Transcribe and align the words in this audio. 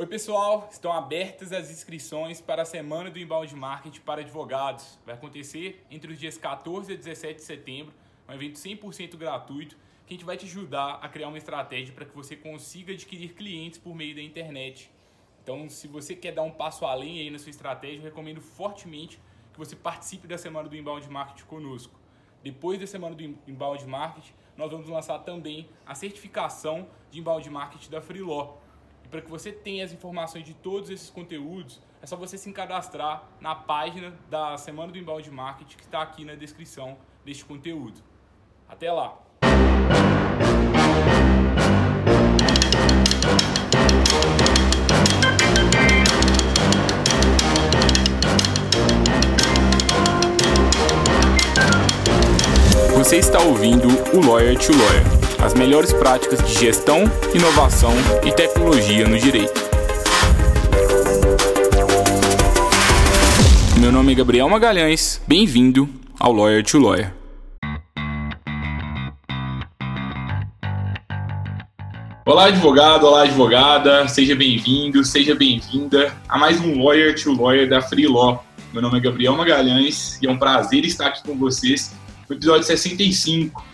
Oi, 0.00 0.06
pessoal. 0.06 0.66
Estão 0.72 0.90
abertas 0.90 1.52
as 1.52 1.70
inscrições 1.70 2.40
para 2.40 2.62
a 2.62 2.64
Semana 2.64 3.10
do 3.10 3.18
Inbound 3.18 3.54
Marketing 3.54 4.00
para 4.00 4.22
Advogados. 4.22 4.98
Vai 5.04 5.14
acontecer 5.14 5.84
entre 5.90 6.10
os 6.10 6.18
dias 6.18 6.38
14 6.38 6.90
e 6.90 6.96
17 6.96 7.34
de 7.34 7.42
setembro, 7.42 7.92
um 8.26 8.32
evento 8.32 8.58
100% 8.58 9.18
gratuito 9.18 9.76
que 10.06 10.14
a 10.14 10.16
gente 10.16 10.24
vai 10.24 10.38
te 10.38 10.46
ajudar 10.46 11.00
a 11.02 11.08
criar 11.10 11.28
uma 11.28 11.36
estratégia 11.36 11.92
para 11.92 12.06
que 12.06 12.16
você 12.16 12.34
consiga 12.34 12.94
adquirir 12.94 13.34
clientes 13.34 13.78
por 13.78 13.94
meio 13.94 14.14
da 14.14 14.22
internet. 14.22 14.90
Então, 15.42 15.68
se 15.68 15.86
você 15.86 16.16
quer 16.16 16.32
dar 16.32 16.44
um 16.44 16.50
passo 16.50 16.86
além 16.86 17.20
aí 17.20 17.30
na 17.30 17.38
sua 17.38 17.50
estratégia, 17.50 17.98
eu 17.98 18.04
recomendo 18.04 18.40
fortemente 18.40 19.20
que 19.52 19.58
você 19.58 19.76
participe 19.76 20.26
da 20.26 20.38
Semana 20.38 20.66
do 20.66 20.74
Inbound 20.74 21.06
Marketing 21.10 21.44
conosco. 21.44 22.00
Depois 22.42 22.80
da 22.80 22.86
Semana 22.86 23.14
do 23.14 23.22
Inbound 23.22 23.86
Marketing, 23.86 24.32
nós 24.56 24.70
vamos 24.70 24.88
lançar 24.88 25.18
também 25.18 25.68
a 25.84 25.94
certificação 25.94 26.88
de 27.10 27.20
Inbound 27.20 27.50
Marketing 27.50 27.90
da 27.90 28.00
Freelaw 28.00 28.69
para 29.10 29.20
que 29.20 29.28
você 29.28 29.50
tenha 29.50 29.84
as 29.84 29.92
informações 29.92 30.44
de 30.44 30.54
todos 30.54 30.88
esses 30.88 31.10
conteúdos, 31.10 31.80
é 32.00 32.06
só 32.06 32.16
você 32.16 32.38
se 32.38 32.50
cadastrar 32.52 33.24
na 33.40 33.54
página 33.54 34.14
da 34.30 34.56
Semana 34.56 34.92
do 34.92 34.98
Inbound 34.98 35.28
Marketing 35.30 35.76
que 35.76 35.82
está 35.82 36.00
aqui 36.00 36.24
na 36.24 36.34
descrição 36.34 36.96
deste 37.24 37.44
conteúdo. 37.44 38.00
Até 38.68 38.90
lá! 38.92 39.18
Você 52.94 53.16
está 53.16 53.40
ouvindo 53.40 53.88
o 53.88 54.24
Lawyer 54.24 54.56
to 54.56 54.72
Lawyer 54.72 55.19
as 55.42 55.54
melhores 55.54 55.92
práticas 55.92 56.38
de 56.46 56.52
gestão, 56.52 57.04
inovação 57.34 57.92
e 58.26 58.30
tecnologia 58.30 59.08
no 59.08 59.18
direito. 59.18 59.58
Meu 63.78 63.90
nome 63.90 64.12
é 64.12 64.14
Gabriel 64.14 64.48
Magalhães, 64.50 65.20
bem-vindo 65.26 65.88
ao 66.18 66.32
Lawyer 66.32 66.62
to 66.62 66.78
Lawyer. 66.78 67.14
Olá, 72.26 72.44
advogado, 72.44 73.06
olá, 73.06 73.22
advogada, 73.22 74.06
seja 74.08 74.36
bem-vindo, 74.36 75.02
seja 75.02 75.34
bem-vinda 75.34 76.14
a 76.28 76.38
mais 76.38 76.60
um 76.60 76.84
Lawyer 76.84 77.14
to 77.20 77.32
Lawyer 77.32 77.68
da 77.68 77.80
Free 77.80 78.06
Law. 78.06 78.44
Meu 78.74 78.82
nome 78.82 78.98
é 78.98 79.00
Gabriel 79.00 79.34
Magalhães 79.34 80.18
e 80.22 80.26
é 80.26 80.30
um 80.30 80.38
prazer 80.38 80.84
estar 80.84 81.06
aqui 81.06 81.22
com 81.24 81.36
vocês 81.36 81.92
no 82.28 82.36
episódio 82.36 82.62
65 82.64 83.69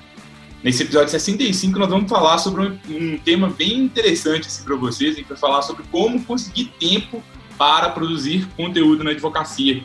Nesse 0.63 0.83
episódio 0.83 1.11
65, 1.11 1.79
nós 1.79 1.89
vamos 1.89 2.09
falar 2.09 2.39
sobre 2.39 2.63
um, 2.89 3.19
tema 3.19 3.49
bem 3.49 3.79
interessante 3.79 4.47
assim, 4.47 4.65
para 4.65 4.75
vocês. 4.75 5.15
A 5.15 5.19
gente 5.19 5.29
vai 5.29 5.37
falar 5.37 5.63
sobre 5.63 5.85
como 5.91 6.25
conseguir 6.25 6.73
tempo 6.81 7.23
para 7.59 7.91
produzir 7.91 8.49
conteúdo 8.57 9.05
na 9.05 9.11
advocacia. 9.11 9.83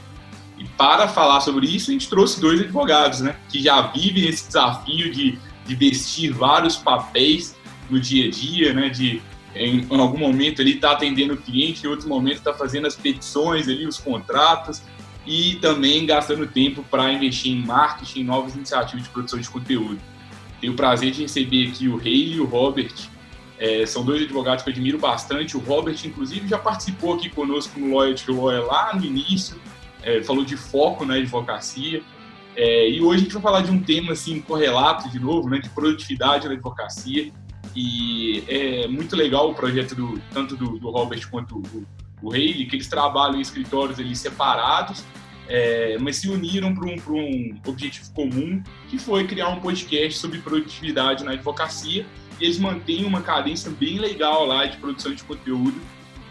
E 0.58 0.64
para 0.78 1.08
falar 1.08 1.42
sobre 1.42 1.68
isso, 1.68 1.90
a 1.90 1.94
gente 1.94 2.10
trouxe 2.10 2.40
dois 2.40 2.62
advogados, 2.62 3.22
né? 3.22 3.36
Que 3.50 3.62
já 3.62 3.82
vivem 3.82 4.28
esse 4.28 4.48
desafio 4.48 5.12
de, 5.12 5.38
de 5.66 5.76
vestir 5.76 6.32
vários 6.32 6.76
papéis 6.78 7.56
no 7.90 8.00
dia 8.00 8.28
a 8.28 8.32
dia, 8.32 8.74
né? 8.74 8.90
De 8.90 9.22
em, 9.54 9.86
em 9.90 10.00
algum 10.00 10.18
momento 10.18 10.62
ele 10.62 10.72
está 10.72 10.92
atendendo 10.92 11.34
o 11.34 11.38
cliente, 11.38 11.86
em 11.86 11.90
outro 11.90 12.08
momento 12.08 12.38
está 12.38 12.54
fazendo 12.54 12.88
as 12.88 12.96
petições 12.96 13.68
ali, 13.68 13.86
os 13.86 13.98
contratos 13.98 14.82
e 15.26 15.56
também 15.62 16.06
gastando 16.06 16.48
tempo 16.48 16.84
para 16.90 17.12
investir 17.12 17.52
em 17.52 17.66
marketing, 17.66 18.24
novas 18.24 18.56
iniciativas 18.56 19.04
de 19.04 19.10
produção 19.10 19.40
de 19.40 19.50
conteúdo. 19.50 20.00
Tenho 20.62 20.74
o 20.74 20.76
prazer 20.76 21.12
de 21.12 21.24
receber 21.24 21.70
aqui 21.70 21.88
o 21.88 21.98
Rei 21.98 22.34
e 22.34 22.40
o 22.40 22.46
Robert. 22.46 22.94
É, 23.58 23.86
são 23.86 24.06
dois 24.06 24.22
advogados 24.22 24.64
que 24.64 24.70
eu 24.70 24.74
admiro 24.74 25.00
bastante. 25.00 25.58
O 25.58 25.60
Robert, 25.60 25.98
inclusive, 26.06 26.48
já 26.48 26.58
participou 26.58 27.16
aqui 27.16 27.30
conosco 27.30 27.80
no 27.80 28.16
to 28.16 28.34
Lawyer 28.34 28.66
lá 28.66 28.96
no 28.96 29.04
início, 29.04 29.60
é, 30.04 30.22
falou 30.24 30.46
de 30.46 30.56
foco 30.56 31.04
na 31.04 31.16
advocacia. 31.16 32.02
É, 32.56 32.90
e 32.90 33.02
hoje 33.02 33.22
a 33.22 33.24
gente 33.24 33.34
vai 33.34 33.42
falar 33.42 33.62
de 33.62 33.72
um 33.72 33.82
tema 33.82 34.14
assim 34.14 34.40
correlato 34.40 35.10
de 35.10 35.20
novo, 35.20 35.50
né, 35.50 35.60
de 35.60 35.70
produtividade 35.70 36.48
na 36.48 36.54
advocacia. 36.54 37.32
E 37.76 38.44
é 38.48 38.88
muito 38.88 39.16
legal 39.16 39.50
o 39.50 39.56
projeto 39.56 39.96
do 39.96 40.20
tanto 40.34 40.56
do, 40.56 40.78
do 40.78 40.90
Robert 40.90 41.28
quanto 41.30 41.60
do, 41.60 41.88
o 42.22 42.30
Rei, 42.30 42.66
que 42.66 42.76
eles 42.76 42.88
trabalham 42.88 43.38
em 43.38 43.42
escritórios 43.42 44.00
ali 44.00 44.16
separados, 44.16 45.04
é, 45.54 45.98
mas 46.00 46.16
se 46.16 46.30
uniram 46.30 46.74
para 46.74 46.86
um, 46.86 46.96
um 47.14 47.60
objetivo 47.68 48.10
comum, 48.14 48.64
que 48.90 48.98
foi 48.98 49.28
criar 49.28 49.50
um 49.50 49.60
podcast 49.60 50.18
sobre 50.18 50.40
produtividade 50.40 51.26
na 51.26 51.32
advocacia. 51.32 52.06
E 52.40 52.46
eles 52.46 52.58
mantêm 52.58 53.04
uma 53.04 53.22
cadência 53.22 53.70
bem 53.70 54.00
legal 54.00 54.46
lá 54.46 54.66
de 54.66 54.78
produção 54.78 55.14
de 55.14 55.22
conteúdo. 55.26 55.76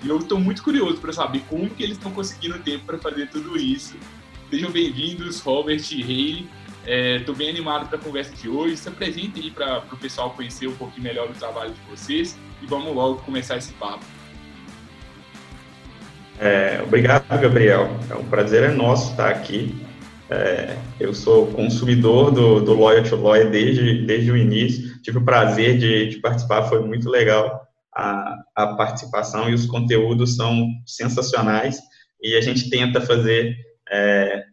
E 0.02 0.08
eu 0.08 0.16
estou 0.16 0.40
muito 0.40 0.62
curioso 0.62 0.96
para 0.96 1.12
saber 1.12 1.42
como 1.50 1.68
que 1.68 1.82
eles 1.82 1.98
estão 1.98 2.10
conseguindo 2.10 2.58
tempo 2.60 2.86
para 2.86 2.96
fazer 2.96 3.28
tudo 3.28 3.58
isso. 3.58 3.94
Sejam 4.48 4.70
bem-vindos, 4.70 5.40
Robert 5.40 5.82
e 5.92 6.02
Haley. 6.02 6.48
Estou 7.18 7.34
é, 7.34 7.38
bem 7.38 7.50
animado 7.50 7.88
para 7.90 7.98
a 7.98 8.00
conversa 8.00 8.34
de 8.34 8.48
hoje. 8.48 8.78
Se 8.78 8.88
apresente 8.88 9.38
aí 9.38 9.50
para 9.50 9.84
o 9.92 9.98
pessoal 9.98 10.30
conhecer 10.30 10.66
um 10.66 10.74
pouquinho 10.76 11.02
melhor 11.02 11.28
o 11.28 11.34
trabalho 11.34 11.74
de 11.74 11.90
vocês 11.90 12.38
e 12.62 12.66
vamos 12.66 12.94
logo 12.94 13.16
começar 13.20 13.58
esse 13.58 13.74
papo. 13.74 14.02
É, 16.40 16.80
obrigado, 16.82 17.28
Gabriel. 17.38 17.90
É 18.08 18.14
um 18.14 18.24
prazer 18.24 18.62
é 18.62 18.72
nosso 18.72 19.10
estar 19.10 19.28
aqui. 19.28 19.78
É, 20.30 20.74
eu 20.98 21.12
sou 21.12 21.48
consumidor 21.48 22.30
do, 22.30 22.60
do 22.60 22.72
Lawyer 22.72 23.06
to 23.06 23.16
Lawyer 23.16 23.50
desde, 23.50 24.06
desde 24.06 24.32
o 24.32 24.36
início. 24.38 25.02
Tive 25.02 25.18
o 25.18 25.24
prazer 25.24 25.76
de, 25.76 26.08
de 26.08 26.16
participar, 26.16 26.62
foi 26.62 26.80
muito 26.80 27.10
legal 27.10 27.60
a, 27.94 28.36
a 28.56 28.68
participação 28.68 29.50
e 29.50 29.54
os 29.54 29.66
conteúdos 29.66 30.36
são 30.36 30.66
sensacionais. 30.86 31.78
E 32.22 32.34
a 32.34 32.40
gente 32.40 32.70
tenta 32.70 33.02
fazer 33.02 33.54
é, 33.92 34.44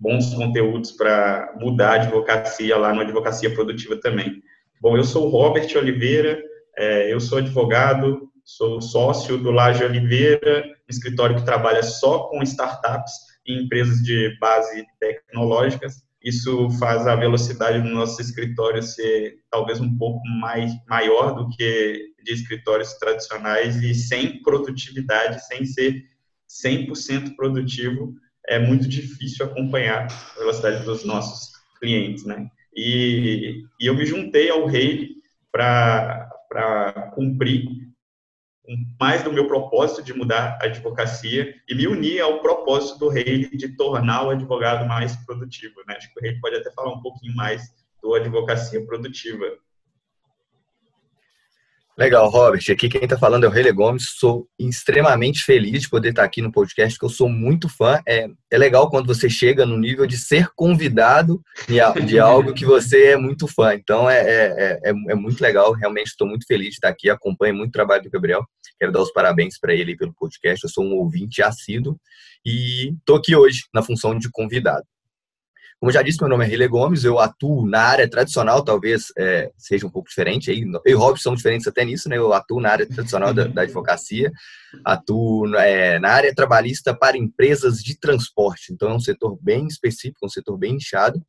bons 0.00 0.32
conteúdos 0.32 0.92
para 0.92 1.52
mudar 1.60 1.90
a 1.90 2.02
advocacia 2.02 2.74
lá 2.78 2.94
no 2.94 3.02
Advocacia 3.02 3.52
Produtiva 3.52 3.96
também. 4.00 4.42
Bom, 4.80 4.96
eu 4.96 5.04
sou 5.04 5.26
o 5.26 5.30
Robert 5.30 5.68
Oliveira, 5.76 6.42
é, 6.78 7.12
eu 7.12 7.20
sou 7.20 7.36
advogado, 7.36 8.30
sou 8.42 8.80
sócio 8.80 9.36
do 9.36 9.50
Laje 9.50 9.84
Oliveira, 9.84 10.73
escritório 10.88 11.36
que 11.36 11.44
trabalha 11.44 11.82
só 11.82 12.24
com 12.28 12.42
startups 12.42 13.12
e 13.46 13.62
empresas 13.62 14.02
de 14.02 14.36
base 14.38 14.84
tecnológicas. 15.00 16.02
Isso 16.22 16.70
faz 16.78 17.06
a 17.06 17.14
velocidade 17.14 17.80
do 17.82 17.88
nosso 17.88 18.20
escritório 18.20 18.82
ser 18.82 19.36
talvez 19.50 19.80
um 19.80 19.96
pouco 19.98 20.20
mais 20.40 20.72
maior 20.88 21.34
do 21.34 21.48
que 21.50 22.14
de 22.22 22.32
escritórios 22.32 22.94
tradicionais 22.94 23.76
e 23.82 23.94
sem 23.94 24.42
produtividade, 24.42 25.44
sem 25.46 25.66
ser 25.66 26.02
100% 26.48 27.34
produtivo, 27.36 28.14
é 28.46 28.58
muito 28.58 28.86
difícil 28.88 29.46
acompanhar 29.46 30.06
a 30.06 30.38
velocidade 30.38 30.84
dos 30.84 31.04
nossos 31.04 31.52
clientes, 31.78 32.24
né? 32.24 32.48
E, 32.76 33.62
e 33.80 33.86
eu 33.86 33.94
me 33.94 34.04
juntei 34.04 34.50
ao 34.50 34.66
Rei 34.66 35.10
para 35.50 37.12
cumprir 37.14 37.64
mais 38.98 39.22
do 39.22 39.32
meu 39.32 39.46
propósito 39.46 40.02
de 40.02 40.14
mudar 40.14 40.58
a 40.60 40.66
advocacia 40.66 41.54
e 41.68 41.74
me 41.74 41.86
unir 41.86 42.20
ao 42.20 42.40
propósito 42.40 42.98
do 42.98 43.08
rei 43.08 43.48
de 43.50 43.76
tornar 43.76 44.26
o 44.26 44.30
advogado 44.30 44.86
mais 44.86 45.14
produtivo. 45.24 45.74
Né? 45.86 45.94
Acho 45.96 46.12
que 46.12 46.20
o 46.20 46.22
rei 46.22 46.38
pode 46.40 46.56
até 46.56 46.70
falar 46.70 46.94
um 46.94 47.00
pouquinho 47.00 47.34
mais 47.34 47.62
do 48.02 48.14
advocacia 48.14 48.84
produtiva. 48.84 49.44
Legal, 51.96 52.28
Robert. 52.28 52.60
Aqui 52.72 52.88
quem 52.88 53.04
está 53.04 53.16
falando 53.16 53.44
é 53.44 53.46
o 53.46 53.50
Rele 53.50 53.70
Gomes. 53.70 54.16
Sou 54.18 54.48
extremamente 54.58 55.44
feliz 55.44 55.82
de 55.82 55.88
poder 55.88 56.08
estar 56.08 56.22
tá 56.22 56.26
aqui 56.26 56.42
no 56.42 56.50
podcast, 56.50 56.98
que 56.98 57.04
eu 57.04 57.08
sou 57.08 57.28
muito 57.28 57.68
fã. 57.68 58.02
É, 58.06 58.26
é 58.50 58.58
legal 58.58 58.90
quando 58.90 59.06
você 59.06 59.30
chega 59.30 59.64
no 59.64 59.78
nível 59.78 60.04
de 60.04 60.18
ser 60.18 60.48
convidado 60.56 61.40
de, 61.68 62.18
algo 62.18 62.52
que 62.52 62.64
você 62.64 63.12
é 63.12 63.16
muito 63.16 63.46
fã. 63.46 63.74
Então 63.74 64.10
é, 64.10 64.20
é, 64.20 64.80
é, 64.84 64.92
é 65.10 65.14
muito 65.14 65.40
legal. 65.40 65.72
Realmente 65.72 66.08
estou 66.08 66.26
muito 66.26 66.44
feliz 66.46 66.70
de 66.70 66.74
estar 66.74 66.88
aqui. 66.88 67.08
Acompanho 67.08 67.54
muito 67.54 67.68
o 67.68 67.72
trabalho 67.72 68.02
do 68.02 68.10
Gabriel. 68.10 68.44
Quero 68.76 68.90
dar 68.90 69.00
os 69.00 69.12
parabéns 69.12 69.56
para 69.56 69.72
ele 69.72 69.96
pelo 69.96 70.12
podcast. 70.14 70.64
Eu 70.64 70.70
sou 70.70 70.84
um 70.84 70.94
ouvinte 70.94 71.42
assíduo 71.42 71.96
e 72.44 72.92
estou 72.98 73.16
aqui 73.16 73.36
hoje 73.36 73.60
na 73.72 73.84
função 73.84 74.18
de 74.18 74.28
convidado. 74.32 74.84
Como 75.84 75.92
já 75.92 76.00
disse, 76.00 76.18
meu 76.18 76.30
nome 76.30 76.46
é 76.46 76.48
Rile 76.48 76.66
Gomes, 76.66 77.04
eu 77.04 77.18
atuo 77.18 77.68
na 77.68 77.82
área 77.82 78.08
tradicional, 78.08 78.64
talvez 78.64 79.12
é, 79.18 79.52
seja 79.58 79.86
um 79.86 79.90
pouco 79.90 80.08
diferente. 80.08 80.50
Aí, 80.50 80.62
eu 80.62 80.80
e 80.86 80.94
Robson 80.94 81.24
somos 81.24 81.40
diferentes 81.40 81.66
até 81.66 81.84
nisso, 81.84 82.08
né? 82.08 82.16
Eu 82.16 82.32
atuo 82.32 82.58
na 82.58 82.70
área 82.70 82.88
tradicional 82.88 83.34
da, 83.34 83.44
da 83.46 83.60
advocacia, 83.60 84.32
atuo 84.82 85.54
é, 85.56 85.98
na 85.98 86.08
área 86.08 86.34
trabalhista 86.34 86.94
para 86.94 87.18
empresas 87.18 87.82
de 87.82 88.00
transporte. 88.00 88.72
Então, 88.72 88.88
é 88.88 88.94
um 88.94 88.98
setor 88.98 89.38
bem 89.42 89.66
específico, 89.66 90.24
um 90.24 90.28
setor 90.30 90.56
bem 90.56 90.76
inchado. 90.76 91.22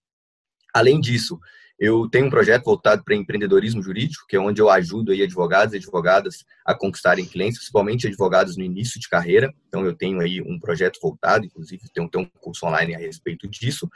Além 0.73 1.01
disso, 1.01 1.37
eu 1.77 2.07
tenho 2.09 2.27
um 2.27 2.29
projeto 2.29 2.63
voltado 2.63 3.03
para 3.03 3.15
empreendedorismo 3.15 3.81
jurídico, 3.81 4.25
que 4.27 4.35
é 4.35 4.39
onde 4.39 4.61
eu 4.61 4.69
ajudo 4.69 5.11
aí 5.11 5.21
advogados 5.21 5.73
e 5.73 5.77
advogadas 5.77 6.45
a 6.65 6.73
conquistarem 6.73 7.25
clientes, 7.25 7.57
principalmente 7.57 8.07
advogados 8.07 8.55
no 8.55 8.63
início 8.63 8.99
de 8.99 9.09
carreira. 9.09 9.53
Então, 9.67 9.85
eu 9.85 9.93
tenho 9.93 10.21
aí 10.21 10.41
um 10.41 10.57
projeto 10.57 10.99
voltado, 11.01 11.45
inclusive 11.45 11.83
tenho, 11.93 12.09
tenho 12.09 12.25
um 12.25 12.39
curso 12.39 12.65
online 12.65 12.95
a 12.95 12.97
respeito 12.97 13.47
disso, 13.47 13.89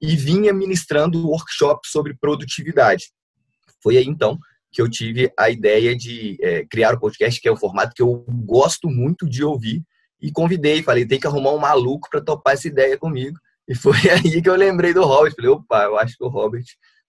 e 0.00 0.14
vinha 0.14 0.52
ministrando 0.52 1.26
workshops 1.28 1.90
sobre 1.90 2.14
produtividade. 2.14 3.10
Foi 3.82 3.96
aí, 3.96 4.06
então, 4.06 4.38
que 4.70 4.80
eu 4.80 4.88
tive 4.88 5.32
a 5.36 5.50
ideia 5.50 5.96
de 5.96 6.38
é, 6.40 6.64
criar 6.64 6.94
o 6.94 6.96
um 6.96 7.00
podcast, 7.00 7.40
que 7.40 7.48
é 7.48 7.52
o 7.52 7.56
formato 7.56 7.94
que 7.94 8.02
eu 8.02 8.24
gosto 8.28 8.88
muito 8.88 9.28
de 9.28 9.42
ouvir, 9.42 9.82
e 10.20 10.30
convidei, 10.30 10.82
falei, 10.82 11.04
tem 11.04 11.20
que 11.20 11.26
arrumar 11.26 11.52
um 11.52 11.58
maluco 11.58 12.08
para 12.08 12.20
topar 12.20 12.54
essa 12.54 12.68
ideia 12.68 12.96
comigo. 12.96 13.36
E 13.68 13.74
foi 13.74 13.96
aí 14.08 14.40
que 14.40 14.48
eu 14.48 14.54
lembrei 14.54 14.94
do 14.94 15.02
Robert. 15.02 15.34
Falei, 15.34 15.50
opa, 15.50 15.84
eu 15.84 15.98
acho 15.98 16.16
que 16.16 16.24
o 16.24 16.28
Robert 16.28 16.64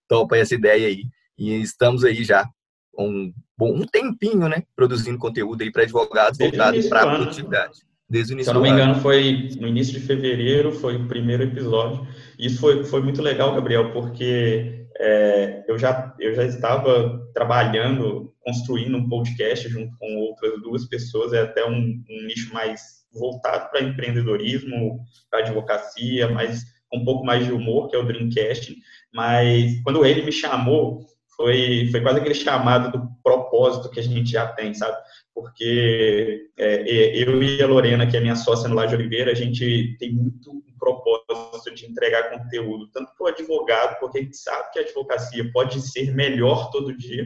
topa 0.08 0.38
essa 0.38 0.56
ideia 0.56 0.88
aí. 0.88 1.04
E 1.38 1.62
estamos 1.62 2.04
aí 2.04 2.24
já 2.24 2.50
um 2.98 3.34
bom 3.58 3.74
um 3.74 3.86
tempinho, 3.86 4.48
né, 4.48 4.64
produzindo 4.76 5.18
conteúdo 5.18 5.62
aí 5.62 5.72
para 5.72 5.84
advogados 5.84 6.38
voltado 6.38 6.90
para 6.90 7.02
a 7.02 7.16
produtividade. 7.16 7.80
Desde 8.08 8.34
o 8.34 8.36
início 8.36 8.52
Se 8.52 8.58
eu 8.58 8.62
não 8.62 8.62
me 8.62 8.70
engano, 8.70 8.96
foi 9.02 9.50
no 9.60 9.68
início 9.68 9.94
de 9.94 10.06
fevereiro, 10.06 10.72
foi 10.72 10.96
o 10.96 11.08
primeiro 11.08 11.44
episódio. 11.44 12.08
Isso 12.38 12.60
foi, 12.60 12.84
foi 12.84 13.02
muito 13.02 13.22
legal, 13.22 13.56
Gabriel, 13.56 13.92
porque 13.92 14.88
é, 15.00 15.64
eu, 15.68 15.78
já, 15.78 16.14
eu 16.20 16.36
já 16.36 16.46
estava 16.46 17.28
trabalhando, 17.34 18.32
construindo 18.42 18.98
um 18.98 19.10
podcast 19.10 19.68
junto 19.68 19.98
com 19.98 20.18
outras 20.18 20.62
duas 20.62 20.86
pessoas, 20.86 21.34
é 21.34 21.42
até 21.42 21.66
um, 21.66 22.04
um 22.10 22.28
nicho 22.28 22.54
mais 22.54 23.06
voltado 23.12 23.70
para 23.72 23.82
empreendedorismo, 23.82 25.00
para 25.30 25.40
advocacia, 25.40 26.30
mas 26.30 26.64
com 26.90 27.00
um 27.00 27.06
pouco 27.06 27.26
mais 27.26 27.46
de 27.46 27.52
humor, 27.52 27.90
que 27.90 27.96
é 27.96 28.00
o 28.00 28.06
Dreamcast. 28.06 28.76
Mas 29.16 29.82
quando 29.82 30.06
ele 30.06 30.24
me 30.24 30.32
chamou, 30.32 31.06
foi, 31.38 31.88
foi 31.90 32.02
quase 32.02 32.20
aquele 32.20 32.36
chamado 32.36 32.92
do 32.92 33.08
propósito 33.24 33.90
que 33.90 34.02
a 34.02 34.04
gente 34.04 34.30
já 34.30 34.46
tem, 34.48 34.74
sabe? 34.74 34.98
Porque 35.34 36.50
é, 36.58 37.18
eu 37.18 37.42
e 37.42 37.62
a 37.64 37.68
Lorena, 37.68 38.06
que 38.06 38.18
é 38.18 38.20
minha 38.20 38.36
sócia 38.36 38.68
no 38.68 38.76
Laje 38.76 38.94
Oliveira, 38.94 39.32
a 39.32 39.36
gente 39.36 39.96
tem 40.00 40.12
muito 40.12 40.62
propósito 40.78 41.74
de 41.74 41.86
entregar 41.86 42.30
conteúdo, 42.30 42.90
tanto 42.92 43.10
para 43.18 43.26
o 43.26 43.30
advogado, 43.30 44.00
porque 44.02 44.20
a 44.20 44.22
gente 44.22 44.36
sabe 44.36 44.72
que 44.74 44.80
a 44.80 44.82
advocacia 44.82 45.50
pode 45.54 45.80
ser 45.80 46.14
melhor 46.14 46.70
todo 46.70 46.96
dia, 46.96 47.26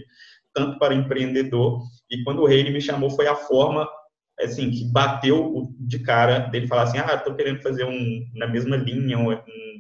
tanto 0.54 0.78
para 0.78 0.94
empreendedor. 0.94 1.82
E 2.10 2.24
quando 2.24 2.44
o 2.44 2.46
rei 2.46 2.70
me 2.72 2.80
chamou, 2.80 3.10
foi 3.10 3.28
a 3.28 3.36
forma 3.36 3.90
assim, 4.40 4.70
que 4.70 4.86
bateu 4.86 5.70
de 5.80 6.00
cara 6.00 6.40
dele 6.40 6.68
falar 6.68 6.84
assim, 6.84 7.00
ah, 7.00 7.16
estou 7.16 7.36
querendo 7.36 7.62
fazer 7.62 7.84
um, 7.84 8.26
na 8.36 8.48
mesma 8.48 8.78
linha, 8.78 9.18
um 9.18 9.32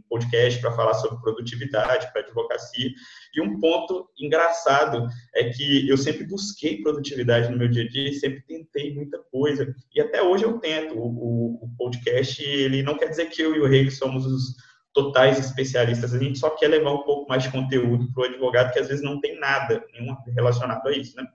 podcast 0.10 0.60
para 0.60 0.72
falar 0.72 0.96
sobre 0.96 1.22
produtividade, 1.22 2.12
para 2.12 2.22
advocacia. 2.22 2.90
E 3.36 3.42
um 3.42 3.60
ponto 3.60 4.10
engraçado 4.20 5.08
é 5.36 5.50
que 5.50 5.88
eu 5.88 5.98
sempre 5.98 6.26
busquei 6.26 6.82
produtividade 6.82 7.50
no 7.50 7.58
meu 7.58 7.70
dia 7.70 7.84
a 7.84 7.88
dia, 7.88 8.12
sempre 8.14 8.42
tentei 8.42 8.94
muita 8.94 9.20
coisa. 9.32 9.74
E 9.94 10.02
até 10.02 10.22
hoje 10.22 10.44
eu 10.44 10.60
tento. 10.60 10.98
O, 10.98 11.64
o 11.64 11.70
podcast, 11.78 12.44
ele 12.44 12.84
não 12.84 12.98
quer 12.98 13.10
dizer 13.10 13.30
que 13.30 13.42
eu 13.42 13.56
e 13.56 13.60
o 13.60 13.68
Rei 13.68 13.90
somos 13.90 14.26
os 14.26 14.56
totais 14.92 15.38
especialistas, 15.38 16.14
a 16.14 16.20
gente 16.20 16.40
só 16.40 16.50
quer 16.50 16.68
levar 16.68 16.92
um 16.92 17.04
pouco 17.04 17.30
mais 17.30 17.44
de 17.44 17.52
conteúdo 17.52 18.12
para 18.12 18.24
o 18.24 18.26
advogado 18.26 18.74
que 18.74 18.80
às 18.80 18.88
vezes 18.88 19.04
não 19.04 19.22
tem 19.22 19.40
nada 19.40 19.86
nenhum 19.94 20.16
relacionado 20.36 20.86
a 20.88 20.92
isso, 20.92 21.16
né? 21.16 21.26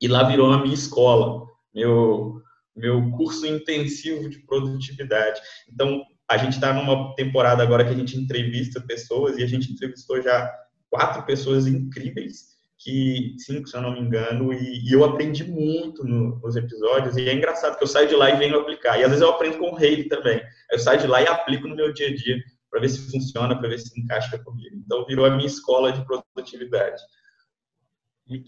E 0.00 0.06
lá 0.06 0.22
virou 0.22 0.52
a 0.52 0.62
minha 0.62 0.74
escola 0.74 1.48
meu, 1.74 2.40
meu 2.74 3.10
curso 3.12 3.46
intensivo 3.46 4.28
de 4.28 4.38
produtividade. 4.40 5.40
Então, 5.72 6.02
a 6.30 6.36
gente 6.36 6.54
está 6.54 6.72
numa 6.72 7.14
temporada 7.14 7.62
agora 7.62 7.84
que 7.84 7.90
a 7.90 7.96
gente 7.96 8.16
entrevista 8.16 8.80
pessoas 8.80 9.38
e 9.38 9.42
a 9.42 9.46
gente 9.46 9.72
entrevistou 9.72 10.20
já 10.20 10.52
quatro 10.90 11.22
pessoas 11.24 11.66
incríveis, 11.66 12.58
que 12.78 13.34
cinco, 13.38 13.66
se 13.66 13.76
eu 13.76 13.80
não 13.80 13.92
me 13.92 14.00
engano, 14.00 14.52
e, 14.52 14.88
e 14.88 14.92
eu 14.92 15.04
aprendi 15.04 15.44
muito 15.44 16.04
no, 16.04 16.38
nos 16.38 16.54
episódios. 16.54 17.16
E 17.16 17.28
é 17.28 17.34
engraçado 17.34 17.76
que 17.76 17.82
eu 17.82 17.88
saio 17.88 18.08
de 18.08 18.14
lá 18.14 18.30
e 18.30 18.36
venho 18.36 18.58
aplicar. 18.58 18.98
E 18.98 19.02
às 19.02 19.08
vezes 19.08 19.22
eu 19.22 19.30
aprendo 19.30 19.58
com 19.58 19.70
o 19.70 19.74
Rei 19.74 20.04
também. 20.04 20.40
Eu 20.70 20.78
saio 20.78 21.00
de 21.00 21.06
lá 21.06 21.22
e 21.22 21.26
aplico 21.26 21.66
no 21.66 21.74
meu 21.74 21.92
dia 21.92 22.08
a 22.08 22.14
dia 22.14 22.36
para 22.70 22.80
ver 22.80 22.90
se 22.90 23.10
funciona, 23.10 23.58
para 23.58 23.68
ver 23.68 23.78
se 23.78 23.98
encaixa 23.98 24.38
comigo. 24.38 24.76
Então, 24.76 25.06
virou 25.06 25.24
a 25.24 25.30
minha 25.30 25.46
escola 25.46 25.90
de 25.92 26.04
produtividade. 26.04 27.00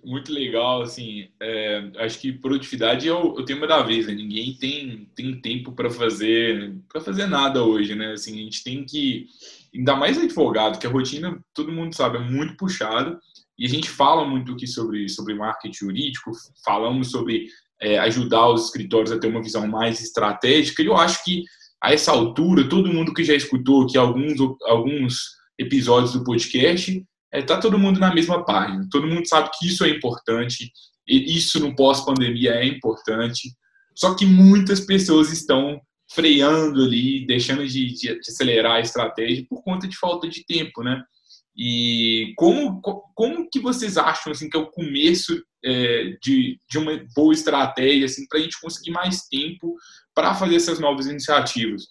Muito, 0.04 0.30
legal, 0.30 0.82
assim, 0.82 1.28
é, 1.40 1.90
acho 1.96 2.18
que 2.18 2.32
produtividade 2.32 3.08
é 3.08 3.14
o, 3.14 3.38
é 3.38 3.40
o 3.40 3.44
tema 3.46 3.66
da 3.66 3.82
vez, 3.82 4.06
né? 4.06 4.12
Ninguém 4.12 4.52
tem, 4.52 5.08
tem 5.14 5.40
tempo 5.40 5.72
para 5.72 5.88
fazer 5.88 6.76
para 6.86 7.00
fazer 7.00 7.26
nada 7.26 7.64
hoje, 7.64 7.94
né? 7.94 8.12
Assim, 8.12 8.34
a 8.34 8.44
gente 8.44 8.62
tem 8.62 8.84
que, 8.84 9.26
ainda 9.74 9.96
mais 9.96 10.18
advogado, 10.18 10.78
que 10.78 10.86
a 10.86 10.90
rotina, 10.90 11.42
todo 11.54 11.72
mundo 11.72 11.94
sabe, 11.94 12.18
é 12.18 12.20
muito 12.20 12.58
puxada, 12.58 13.18
e 13.58 13.64
a 13.64 13.68
gente 13.68 13.88
fala 13.88 14.26
muito 14.26 14.52
aqui 14.52 14.66
sobre, 14.66 15.08
sobre 15.08 15.32
marketing 15.32 15.74
jurídico, 15.74 16.30
falamos 16.62 17.10
sobre 17.10 17.46
é, 17.80 17.98
ajudar 18.00 18.50
os 18.50 18.66
escritórios 18.66 19.10
a 19.10 19.18
ter 19.18 19.28
uma 19.28 19.42
visão 19.42 19.66
mais 19.66 20.02
estratégica, 20.02 20.82
e 20.82 20.86
eu 20.86 20.96
acho 20.96 21.24
que 21.24 21.44
a 21.82 21.90
essa 21.94 22.12
altura, 22.12 22.68
todo 22.68 22.92
mundo 22.92 23.14
que 23.14 23.24
já 23.24 23.34
escutou 23.34 23.84
aqui 23.84 23.96
alguns, 23.96 24.38
alguns 24.64 25.30
episódios 25.58 26.12
do 26.12 26.22
podcast 26.22 27.02
é, 27.32 27.42
tá 27.42 27.58
todo 27.58 27.78
mundo 27.78 28.00
na 28.00 28.14
mesma 28.14 28.44
página. 28.44 28.86
Todo 28.90 29.06
mundo 29.06 29.26
sabe 29.26 29.50
que 29.58 29.66
isso 29.66 29.84
é 29.84 29.90
importante, 29.90 30.70
e 31.06 31.36
isso 31.36 31.60
no 31.60 31.74
pós-pandemia 31.74 32.52
é 32.52 32.66
importante. 32.66 33.50
Só 33.94 34.14
que 34.14 34.24
muitas 34.24 34.80
pessoas 34.80 35.32
estão 35.32 35.80
freando 36.12 36.82
ali, 36.82 37.26
deixando 37.26 37.66
de, 37.66 37.86
de, 37.86 37.94
de, 37.94 38.20
acelerar 38.20 38.76
a 38.76 38.80
estratégia 38.80 39.46
por 39.48 39.62
conta 39.62 39.86
de 39.86 39.96
falta 39.96 40.28
de 40.28 40.44
tempo, 40.44 40.82
né? 40.82 41.02
E 41.56 42.32
como, 42.36 42.80
como 43.14 43.48
que 43.50 43.60
vocês 43.60 43.96
acham 43.96 44.32
assim 44.32 44.48
que 44.48 44.56
é 44.56 44.60
o 44.60 44.70
começo 44.70 45.40
é, 45.64 46.16
de, 46.22 46.58
de 46.68 46.78
uma 46.78 46.98
boa 47.14 47.34
estratégia 47.34 48.06
assim 48.06 48.26
para 48.28 48.38
a 48.38 48.42
gente 48.42 48.60
conseguir 48.60 48.92
mais 48.92 49.28
tempo 49.28 49.76
para 50.14 50.34
fazer 50.34 50.56
essas 50.56 50.80
novas 50.80 51.06
iniciativas? 51.06 51.84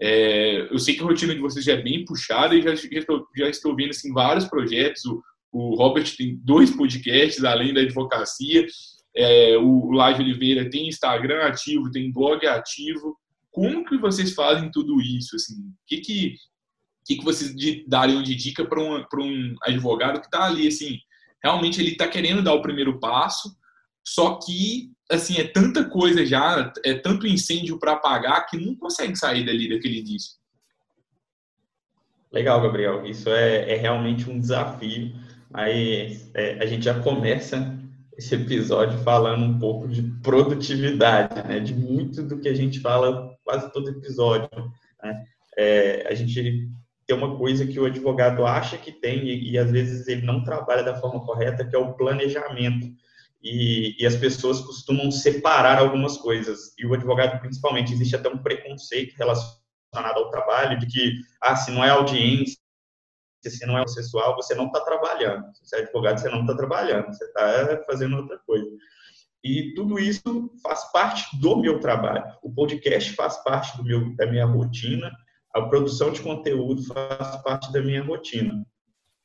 É, 0.00 0.72
eu 0.72 0.78
sei 0.78 0.94
que 0.94 1.02
a 1.02 1.04
rotina 1.04 1.34
de 1.34 1.40
vocês 1.40 1.64
já 1.64 1.74
é 1.74 1.82
bem 1.82 2.04
puxada 2.04 2.54
e 2.54 2.62
já, 2.62 2.74
já, 2.74 2.98
estou, 2.98 3.26
já 3.36 3.48
estou 3.48 3.76
vendo 3.76 3.90
assim, 3.90 4.12
vários 4.12 4.46
projetos. 4.46 5.04
O, 5.04 5.22
o 5.52 5.76
Robert 5.76 6.16
tem 6.16 6.36
dois 6.42 6.70
podcasts, 6.70 7.44
além 7.44 7.72
da 7.72 7.80
advocacia. 7.80 8.66
É, 9.16 9.56
o 9.56 9.92
Laje 9.92 10.20
Oliveira 10.20 10.68
tem 10.68 10.88
Instagram 10.88 11.42
ativo, 11.46 11.90
tem 11.90 12.12
blog 12.12 12.44
ativo. 12.46 13.16
Como 13.50 13.84
que 13.84 13.96
vocês 13.96 14.34
fazem 14.34 14.70
tudo 14.70 15.00
isso? 15.00 15.36
Assim? 15.36 15.54
O 15.54 15.74
que, 15.86 15.98
que, 15.98 16.34
que, 17.06 17.16
que 17.16 17.24
vocês 17.24 17.54
dariam 17.86 18.22
de 18.22 18.34
dica 18.34 18.64
para 18.64 18.82
um, 18.82 19.04
um 19.20 19.54
advogado 19.62 20.20
que 20.20 20.26
está 20.26 20.46
ali, 20.46 20.66
assim, 20.66 20.98
realmente 21.42 21.80
ele 21.80 21.92
está 21.92 22.08
querendo 22.08 22.42
dar 22.42 22.54
o 22.54 22.62
primeiro 22.62 22.98
passo, 22.98 23.54
só 24.04 24.40
que 24.44 24.90
assim, 25.10 25.38
é 25.38 25.44
tanta 25.44 25.84
coisa 25.84 26.24
já, 26.24 26.72
é 26.84 26.94
tanto 26.94 27.26
incêndio 27.26 27.78
para 27.78 27.92
apagar 27.92 28.46
que 28.46 28.56
não 28.56 28.74
consegue 28.74 29.16
sair 29.16 29.44
dali 29.44 29.68
daquele 29.68 30.00
início. 30.00 30.34
Legal, 32.32 32.60
Gabriel. 32.60 33.06
Isso 33.06 33.30
é, 33.30 33.72
é 33.72 33.76
realmente 33.76 34.28
um 34.28 34.40
desafio. 34.40 35.14
Aí 35.52 36.20
é, 36.34 36.58
a 36.60 36.66
gente 36.66 36.84
já 36.84 36.98
começa 37.00 37.78
esse 38.16 38.34
episódio 38.34 38.98
falando 39.00 39.44
um 39.44 39.58
pouco 39.58 39.86
de 39.86 40.02
produtividade, 40.22 41.46
né? 41.46 41.60
De 41.60 41.74
muito 41.74 42.22
do 42.22 42.40
que 42.40 42.48
a 42.48 42.54
gente 42.54 42.80
fala 42.80 43.36
quase 43.44 43.72
todo 43.72 43.90
episódio. 43.90 44.48
Né? 45.02 45.24
É, 45.56 46.08
a 46.08 46.14
gente 46.14 46.68
tem 47.06 47.16
uma 47.16 47.36
coisa 47.36 47.66
que 47.66 47.78
o 47.78 47.84
advogado 47.84 48.44
acha 48.44 48.78
que 48.78 48.90
tem 48.90 49.28
e, 49.28 49.52
e 49.52 49.58
às 49.58 49.70
vezes 49.70 50.08
ele 50.08 50.22
não 50.22 50.42
trabalha 50.42 50.82
da 50.82 50.96
forma 50.96 51.24
correta, 51.24 51.64
que 51.64 51.76
é 51.76 51.78
o 51.78 51.92
planejamento 51.94 52.88
e, 53.44 53.94
e, 54.02 54.06
as 54.06 54.16
pessoas 54.16 54.60
costumam 54.60 55.10
separar 55.10 55.78
algumas 55.78 56.16
coisas. 56.16 56.72
E 56.78 56.86
o 56.86 56.94
advogado, 56.94 57.38
principalmente, 57.40 57.92
existe 57.92 58.16
até 58.16 58.30
um 58.30 58.38
preconceito 58.38 59.14
relacionado 59.18 60.16
ao 60.16 60.30
trabalho, 60.30 60.78
de 60.78 60.86
que, 60.86 61.12
ah, 61.42 61.54
se 61.54 61.70
não 61.70 61.84
é 61.84 61.90
audiência, 61.90 62.56
se 63.46 63.66
não 63.66 63.76
é 63.76 63.82
processual, 63.82 64.34
você 64.34 64.54
não 64.54 64.68
está 64.68 64.80
trabalhando. 64.80 65.44
Se 65.54 65.66
você 65.66 65.76
é 65.76 65.78
advogado, 65.80 66.18
você 66.18 66.30
não 66.30 66.40
está 66.40 66.56
trabalhando, 66.56 67.06
você 67.08 67.24
está 67.24 67.82
fazendo 67.86 68.16
outra 68.16 68.38
coisa. 68.46 68.66
E 69.44 69.74
tudo 69.74 69.98
isso 69.98 70.50
faz 70.62 70.90
parte 70.90 71.38
do 71.38 71.58
meu 71.58 71.78
trabalho. 71.78 72.24
O 72.42 72.50
podcast 72.50 73.12
faz 73.12 73.36
parte 73.44 73.76
do 73.76 73.84
meu, 73.84 74.16
da 74.16 74.26
minha 74.26 74.46
rotina, 74.46 75.12
a 75.54 75.60
produção 75.60 76.10
de 76.10 76.22
conteúdo 76.22 76.82
faz 76.84 77.36
parte 77.42 77.70
da 77.70 77.82
minha 77.82 78.02
rotina. 78.02 78.64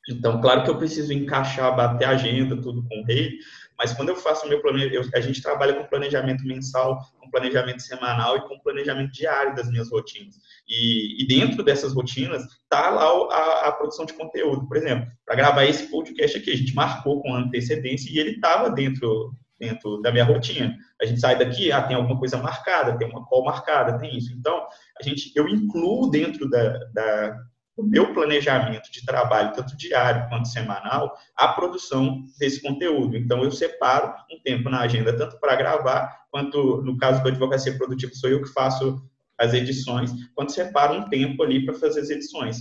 Então, 0.09 0.41
claro 0.41 0.63
que 0.63 0.69
eu 0.69 0.77
preciso 0.77 1.13
encaixar, 1.13 1.73
bater 1.73 2.05
a 2.05 2.11
agenda, 2.11 2.61
tudo 2.61 2.83
com 2.83 3.01
o 3.01 3.05
rei, 3.05 3.37
mas 3.79 3.93
quando 3.93 4.09
eu 4.09 4.17
faço 4.17 4.45
o 4.45 4.49
meu 4.49 4.61
planejamento, 4.61 5.09
a 5.15 5.21
gente 5.21 5.41
trabalha 5.41 5.73
com 5.73 5.85
planejamento 5.85 6.45
mensal, 6.45 6.99
com 7.17 7.31
planejamento 7.31 7.81
semanal 7.81 8.35
e 8.35 8.41
com 8.41 8.59
planejamento 8.59 9.13
diário 9.13 9.55
das 9.55 9.69
minhas 9.69 9.89
rotinas. 9.89 10.35
E, 10.67 11.23
e 11.23 11.25
dentro 11.25 11.63
dessas 11.63 11.93
rotinas 11.93 12.43
está 12.43 12.89
lá 12.89 13.05
a, 13.05 13.69
a, 13.69 13.71
produção 13.71 14.05
de 14.05 14.11
conteúdo. 14.11 14.67
Por 14.67 14.75
exemplo, 14.75 15.09
para 15.25 15.35
gravar 15.35 15.63
esse 15.63 15.89
podcast 15.89 16.37
aqui, 16.37 16.51
a 16.51 16.57
gente 16.57 16.75
marcou 16.75 17.21
com 17.21 17.33
antecedência 17.33 18.11
e 18.11 18.19
ele 18.19 18.31
estava 18.31 18.69
dentro 18.69 19.33
dentro 19.57 20.01
da 20.01 20.11
minha 20.11 20.23
rotina. 20.23 20.73
A 21.01 21.05
gente 21.05 21.19
sai 21.19 21.37
daqui, 21.37 21.69
ah, 21.69 21.83
tem 21.83 21.95
alguma 21.95 22.17
coisa 22.17 22.37
marcada, 22.37 22.97
tem 22.97 23.07
uma 23.07 23.25
call 23.25 23.43
marcada, 23.43 23.99
tem 23.99 24.17
isso. 24.17 24.33
Então, 24.33 24.65
a 24.99 25.03
gente, 25.03 25.33
eu 25.35 25.49
incluo 25.49 26.09
dentro 26.09 26.49
da, 26.49 26.77
da 26.93 27.37
o 27.79 27.83
meu 27.83 28.13
planejamento 28.13 28.91
de 28.91 29.05
trabalho, 29.05 29.53
tanto 29.53 29.77
diário 29.77 30.27
quanto 30.29 30.47
semanal, 30.47 31.17
a 31.35 31.47
produção 31.49 32.23
desse 32.37 32.61
conteúdo. 32.61 33.15
Então, 33.17 33.43
eu 33.43 33.51
separo 33.51 34.13
um 34.31 34.39
tempo 34.41 34.69
na 34.69 34.81
agenda, 34.81 35.15
tanto 35.15 35.39
para 35.39 35.55
gravar, 35.55 36.25
quanto 36.29 36.81
no 36.81 36.97
caso 36.97 37.23
da 37.23 37.29
advocacia 37.29 37.77
produtiva, 37.77 38.13
sou 38.13 38.29
eu 38.29 38.41
que 38.41 38.49
faço 38.49 39.01
as 39.37 39.53
edições, 39.53 40.11
quanto 40.35 40.51
separo 40.51 40.95
um 40.95 41.09
tempo 41.09 41.41
ali 41.41 41.65
para 41.65 41.73
fazer 41.73 42.01
as 42.01 42.09
edições. 42.09 42.57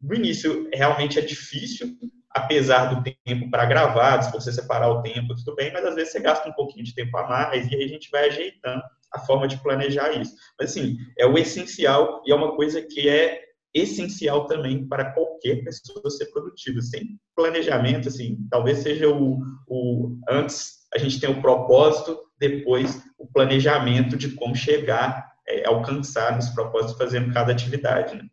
No 0.00 0.14
início, 0.14 0.68
realmente 0.72 1.18
é 1.18 1.22
difícil 1.22 1.96
apesar 2.34 2.94
do 2.94 3.02
tempo 3.24 3.50
para 3.50 3.66
gravar, 3.66 4.22
se 4.22 4.32
você 4.32 4.52
separar 4.52 4.88
o 4.90 5.02
tempo, 5.02 5.34
tudo 5.34 5.54
bem, 5.54 5.72
mas 5.72 5.84
às 5.84 5.94
vezes 5.94 6.12
você 6.12 6.20
gasta 6.20 6.48
um 6.48 6.52
pouquinho 6.52 6.84
de 6.84 6.94
tempo 6.94 7.16
a 7.18 7.28
mais 7.28 7.70
e 7.70 7.74
aí 7.74 7.84
a 7.84 7.88
gente 7.88 8.10
vai 8.10 8.28
ajeitando 8.28 8.82
a 9.12 9.18
forma 9.20 9.46
de 9.46 9.62
planejar 9.62 10.12
isso. 10.12 10.34
Mas, 10.58 10.70
assim, 10.70 10.96
é 11.18 11.26
o 11.26 11.36
essencial 11.36 12.22
e 12.26 12.32
é 12.32 12.34
uma 12.34 12.56
coisa 12.56 12.80
que 12.80 13.08
é 13.08 13.51
essencial 13.74 14.46
também 14.46 14.86
para 14.86 15.12
qualquer 15.12 15.64
pessoa 15.64 16.10
ser 16.10 16.26
produtiva. 16.26 16.80
Sem 16.80 17.18
planejamento, 17.34 18.08
assim, 18.08 18.38
talvez 18.50 18.78
seja 18.78 19.08
o, 19.08 19.40
o 19.66 20.18
antes 20.28 20.82
a 20.94 20.98
gente 20.98 21.18
tem 21.18 21.30
o 21.30 21.40
propósito, 21.40 22.18
depois 22.38 23.02
o 23.18 23.26
planejamento 23.26 24.16
de 24.16 24.32
como 24.32 24.54
chegar, 24.54 25.32
é, 25.48 25.66
alcançar 25.66 26.38
esse 26.38 26.54
propósito 26.54 26.98
fazendo 26.98 27.32
cada 27.32 27.52
atividade. 27.52 28.16
Né? 28.16 28.28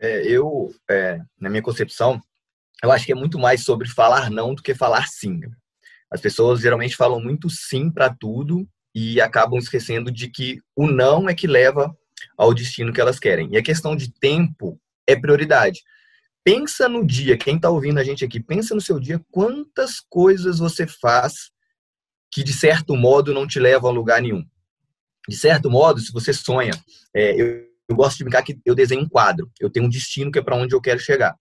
É, 0.00 0.26
eu, 0.26 0.70
é, 0.90 1.20
na 1.38 1.48
minha 1.48 1.62
concepção, 1.62 2.20
eu 2.82 2.90
acho 2.90 3.06
que 3.06 3.12
é 3.12 3.14
muito 3.14 3.38
mais 3.38 3.62
sobre 3.64 3.88
falar 3.88 4.30
não 4.30 4.54
do 4.54 4.62
que 4.62 4.74
falar 4.74 5.06
sim. 5.06 5.40
As 6.10 6.20
pessoas 6.20 6.60
geralmente 6.60 6.96
falam 6.96 7.20
muito 7.20 7.48
sim 7.48 7.90
para 7.90 8.12
tudo 8.12 8.66
e 8.94 9.20
acabam 9.20 9.58
esquecendo 9.58 10.10
de 10.10 10.28
que 10.28 10.58
o 10.74 10.88
não 10.88 11.28
é 11.28 11.34
que 11.34 11.46
leva 11.46 11.94
ao 12.40 12.54
destino 12.54 12.90
que 12.90 13.00
elas 13.00 13.18
querem. 13.18 13.50
E 13.52 13.58
a 13.58 13.62
questão 13.62 13.94
de 13.94 14.10
tempo 14.10 14.80
é 15.06 15.14
prioridade. 15.14 15.82
Pensa 16.42 16.88
no 16.88 17.06
dia, 17.06 17.36
quem 17.36 17.56
está 17.56 17.68
ouvindo 17.68 18.00
a 18.00 18.02
gente 18.02 18.24
aqui, 18.24 18.40
pensa 18.40 18.74
no 18.74 18.80
seu 18.80 18.98
dia, 18.98 19.20
quantas 19.30 20.00
coisas 20.00 20.58
você 20.58 20.86
faz 20.86 21.50
que 22.32 22.42
de 22.42 22.54
certo 22.54 22.96
modo 22.96 23.34
não 23.34 23.46
te 23.46 23.58
levam 23.58 23.90
a 23.90 23.92
lugar 23.92 24.22
nenhum. 24.22 24.42
De 25.28 25.36
certo 25.36 25.70
modo, 25.70 26.00
se 26.00 26.10
você 26.12 26.32
sonha, 26.32 26.72
é, 27.14 27.38
eu, 27.38 27.66
eu 27.86 27.94
gosto 27.94 28.16
de 28.16 28.24
brincar 28.24 28.42
que 28.42 28.58
eu 28.64 28.74
desenho 28.74 29.02
um 29.02 29.08
quadro, 29.08 29.50
eu 29.60 29.68
tenho 29.68 29.84
um 29.84 29.90
destino 29.90 30.32
que 30.32 30.38
é 30.38 30.42
para 30.42 30.56
onde 30.56 30.74
eu 30.74 30.80
quero 30.80 30.98
chegar. 30.98 31.36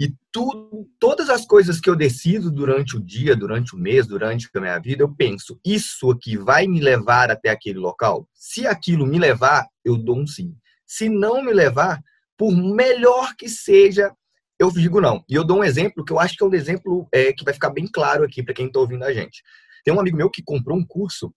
E 0.00 0.14
tudo, 0.32 0.88
todas 0.98 1.28
as 1.28 1.44
coisas 1.44 1.78
que 1.78 1.90
eu 1.90 1.94
decido 1.94 2.50
durante 2.50 2.96
o 2.96 3.00
dia, 3.00 3.36
durante 3.36 3.76
o 3.76 3.78
mês, 3.78 4.06
durante 4.06 4.48
a 4.54 4.58
minha 4.58 4.78
vida, 4.78 5.02
eu 5.02 5.14
penso, 5.14 5.60
isso 5.62 6.10
aqui 6.10 6.38
vai 6.38 6.66
me 6.66 6.80
levar 6.80 7.30
até 7.30 7.50
aquele 7.50 7.78
local? 7.78 8.26
Se 8.32 8.66
aquilo 8.66 9.06
me 9.06 9.18
levar, 9.18 9.66
eu 9.84 9.98
dou 9.98 10.18
um 10.18 10.26
sim. 10.26 10.56
Se 10.86 11.10
não 11.10 11.44
me 11.44 11.52
levar, 11.52 12.00
por 12.34 12.50
melhor 12.50 13.36
que 13.36 13.46
seja, 13.46 14.10
eu 14.58 14.70
digo 14.70 15.02
não. 15.02 15.22
E 15.28 15.34
eu 15.34 15.44
dou 15.44 15.58
um 15.58 15.64
exemplo 15.64 16.02
que 16.02 16.14
eu 16.14 16.18
acho 16.18 16.34
que 16.34 16.42
é 16.42 16.46
um 16.46 16.54
exemplo 16.54 17.06
é, 17.12 17.34
que 17.34 17.44
vai 17.44 17.52
ficar 17.52 17.68
bem 17.68 17.86
claro 17.86 18.24
aqui 18.24 18.42
para 18.42 18.54
quem 18.54 18.68
está 18.68 18.80
ouvindo 18.80 19.04
a 19.04 19.12
gente. 19.12 19.42
Tem 19.84 19.92
um 19.92 20.00
amigo 20.00 20.16
meu 20.16 20.30
que 20.30 20.42
comprou 20.42 20.78
um 20.78 20.86
curso 20.86 21.30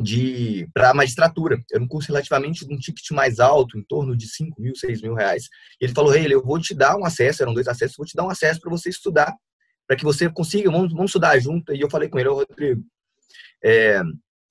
de 0.00 0.68
para 0.72 0.94
magistratura. 0.94 1.62
Era 1.70 1.82
um 1.82 1.88
curso 1.88 2.08
relativamente 2.08 2.64
um 2.64 2.78
ticket 2.78 3.10
mais 3.10 3.38
alto, 3.38 3.78
em 3.78 3.82
torno 3.82 4.16
de 4.16 4.26
5 4.28 4.60
mil, 4.60 4.74
6 4.74 5.02
mil 5.02 5.14
reais. 5.14 5.44
E 5.80 5.84
ele 5.84 5.94
falou, 5.94 6.14
hey, 6.14 6.26
eu 6.30 6.42
vou 6.42 6.58
te 6.58 6.74
dar 6.74 6.96
um 6.96 7.04
acesso, 7.04 7.42
eram 7.42 7.54
dois 7.54 7.68
acessos, 7.68 7.96
vou 7.96 8.06
te 8.06 8.16
dar 8.16 8.24
um 8.24 8.30
acesso 8.30 8.60
para 8.60 8.70
você 8.70 8.88
estudar, 8.88 9.34
para 9.86 9.96
que 9.96 10.04
você 10.04 10.28
consiga, 10.30 10.70
vamos, 10.70 10.92
vamos 10.92 11.10
estudar 11.10 11.38
junto. 11.38 11.74
E 11.74 11.80
eu 11.80 11.90
falei 11.90 12.08
com 12.08 12.18
ele, 12.18 12.28
Rodrigo, 12.28 12.82
é, 13.62 14.02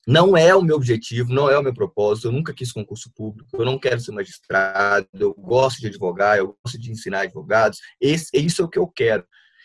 não 0.08 0.36
é 0.36 0.56
o 0.56 0.62
meu 0.62 0.76
objetivo, 0.76 1.34
não 1.34 1.50
é 1.50 1.58
o 1.58 1.64
meu 1.64 1.74
propósito, 1.74 2.28
eu 2.28 2.32
nunca 2.32 2.54
quis 2.54 2.72
concurso 2.72 3.12
público, 3.16 3.50
eu 3.54 3.66
não 3.66 3.78
quero 3.78 4.00
ser 4.00 4.12
magistrado, 4.12 5.08
eu 5.14 5.34
gosto 5.34 5.80
de 5.80 5.88
advogar, 5.88 6.38
eu 6.38 6.58
gosto 6.64 6.80
de 6.80 6.92
ensinar 6.92 7.22
advogados, 7.22 7.80
esse, 8.02 8.30
isso 8.34 8.62
é 8.62 8.66
o 8.66 8.70
que 8.70 8.80
eu 8.80 8.88
quero. 8.88 9.24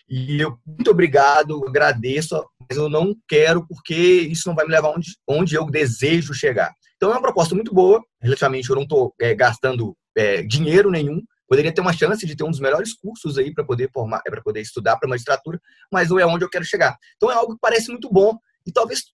E 0.09 0.41
eu, 0.41 0.59
muito 0.67 0.91
obrigado, 0.91 1.67
agradeço, 1.67 2.45
mas 2.69 2.77
eu 2.77 2.89
não 2.89 3.15
quero 3.27 3.67
porque 3.67 3.95
isso 3.95 4.49
não 4.49 4.55
vai 4.55 4.67
me 4.67 4.73
levar 4.73 4.91
onde, 4.91 5.17
onde 5.27 5.55
eu 5.55 5.67
desejo 5.67 6.35
chegar. 6.35 6.73
Então 6.97 7.11
é 7.11 7.13
uma 7.15 7.23
proposta 7.23 7.55
muito 7.55 7.75
boa, 7.75 8.03
relativamente 8.23 8.69
eu 8.69 8.77
não 8.77 8.83
estou 8.83 9.15
é, 9.21 9.35
gastando 9.35 9.97
é, 10.17 10.43
dinheiro 10.43 10.91
nenhum, 10.91 11.23
poderia 11.49 11.73
ter 11.73 11.81
uma 11.81 11.93
chance 11.93 12.25
de 12.27 12.37
ter 12.37 12.45
um 12.45 12.51
dos 12.51 12.61
melhores 12.61 12.95
cursos 12.95 13.37
aí 13.39 13.53
para 13.53 13.65
poder 13.65 13.91
formar, 13.93 14.23
para 14.23 14.43
poder 14.43 14.61
estudar 14.61 14.97
para 14.97 15.09
magistratura, 15.09 15.61
mas 15.93 16.09
não 16.09 16.19
é 16.19 16.27
onde 16.27 16.45
eu 16.45 16.51
quero 16.51 16.65
chegar. 16.65 16.97
Então 17.17 17.31
é 17.31 17.35
algo 17.35 17.55
que 17.55 17.61
parece 17.61 17.91
muito 17.91 18.11
bom 18.11 18.39
e 18.67 18.73
talvez 18.73 19.05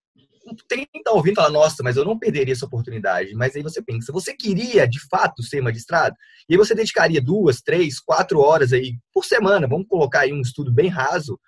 tem 0.68 0.86
quem 0.90 1.00
está 1.00 1.12
ouvindo 1.12 1.36
fala, 1.36 1.50
nossa, 1.50 1.82
mas 1.82 1.96
eu 1.96 2.04
não 2.04 2.18
perderia 2.18 2.52
essa 2.52 2.66
oportunidade. 2.66 3.34
Mas 3.34 3.54
aí 3.54 3.62
você 3.62 3.82
pensa, 3.82 4.12
você 4.12 4.34
queria 4.34 4.86
de 4.86 5.00
fato 5.08 5.42
ser 5.42 5.60
magistrado? 5.60 6.16
E 6.48 6.54
aí 6.54 6.58
você 6.58 6.74
dedicaria 6.74 7.20
duas, 7.20 7.60
três, 7.60 8.00
quatro 8.00 8.40
horas 8.40 8.72
aí 8.72 8.98
por 9.12 9.24
semana, 9.24 9.66
vamos 9.68 9.86
colocar 9.88 10.20
aí 10.20 10.32
um 10.32 10.40
estudo 10.40 10.72
bem 10.72 10.88
raso, 10.88 11.38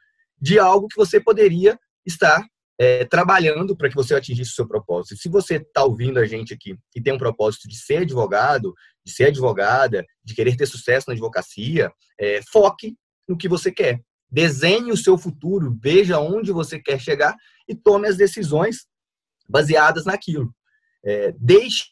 de 0.41 0.59
algo 0.59 0.89
que 0.89 0.97
você 0.97 1.21
poderia 1.21 1.79
estar 2.05 2.45
é, 2.79 3.05
trabalhando 3.05 3.77
para 3.77 3.89
que 3.89 3.95
você 3.95 4.15
atingisse 4.15 4.51
o 4.51 4.55
seu 4.55 4.67
propósito. 4.67 5.17
Se 5.17 5.29
você 5.29 5.57
está 5.57 5.85
ouvindo 5.85 6.19
a 6.19 6.27
gente 6.27 6.53
aqui 6.53 6.77
e 6.97 7.01
tem 7.01 7.13
um 7.13 7.19
propósito 7.19 7.69
de 7.69 7.77
ser 7.77 7.99
advogado, 7.99 8.75
de 9.05 9.13
ser 9.13 9.27
advogada, 9.27 10.05
de 10.25 10.35
querer 10.35 10.57
ter 10.57 10.67
sucesso 10.67 11.07
na 11.09 11.13
advocacia, 11.13 11.93
é, 12.19 12.41
foque 12.51 12.97
no 13.29 13.37
que 13.37 13.49
você 13.49 13.71
quer. 13.71 14.01
Desenhe 14.31 14.91
o 14.91 14.97
seu 14.97 15.17
futuro, 15.19 15.77
veja 15.81 16.19
onde 16.19 16.51
você 16.51 16.79
quer 16.79 16.99
chegar 16.99 17.37
e 17.69 17.75
tome 17.75 18.09
as 18.09 18.17
decisões 18.17 18.87
baseadas 19.49 20.05
naquilo. 20.05 20.55
É, 21.05 21.33
deixe 21.39 21.87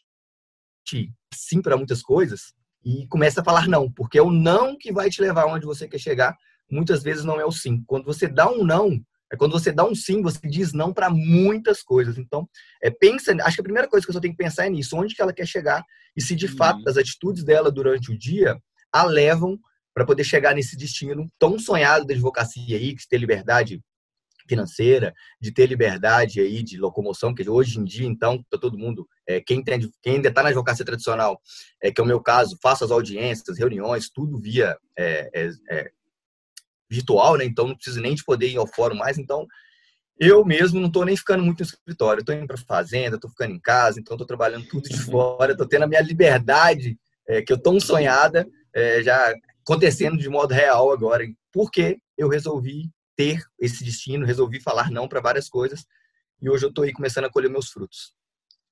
sim 1.33 1.61
para 1.61 1.77
muitas 1.77 2.01
coisas 2.01 2.53
e 2.83 3.07
comece 3.07 3.39
a 3.39 3.43
falar 3.43 3.67
não, 3.67 3.91
porque 3.91 4.17
é 4.17 4.21
o 4.21 4.31
não 4.31 4.77
que 4.77 4.91
vai 4.91 5.09
te 5.09 5.21
levar 5.21 5.45
onde 5.45 5.65
você 5.65 5.87
quer 5.87 5.99
chegar. 5.99 6.35
Muitas 6.69 7.03
vezes 7.03 7.23
não 7.23 7.39
é 7.39 7.45
o 7.45 7.51
sim. 7.51 7.83
Quando 7.85 8.05
você 8.05 8.27
dá 8.27 8.49
um 8.49 8.63
não, 8.63 8.99
é 9.31 9.37
quando 9.37 9.51
você 9.51 9.71
dá 9.71 9.85
um 9.85 9.95
sim, 9.95 10.21
você 10.21 10.39
diz 10.43 10.73
não 10.73 10.93
para 10.93 11.09
muitas 11.09 11.81
coisas. 11.81 12.17
Então, 12.17 12.47
é, 12.81 12.89
pensa, 12.89 13.35
acho 13.43 13.55
que 13.55 13.61
a 13.61 13.63
primeira 13.63 13.87
coisa 13.87 14.05
que 14.05 14.11
você 14.11 14.19
tem 14.19 14.31
que 14.31 14.37
pensar 14.37 14.65
é 14.65 14.69
nisso, 14.69 14.97
onde 14.97 15.15
que 15.15 15.21
ela 15.21 15.33
quer 15.33 15.47
chegar 15.47 15.83
e 16.15 16.21
se 16.21 16.35
de 16.35 16.47
uhum. 16.47 16.57
fato 16.57 16.87
as 16.89 16.97
atitudes 16.97 17.43
dela 17.43 17.71
durante 17.71 18.11
o 18.11 18.17
dia 18.17 18.59
a 18.91 19.03
levam 19.03 19.57
para 19.93 20.05
poder 20.05 20.23
chegar 20.23 20.53
nesse 20.53 20.75
destino 20.75 21.29
tão 21.39 21.59
sonhado 21.59 22.05
da 22.05 22.13
advocacia 22.13 22.77
aí, 22.77 22.95
que 22.95 23.07
ter 23.07 23.17
liberdade 23.17 23.81
financeira, 24.51 25.13
de 25.39 25.49
ter 25.49 25.65
liberdade 25.65 26.41
aí 26.41 26.61
de 26.61 26.77
locomoção, 26.77 27.33
que 27.33 27.49
hoje 27.49 27.79
em 27.79 27.85
dia, 27.85 28.05
então, 28.05 28.43
tá 28.49 28.57
todo 28.57 28.77
mundo, 28.77 29.07
é, 29.25 29.39
quem, 29.39 29.63
tem, 29.63 29.79
quem 30.01 30.15
ainda 30.15 30.27
está 30.27 30.43
na 30.43 30.49
advocacia 30.49 30.85
tradicional, 30.85 31.39
é, 31.81 31.89
que 31.89 32.01
é 32.01 32.03
o 32.03 32.07
meu 32.07 32.19
caso, 32.19 32.59
faço 32.61 32.83
as 32.83 32.91
audiências, 32.91 33.57
reuniões, 33.57 34.09
tudo 34.09 34.37
via 34.37 34.77
é, 34.97 35.29
é, 35.33 35.49
é, 35.69 35.91
virtual, 36.89 37.37
né? 37.37 37.45
Então 37.45 37.69
não 37.69 37.75
preciso 37.75 38.01
nem 38.01 38.13
de 38.13 38.25
poder 38.25 38.49
ir 38.49 38.57
ao 38.57 38.67
fórum 38.67 38.95
mais, 38.95 39.17
então 39.17 39.47
eu 40.19 40.43
mesmo 40.43 40.81
não 40.81 40.87
estou 40.87 41.05
nem 41.05 41.15
ficando 41.15 41.43
muito 41.43 41.61
no 41.61 41.65
escritório, 41.65 42.19
estou 42.19 42.35
indo 42.35 42.45
para 42.45 42.57
fazenda, 42.57 43.15
estou 43.15 43.29
ficando 43.29 43.53
em 43.53 43.59
casa, 43.59 44.01
então 44.01 44.15
estou 44.15 44.27
trabalhando 44.27 44.67
tudo 44.67 44.89
de 44.89 44.99
fora, 44.99 45.53
estou 45.53 45.65
tendo 45.65 45.83
a 45.83 45.87
minha 45.87 46.01
liberdade, 46.01 46.99
é, 47.25 47.41
que 47.41 47.53
eu 47.53 47.57
tão 47.57 47.79
sonhada, 47.79 48.45
já 49.03 49.33
acontecendo 49.65 50.17
de 50.17 50.29
modo 50.29 50.53
real 50.53 50.91
agora, 50.91 51.25
porque 51.51 51.97
eu 52.17 52.29
resolvi 52.29 52.89
ter 53.21 53.43
esse 53.59 53.83
destino, 53.83 54.25
resolvi 54.25 54.59
falar 54.59 54.89
não 54.89 55.07
para 55.07 55.21
várias 55.21 55.47
coisas 55.47 55.85
e 56.41 56.49
hoje 56.49 56.65
eu 56.65 56.69
estou 56.69 56.83
aí 56.83 56.91
começando 56.91 57.25
a 57.25 57.29
colher 57.29 57.51
meus 57.51 57.69
frutos. 57.69 58.13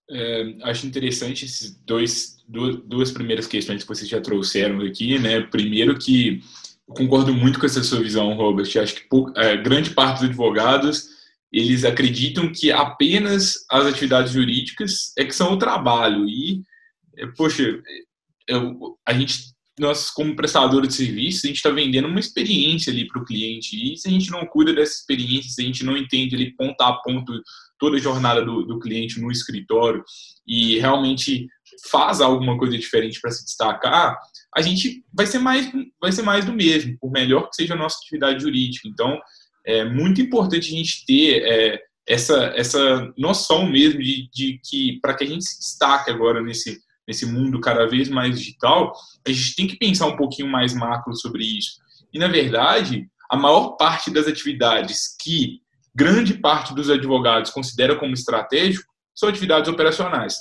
É, 0.09 0.55
acho 0.63 0.87
interessante 0.87 1.45
esses 1.45 1.75
dois 1.85 2.43
duas, 2.47 2.77
duas 2.77 3.11
primeiras 3.11 3.45
questões 3.45 3.83
que 3.83 3.87
vocês 3.87 4.09
já 4.09 4.19
trouxeram 4.19 4.81
aqui, 4.81 5.19
né? 5.19 5.41
Primeiro 5.41 5.95
que 5.99 6.41
eu 6.87 6.95
concordo 6.95 7.31
muito 7.31 7.59
com 7.59 7.67
essa 7.67 7.83
sua 7.83 8.01
visão, 8.01 8.33
Robert. 8.33 8.67
Acho 8.81 8.95
que 8.95 9.07
é, 9.35 9.55
grande 9.57 9.91
parte 9.91 10.21
dos 10.21 10.29
advogados 10.29 11.19
eles 11.51 11.83
acreditam 11.83 12.51
que 12.51 12.71
apenas 12.71 13.65
as 13.69 13.85
atividades 13.85 14.33
jurídicas 14.33 15.13
é 15.17 15.25
que 15.25 15.35
são 15.35 15.53
o 15.53 15.59
trabalho 15.59 16.27
e 16.27 16.63
é, 17.17 17.27
poxa, 17.27 17.79
eu, 18.47 18.97
a 19.05 19.13
gente 19.13 19.48
nós, 19.79 20.09
como 20.09 20.35
prestador 20.35 20.85
de 20.85 20.93
serviço, 20.93 21.45
a 21.45 21.47
gente 21.47 21.57
está 21.57 21.69
vendendo 21.69 22.07
uma 22.07 22.19
experiência 22.19 22.91
ali 22.91 23.07
para 23.07 23.21
o 23.21 23.25
cliente. 23.25 23.75
E 23.75 23.97
se 23.97 24.07
a 24.07 24.11
gente 24.11 24.29
não 24.29 24.45
cuida 24.45 24.73
dessa 24.73 24.93
experiência, 24.93 25.51
se 25.51 25.61
a 25.61 25.65
gente 25.65 25.85
não 25.85 25.97
entende 25.97 26.35
ali 26.35 26.53
ponto 26.55 26.79
a 26.81 26.93
ponto 27.01 27.33
toda 27.79 27.97
a 27.97 27.99
jornada 27.99 28.43
do, 28.43 28.63
do 28.63 28.79
cliente 28.79 29.19
no 29.21 29.31
escritório 29.31 30.03
e 30.45 30.77
realmente 30.79 31.47
faz 31.89 32.19
alguma 32.19 32.57
coisa 32.57 32.77
diferente 32.77 33.21
para 33.21 33.31
se 33.31 33.45
destacar, 33.45 34.17
a 34.55 34.61
gente 34.61 35.03
vai 35.13 35.25
ser 35.25 35.39
mais 35.39 35.71
vai 36.01 36.11
ser 36.11 36.23
mais 36.23 36.43
do 36.43 36.53
mesmo, 36.53 36.97
por 36.99 37.11
melhor 37.11 37.49
que 37.49 37.55
seja 37.55 37.73
a 37.73 37.77
nossa 37.77 37.97
atividade 37.97 38.41
jurídica. 38.41 38.87
Então, 38.87 39.17
é 39.65 39.85
muito 39.85 40.19
importante 40.21 40.73
a 40.73 40.77
gente 40.77 41.05
ter 41.05 41.41
é, 41.43 41.79
essa 42.07 42.53
essa 42.55 43.13
noção 43.17 43.65
mesmo 43.65 44.01
de, 44.01 44.29
de 44.33 44.59
que 44.67 44.99
para 45.01 45.13
que 45.13 45.23
a 45.23 45.27
gente 45.27 45.45
se 45.45 45.59
destaque 45.59 46.11
agora 46.11 46.41
nesse 46.41 46.79
nesse 47.09 47.25
mundo 47.25 47.59
cada 47.59 47.87
vez 47.87 48.07
mais 48.07 48.37
digital, 48.37 48.93
a 49.27 49.31
gente 49.31 49.55
tem 49.55 49.67
que 49.67 49.75
pensar 49.75 50.05
um 50.05 50.15
pouquinho 50.15 50.47
mais 50.47 50.75
macro 50.75 51.15
sobre 51.15 51.43
isso. 51.43 51.79
E, 52.13 52.19
na 52.19 52.27
verdade, 52.27 53.09
a 53.31 53.35
maior 53.35 53.71
parte 53.71 54.11
das 54.11 54.27
atividades 54.27 55.15
que 55.19 55.59
grande 55.95 56.35
parte 56.35 56.71
dos 56.71 56.87
advogados 56.87 57.49
considera 57.49 57.95
como 57.95 58.13
estratégico 58.13 58.87
são 59.15 59.27
atividades 59.27 59.67
operacionais. 59.67 60.35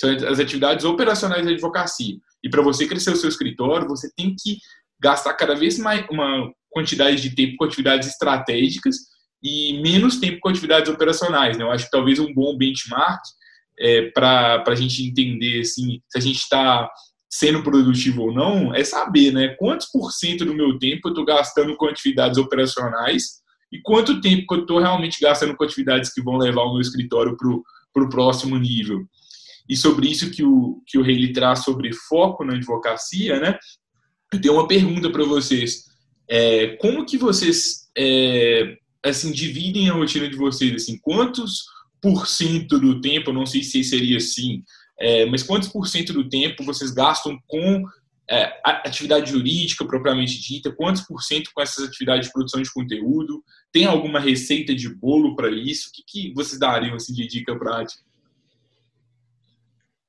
São 0.00 0.10
as 0.10 0.40
atividades 0.40 0.84
operacionais 0.84 1.44
da 1.46 1.52
advocacia. 1.52 2.16
E 2.42 2.50
para 2.50 2.60
você 2.60 2.88
crescer 2.88 3.12
o 3.12 3.16
seu 3.16 3.28
escritório, 3.28 3.86
você 3.86 4.10
tem 4.16 4.34
que 4.36 4.58
gastar 5.00 5.34
cada 5.34 5.54
vez 5.54 5.78
mais 5.78 6.04
uma 6.10 6.52
quantidade 6.70 7.22
de 7.22 7.36
tempo 7.36 7.56
com 7.56 7.64
atividades 7.66 8.08
estratégicas 8.08 8.96
e 9.40 9.80
menos 9.80 10.18
tempo 10.18 10.40
com 10.40 10.48
atividades 10.48 10.90
operacionais. 10.90 11.56
Né? 11.56 11.62
Eu 11.62 11.70
acho 11.70 11.84
que 11.84 11.90
talvez 11.92 12.18
um 12.18 12.34
bom 12.34 12.56
benchmark 12.58 13.20
é, 13.80 14.10
para 14.10 14.62
a 14.66 14.74
gente 14.74 15.02
entender 15.02 15.60
assim, 15.60 16.00
se 16.08 16.18
a 16.18 16.20
gente 16.20 16.38
está 16.38 16.88
sendo 17.32 17.62
produtivo 17.62 18.22
ou 18.22 18.34
não 18.34 18.74
é 18.74 18.82
saber, 18.82 19.32
né? 19.32 19.54
Quantos 19.58 19.86
por 19.90 20.10
cento 20.10 20.44
do 20.44 20.54
meu 20.54 20.78
tempo 20.78 21.08
eu 21.08 21.10
estou 21.10 21.24
gastando 21.24 21.76
com 21.76 21.86
atividades 21.86 22.38
operacionais 22.38 23.40
e 23.72 23.80
quanto 23.80 24.20
tempo 24.20 24.46
que 24.48 24.54
eu 24.54 24.60
estou 24.62 24.80
realmente 24.80 25.20
gastando 25.20 25.56
com 25.56 25.62
atividades 25.62 26.12
que 26.12 26.22
vão 26.22 26.36
levar 26.36 26.62
o 26.62 26.72
meu 26.72 26.80
escritório 26.80 27.36
para 27.36 28.04
o 28.04 28.08
próximo 28.08 28.58
nível. 28.58 29.04
E 29.68 29.76
sobre 29.76 30.10
isso 30.10 30.30
que 30.32 30.42
o, 30.42 30.82
que 30.84 30.98
o 30.98 31.02
Reilly 31.02 31.32
traz 31.32 31.60
sobre 31.60 31.92
foco 32.08 32.44
na 32.44 32.54
advocacia, 32.54 33.38
né? 33.38 33.56
Eu 34.32 34.40
tenho 34.40 34.54
uma 34.54 34.66
pergunta 34.66 35.08
para 35.10 35.24
vocês. 35.24 35.84
É, 36.28 36.76
como 36.76 37.06
que 37.06 37.16
vocês 37.16 37.88
é, 37.96 38.76
assim 39.04 39.30
dividem 39.30 39.88
a 39.88 39.94
rotina 39.94 40.28
de 40.28 40.36
vocês? 40.36 40.74
Assim, 40.74 40.98
quantos 41.00 41.64
por 42.00 42.26
cento 42.26 42.78
do 42.78 43.00
tempo, 43.00 43.32
não 43.32 43.46
sei 43.46 43.62
se 43.62 43.82
seria 43.84 44.16
assim, 44.16 44.62
é, 44.98 45.26
mas 45.26 45.42
quantos 45.42 45.68
por 45.68 45.86
cento 45.86 46.12
do 46.12 46.28
tempo 46.28 46.64
vocês 46.64 46.90
gastam 46.90 47.38
com 47.46 47.84
é, 48.28 48.60
atividade 48.64 49.30
jurídica 49.30 49.84
propriamente 49.84 50.40
dita? 50.40 50.70
Quantos 50.70 51.02
por 51.02 51.22
cento 51.22 51.50
com 51.54 51.60
essas 51.60 51.88
atividades 51.88 52.26
de 52.26 52.32
produção 52.32 52.62
de 52.62 52.72
conteúdo? 52.72 53.42
Tem 53.72 53.86
alguma 53.86 54.20
receita 54.20 54.74
de 54.74 54.88
bolo 54.88 55.34
para 55.34 55.50
isso? 55.50 55.88
O 55.88 55.92
que, 55.92 56.02
que 56.06 56.34
vocês 56.34 56.58
dariam 56.58 56.94
assim, 56.94 57.12
de 57.12 57.26
dica 57.26 57.58
prática? 57.58 58.02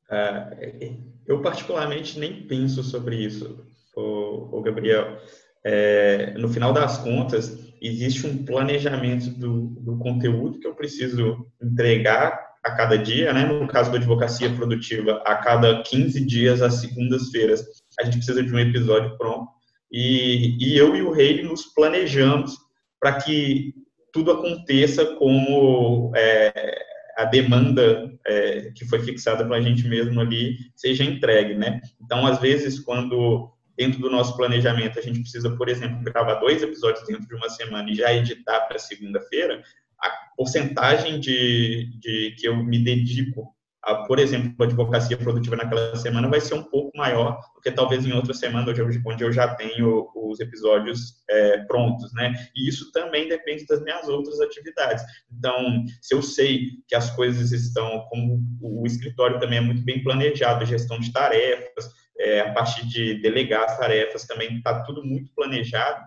Uh, 0.09 0.97
eu 1.25 1.41
particularmente 1.41 2.19
nem 2.19 2.43
penso 2.43 2.83
sobre 2.83 3.15
isso, 3.15 3.65
o 3.95 4.61
Gabriel. 4.61 5.21
É, 5.63 6.33
no 6.37 6.49
final 6.49 6.73
das 6.73 6.97
contas, 6.97 7.70
existe 7.81 8.27
um 8.27 8.45
planejamento 8.45 9.29
do, 9.31 9.67
do, 9.79 9.97
conteúdo 9.97 10.59
que 10.59 10.67
eu 10.67 10.75
preciso 10.75 11.47
entregar 11.61 12.51
a 12.63 12.71
cada 12.71 12.95
dia, 12.95 13.33
né? 13.33 13.45
No 13.45 13.67
caso 13.67 13.91
da 13.91 13.97
advocacia 13.97 14.53
produtiva, 14.53 15.21
a 15.25 15.35
cada 15.35 15.81
15 15.81 16.23
dias, 16.25 16.61
às 16.61 16.75
segundas-feiras, 16.75 17.65
a 17.99 18.03
gente 18.03 18.17
precisa 18.17 18.43
de 18.43 18.53
um 18.53 18.59
episódio 18.59 19.17
pronto. 19.17 19.47
E, 19.91 20.57
e 20.59 20.77
eu 20.77 20.95
e 20.95 21.01
o 21.01 21.11
Rei 21.11 21.43
nos 21.43 21.65
planejamos 21.73 22.55
para 22.99 23.13
que 23.13 23.73
tudo 24.13 24.31
aconteça 24.31 25.05
como 25.15 26.11
é, 26.15 26.83
a 27.17 27.25
demanda 27.25 28.11
é, 28.27 28.71
que 28.75 28.85
foi 28.85 28.99
fixada 28.99 29.45
para 29.45 29.57
a 29.57 29.61
gente 29.61 29.87
mesmo 29.87 30.21
ali 30.21 30.57
seja 30.75 31.03
entregue, 31.03 31.55
né? 31.55 31.81
Então, 31.99 32.27
às 32.27 32.39
vezes, 32.39 32.79
quando 32.79 33.51
dentro 33.77 33.99
do 33.99 34.09
nosso 34.09 34.35
planejamento 34.35 34.99
a 34.99 35.01
gente 35.01 35.21
precisa, 35.21 35.55
por 35.55 35.69
exemplo, 35.69 36.03
gravar 36.03 36.35
dois 36.35 36.61
episódios 36.61 37.05
dentro 37.05 37.27
de 37.27 37.35
uma 37.35 37.49
semana 37.49 37.89
e 37.89 37.95
já 37.95 38.13
editar 38.13 38.61
para 38.61 38.79
segunda-feira, 38.79 39.61
a 39.99 40.09
porcentagem 40.35 41.19
de, 41.19 41.91
de 41.99 42.35
que 42.37 42.47
eu 42.47 42.63
me 42.63 42.83
dedico 42.83 43.55
a, 43.83 44.03
por 44.03 44.19
exemplo, 44.19 44.53
a 44.59 44.63
advocacia 44.63 45.17
produtiva 45.17 45.55
naquela 45.55 45.95
semana 45.95 46.27
vai 46.27 46.39
ser 46.39 46.53
um 46.53 46.63
pouco 46.63 46.95
maior 46.95 47.39
do 47.55 47.61
que 47.61 47.71
talvez 47.71 48.05
em 48.05 48.13
outra 48.13 48.33
semana 48.33 48.71
onde 49.05 49.23
eu, 49.23 49.31
já 49.31 49.55
tenho 49.55 50.07
os 50.15 50.39
episódios 50.39 51.23
é, 51.29 51.57
prontos, 51.65 52.13
né? 52.13 52.33
E 52.55 52.69
isso 52.69 52.91
também 52.91 53.27
depende 53.27 53.65
das 53.65 53.81
minhas 53.81 54.07
outras 54.07 54.39
atividades. 54.39 55.03
Então, 55.31 55.83
se 55.99 56.13
eu 56.13 56.21
sei 56.21 56.69
que 56.87 56.95
as 56.95 57.09
coisas 57.15 57.51
estão, 57.51 58.05
como 58.09 58.39
o 58.61 58.85
escritório 58.85 59.39
também 59.39 59.57
é 59.57 59.61
muito 59.61 59.83
bem 59.83 60.03
planejado, 60.03 60.65
gestão 60.65 60.99
de 60.99 61.11
tarefas, 61.11 61.89
é, 62.21 62.41
a 62.41 62.53
partir 62.53 62.85
de 62.87 63.15
delegar 63.15 63.63
as 63.63 63.77
tarefas 63.77 64.25
também 64.25 64.57
está 64.57 64.83
tudo 64.83 65.03
muito 65.03 65.31
planejado, 65.33 66.05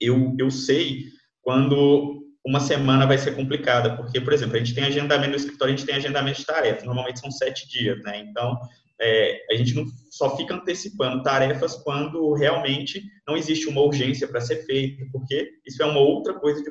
eu, 0.00 0.34
eu 0.38 0.50
sei 0.50 1.04
quando 1.42 2.24
uma 2.44 2.60
semana 2.60 3.06
vai 3.06 3.18
ser 3.18 3.34
complicada, 3.36 3.94
porque, 3.96 4.20
por 4.20 4.32
exemplo, 4.32 4.56
a 4.56 4.58
gente 4.58 4.74
tem 4.74 4.84
agendamento 4.84 5.30
no 5.30 5.36
escritório, 5.36 5.74
a 5.74 5.76
gente 5.76 5.86
tem 5.86 5.96
agendamento 5.96 6.38
de 6.38 6.46
tarefas, 6.46 6.84
normalmente 6.84 7.20
são 7.20 7.30
sete 7.30 7.68
dias, 7.68 8.00
né? 8.02 8.20
Então, 8.20 8.58
é, 9.00 9.44
a 9.50 9.54
gente 9.54 9.74
não 9.74 9.84
só 10.10 10.36
fica 10.36 10.54
antecipando 10.54 11.22
tarefas 11.22 11.76
quando 11.76 12.32
realmente 12.32 13.02
não 13.26 13.36
existe 13.36 13.68
uma 13.68 13.82
urgência 13.82 14.26
para 14.26 14.40
ser 14.40 14.64
feita, 14.64 15.04
porque 15.12 15.50
isso 15.66 15.82
é 15.82 15.86
uma 15.86 16.00
outra 16.00 16.34
coisa 16.34 16.62
de, 16.62 16.70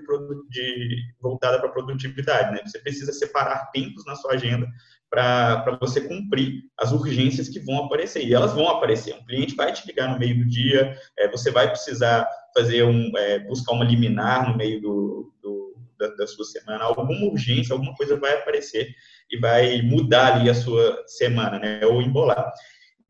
de 0.49 0.95
voltada 1.21 1.59
para 1.59 1.69
a 1.69 1.71
produtividade, 1.71 2.51
né? 2.51 2.61
Você 2.65 2.79
precisa 2.79 3.13
separar 3.13 3.69
tempos 3.71 4.03
na 4.05 4.15
sua 4.15 4.33
agenda 4.33 4.67
para 5.09 5.77
você 5.79 6.01
cumprir 6.01 6.63
as 6.77 6.91
urgências 6.91 7.47
que 7.47 7.59
vão 7.59 7.85
aparecer. 7.85 8.25
E 8.25 8.33
elas 8.33 8.53
vão 8.53 8.67
aparecer. 8.67 9.15
Um 9.15 9.25
cliente 9.25 9.55
vai 9.55 9.71
te 9.71 9.85
ligar 9.87 10.09
no 10.09 10.19
meio 10.19 10.37
do 10.37 10.45
dia, 10.45 10.95
é, 11.17 11.29
você 11.29 11.51
vai 11.51 11.69
precisar 11.69 12.27
fazer 12.53 12.83
um, 12.83 13.11
é, 13.17 13.39
buscar 13.39 13.73
uma 13.73 13.85
liminar 13.85 14.49
no 14.49 14.57
meio 14.57 14.81
do, 14.81 15.33
do 15.41 15.77
da, 15.97 16.07
da, 16.09 16.27
sua 16.27 16.45
semana, 16.45 16.83
alguma 16.83 17.25
urgência, 17.25 17.73
alguma 17.73 17.95
coisa 17.95 18.17
vai 18.17 18.35
aparecer 18.35 18.93
e 19.31 19.37
vai 19.39 19.81
mudar 19.81 20.35
ali 20.35 20.49
a 20.49 20.53
sua 20.53 21.03
semana, 21.07 21.57
né? 21.57 21.85
Ou 21.85 22.01
embolar. 22.01 22.51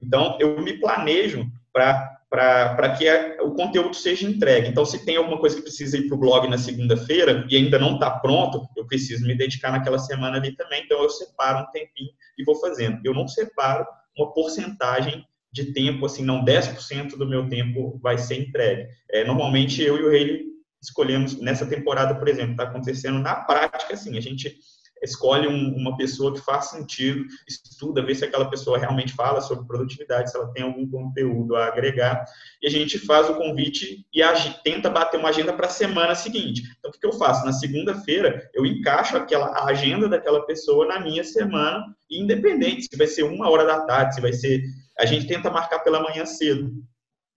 Então, 0.01 0.37
eu 0.39 0.61
me 0.61 0.73
planejo 0.73 1.45
para 1.73 2.16
para 2.29 2.95
que 2.97 3.07
a, 3.07 3.37
o 3.41 3.53
conteúdo 3.53 3.95
seja 3.95 4.27
entregue. 4.27 4.67
Então, 4.67 4.85
se 4.85 5.05
tem 5.05 5.15
alguma 5.15 5.39
coisa 5.39 5.55
que 5.55 5.61
precisa 5.61 5.97
ir 5.97 6.07
para 6.07 6.15
o 6.15 6.19
blog 6.19 6.47
na 6.47 6.57
segunda-feira 6.57 7.45
e 7.49 7.55
ainda 7.55 7.79
não 7.79 7.93
está 7.93 8.11
pronto, 8.11 8.67
eu 8.75 8.85
preciso 8.85 9.25
me 9.25 9.35
dedicar 9.35 9.71
naquela 9.71 9.99
semana 9.99 10.37
ali 10.37 10.55
também. 10.55 10.83
Então, 10.83 11.01
eu 11.01 11.09
separo 11.09 11.63
um 11.63 11.71
tempinho 11.71 12.09
e 12.37 12.43
vou 12.43 12.55
fazendo. 12.59 12.99
Eu 13.03 13.13
não 13.13 13.27
separo 13.27 13.85
uma 14.17 14.33
porcentagem 14.33 15.25
de 15.51 15.71
tempo, 15.73 16.05
assim, 16.05 16.23
não 16.23 16.43
10% 16.43 17.17
do 17.17 17.27
meu 17.27 17.47
tempo 17.47 17.97
vai 18.01 18.17
ser 18.17 18.35
entregue. 18.35 18.87
É, 19.09 19.23
normalmente, 19.23 19.81
eu 19.81 19.97
e 19.97 20.03
o 20.03 20.11
Rei 20.11 20.45
escolhemos, 20.81 21.39
nessa 21.39 21.65
temporada, 21.65 22.15
por 22.15 22.27
exemplo, 22.27 22.51
está 22.51 22.63
acontecendo 22.63 23.19
na 23.19 23.35
prática, 23.35 23.93
assim, 23.93 24.17
a 24.17 24.21
gente 24.21 24.57
escolhe 25.01 25.47
um, 25.47 25.75
uma 25.75 25.95
pessoa 25.97 26.33
que 26.33 26.39
faz 26.41 26.65
sentido, 26.65 27.25
estuda, 27.47 28.01
vê 28.01 28.13
se 28.15 28.25
aquela 28.25 28.49
pessoa 28.49 28.77
realmente 28.77 29.13
fala 29.13 29.41
sobre 29.41 29.65
produtividade, 29.65 30.31
se 30.31 30.37
ela 30.37 30.51
tem 30.51 30.63
algum 30.63 30.89
conteúdo 30.89 31.55
a 31.55 31.65
agregar, 31.65 32.25
e 32.61 32.67
a 32.67 32.69
gente 32.69 32.97
faz 32.99 33.29
o 33.29 33.35
convite 33.35 34.05
e 34.13 34.21
tenta 34.63 34.89
bater 34.89 35.19
uma 35.19 35.29
agenda 35.29 35.53
para 35.53 35.67
a 35.67 35.69
semana 35.69 36.15
seguinte. 36.15 36.63
Então, 36.77 36.89
o 36.89 36.93
que, 36.93 36.99
que 36.99 37.07
eu 37.07 37.13
faço? 37.13 37.45
Na 37.45 37.53
segunda-feira, 37.53 38.49
eu 38.53 38.65
encaixo 38.65 39.15
aquela, 39.15 39.47
a 39.47 39.65
agenda 39.65 40.07
daquela 40.07 40.45
pessoa 40.45 40.85
na 40.85 40.99
minha 40.99 41.23
semana, 41.23 41.83
independente 42.09 42.87
se 42.89 42.97
vai 42.97 43.07
ser 43.07 43.23
uma 43.23 43.49
hora 43.49 43.65
da 43.65 43.81
tarde, 43.81 44.15
se 44.15 44.21
vai 44.21 44.33
ser. 44.33 44.61
A 44.99 45.05
gente 45.05 45.27
tenta 45.27 45.51
marcar 45.51 45.79
pela 45.79 46.01
manhã 46.01 46.25
cedo. 46.25 46.71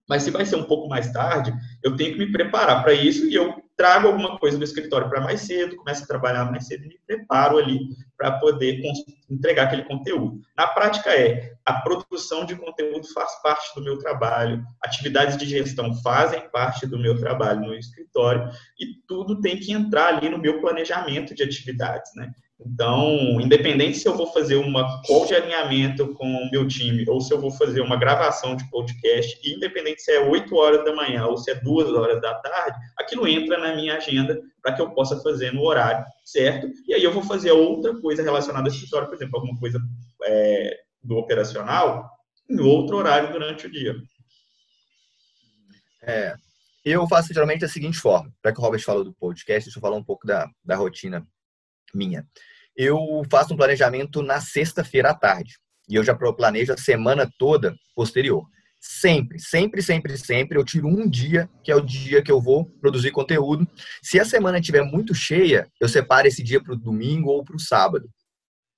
Mas 0.09 0.23
se 0.23 0.31
vai 0.31 0.45
ser 0.45 0.55
um 0.57 0.63
pouco 0.63 0.89
mais 0.89 1.11
tarde, 1.11 1.53
eu 1.83 1.95
tenho 1.95 2.13
que 2.13 2.19
me 2.19 2.31
preparar 2.31 2.83
para 2.83 2.93
isso 2.93 3.25
e 3.27 3.35
eu 3.35 3.60
trago 3.81 4.09
alguma 4.09 4.37
coisa 4.37 4.59
do 4.59 4.63
escritório 4.63 5.09
para 5.09 5.19
mais 5.19 5.41
cedo, 5.41 5.75
começo 5.75 6.03
a 6.03 6.07
trabalhar 6.07 6.45
mais 6.51 6.67
cedo 6.67 6.85
e 6.85 6.89
me 6.89 6.99
preparo 7.07 7.57
ali 7.57 7.79
para 8.15 8.33
poder 8.33 8.79
entregar 9.27 9.63
aquele 9.63 9.85
conteúdo. 9.85 10.39
Na 10.55 10.67
prática 10.67 11.09
é, 11.09 11.53
a 11.65 11.81
produção 11.81 12.45
de 12.45 12.55
conteúdo 12.55 13.11
faz 13.11 13.41
parte 13.41 13.73
do 13.73 13.81
meu 13.83 13.97
trabalho, 13.97 14.63
atividades 14.83 15.35
de 15.35 15.47
gestão 15.47 15.95
fazem 16.03 16.47
parte 16.51 16.85
do 16.85 16.99
meu 16.99 17.19
trabalho 17.19 17.61
no 17.61 17.73
escritório 17.73 18.51
e 18.79 19.01
tudo 19.07 19.41
tem 19.41 19.57
que 19.57 19.71
entrar 19.71 20.09
ali 20.09 20.29
no 20.29 20.37
meu 20.37 20.61
planejamento 20.61 21.33
de 21.33 21.41
atividades, 21.41 22.11
né? 22.15 22.31
Então, 22.65 23.41
independente 23.41 23.97
se 23.97 24.07
eu 24.07 24.15
vou 24.15 24.27
fazer 24.27 24.55
uma 24.55 25.01
call 25.03 25.25
de 25.25 25.33
alinhamento 25.33 26.13
com 26.13 26.25
o 26.25 26.51
meu 26.51 26.67
time 26.67 27.03
ou 27.09 27.19
se 27.19 27.33
eu 27.33 27.41
vou 27.41 27.49
fazer 27.49 27.81
uma 27.81 27.97
gravação 27.97 28.55
de 28.55 28.69
podcast, 28.69 29.39
independente 29.43 30.01
se 30.01 30.11
é 30.11 30.19
8 30.19 30.55
horas 30.55 30.85
da 30.85 30.95
manhã 30.95 31.25
ou 31.25 31.37
se 31.37 31.49
é 31.49 31.55
2 31.55 31.89
horas 31.93 32.21
da 32.21 32.35
tarde, 32.35 32.77
aquilo 32.97 33.27
entra 33.27 33.57
na 33.57 33.75
minha 33.75 33.95
agenda 33.97 34.39
para 34.61 34.73
que 34.73 34.81
eu 34.81 34.91
possa 34.91 35.19
fazer 35.21 35.51
no 35.51 35.63
horário 35.63 36.05
certo. 36.23 36.71
E 36.87 36.93
aí 36.93 37.03
eu 37.03 37.11
vou 37.11 37.23
fazer 37.23 37.51
outra 37.51 37.99
coisa 37.99 38.21
relacionada 38.21 38.67
ao 38.67 38.73
escritório, 38.73 39.07
por 39.07 39.15
exemplo, 39.15 39.39
alguma 39.39 39.59
coisa 39.59 39.79
é, 40.23 40.79
do 41.03 41.17
operacional, 41.17 42.11
em 42.47 42.59
outro 42.59 42.97
horário 42.97 43.31
durante 43.31 43.65
o 43.65 43.71
dia. 43.71 43.95
É, 46.03 46.35
eu 46.85 47.07
faço 47.07 47.33
geralmente 47.33 47.61
da 47.61 47.67
seguinte 47.67 47.97
forma, 47.97 48.31
para 48.39 48.53
que 48.53 48.59
o 48.59 48.61
Robert 48.61 48.83
falou 48.83 49.03
do 49.03 49.13
podcast, 49.13 49.65
deixa 49.65 49.79
eu 49.79 49.81
falar 49.81 49.97
um 49.97 50.03
pouco 50.03 50.27
da, 50.27 50.47
da 50.63 50.75
rotina 50.75 51.25
minha 51.93 52.25
eu 52.75 52.97
faço 53.29 53.53
um 53.53 53.57
planejamento 53.57 54.21
na 54.21 54.39
sexta-feira 54.39 55.11
à 55.11 55.13
tarde. 55.13 55.57
E 55.89 55.95
eu 55.95 56.03
já 56.03 56.15
planejo 56.15 56.73
a 56.73 56.77
semana 56.77 57.29
toda 57.37 57.75
posterior. 57.95 58.45
Sempre, 58.79 59.39
sempre, 59.39 59.81
sempre, 59.81 60.17
sempre 60.17 60.57
eu 60.57 60.65
tiro 60.65 60.87
um 60.87 61.07
dia, 61.07 61.49
que 61.63 61.71
é 61.71 61.75
o 61.75 61.81
dia 61.81 62.21
que 62.23 62.31
eu 62.31 62.41
vou 62.41 62.65
produzir 62.79 63.11
conteúdo. 63.11 63.67
Se 64.01 64.19
a 64.19 64.25
semana 64.25 64.57
estiver 64.57 64.83
muito 64.83 65.13
cheia, 65.13 65.69
eu 65.79 65.87
separo 65.87 66.27
esse 66.27 66.41
dia 66.41 66.63
para 66.63 66.73
o 66.73 66.77
domingo 66.77 67.29
ou 67.29 67.43
para 67.43 67.55
o 67.55 67.59
sábado. 67.59 68.09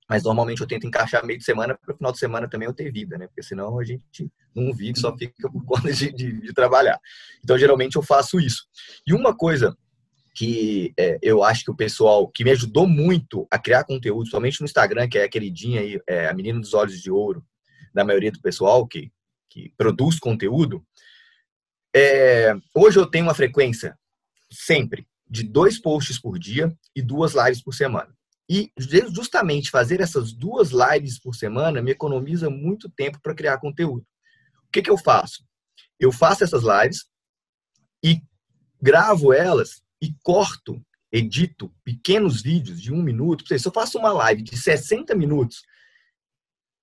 Mas 0.10 0.24
normalmente 0.24 0.60
eu 0.60 0.68
tento 0.68 0.86
encaixar 0.86 1.26
meio 1.26 1.40
de 1.40 1.46
semana 1.46 1.78
para 1.80 1.94
o 1.94 1.98
final 1.98 2.12
de 2.12 2.20
semana 2.20 2.50
também 2.50 2.68
eu 2.68 2.74
ter 2.74 2.92
vida, 2.92 3.18
né? 3.18 3.28
Porque 3.28 3.42
senão 3.42 3.80
a 3.80 3.84
gente 3.86 4.30
não 4.54 4.74
vive, 4.74 5.00
só 5.00 5.16
fica 5.18 5.50
por 5.50 5.64
conta 5.66 5.94
de, 5.94 6.12
de, 6.12 6.42
de 6.42 6.54
trabalhar. 6.54 7.00
Então, 7.42 7.58
geralmente 7.58 7.96
eu 7.96 8.04
faço 8.04 8.40
isso. 8.40 8.64
E 9.08 9.14
uma 9.14 9.36
coisa 9.36 9.74
que 10.34 10.94
é, 10.98 11.20
eu 11.22 11.44
acho 11.44 11.64
que 11.64 11.72
o 11.72 11.76
pessoal 11.76 12.28
que 12.28 12.44
me 12.44 12.52
ajudou 12.52 12.88
muito 12.88 13.48
a 13.52 13.60
criar 13.60 13.84
conteúdo, 13.84 14.30
somente 14.30 14.60
no 14.60 14.66
Instagram, 14.66 15.08
que 15.08 15.18
é 15.18 15.24
a 15.24 15.30
queridinha 15.30 15.82
aí, 15.82 16.02
é, 16.08 16.28
a 16.28 16.34
menina 16.34 16.60
dos 16.60 16.74
olhos 16.74 17.00
de 17.00 17.12
ouro, 17.12 17.46
da 17.94 18.04
maioria 18.04 18.32
do 18.32 18.42
pessoal 18.42 18.88
que, 18.88 19.12
que 19.50 19.72
produz 19.78 20.20
conteúdo, 20.20 20.84
é, 21.96 22.56
hoje 22.76 22.98
eu 22.98 23.06
tenho 23.06 23.26
uma 23.26 23.36
frequência 23.36 23.98
sempre 24.52 25.08
de 25.30 25.44
dois 25.44 25.80
posts 25.80 26.20
por 26.20 26.40
dia 26.40 26.76
e 26.96 27.02
duas 27.02 27.34
lives 27.34 27.62
por 27.62 27.74
semana. 27.74 28.16
E 28.50 28.72
justamente 29.10 29.70
fazer 29.70 30.02
essas 30.02 30.34
duas 30.34 30.72
lives 30.72 31.20
por 31.20 31.36
semana 31.36 31.82
me 31.82 31.92
economiza 31.92 32.50
muito 32.50 32.90
tempo 32.90 33.20
para 33.22 33.36
criar 33.36 33.60
conteúdo. 33.60 34.06
que, 34.72 34.82
que 34.82 34.90
eu 34.90 34.98
faço? 34.98 35.46
Eu 36.00 36.12
faço 36.12 36.44
essas 36.44 36.64
lives 36.64 37.06
e 38.04 38.22
gravo 38.82 39.32
elas 39.32 39.83
e 40.04 40.14
corto, 40.22 40.86
edito 41.10 41.74
pequenos 41.82 42.42
vídeos 42.42 42.82
de 42.82 42.92
um 42.92 43.02
minuto. 43.02 43.46
Se 43.58 43.66
eu 43.66 43.72
faço 43.72 43.98
uma 43.98 44.12
live 44.12 44.42
de 44.42 44.58
60 44.58 45.16
minutos, 45.16 45.64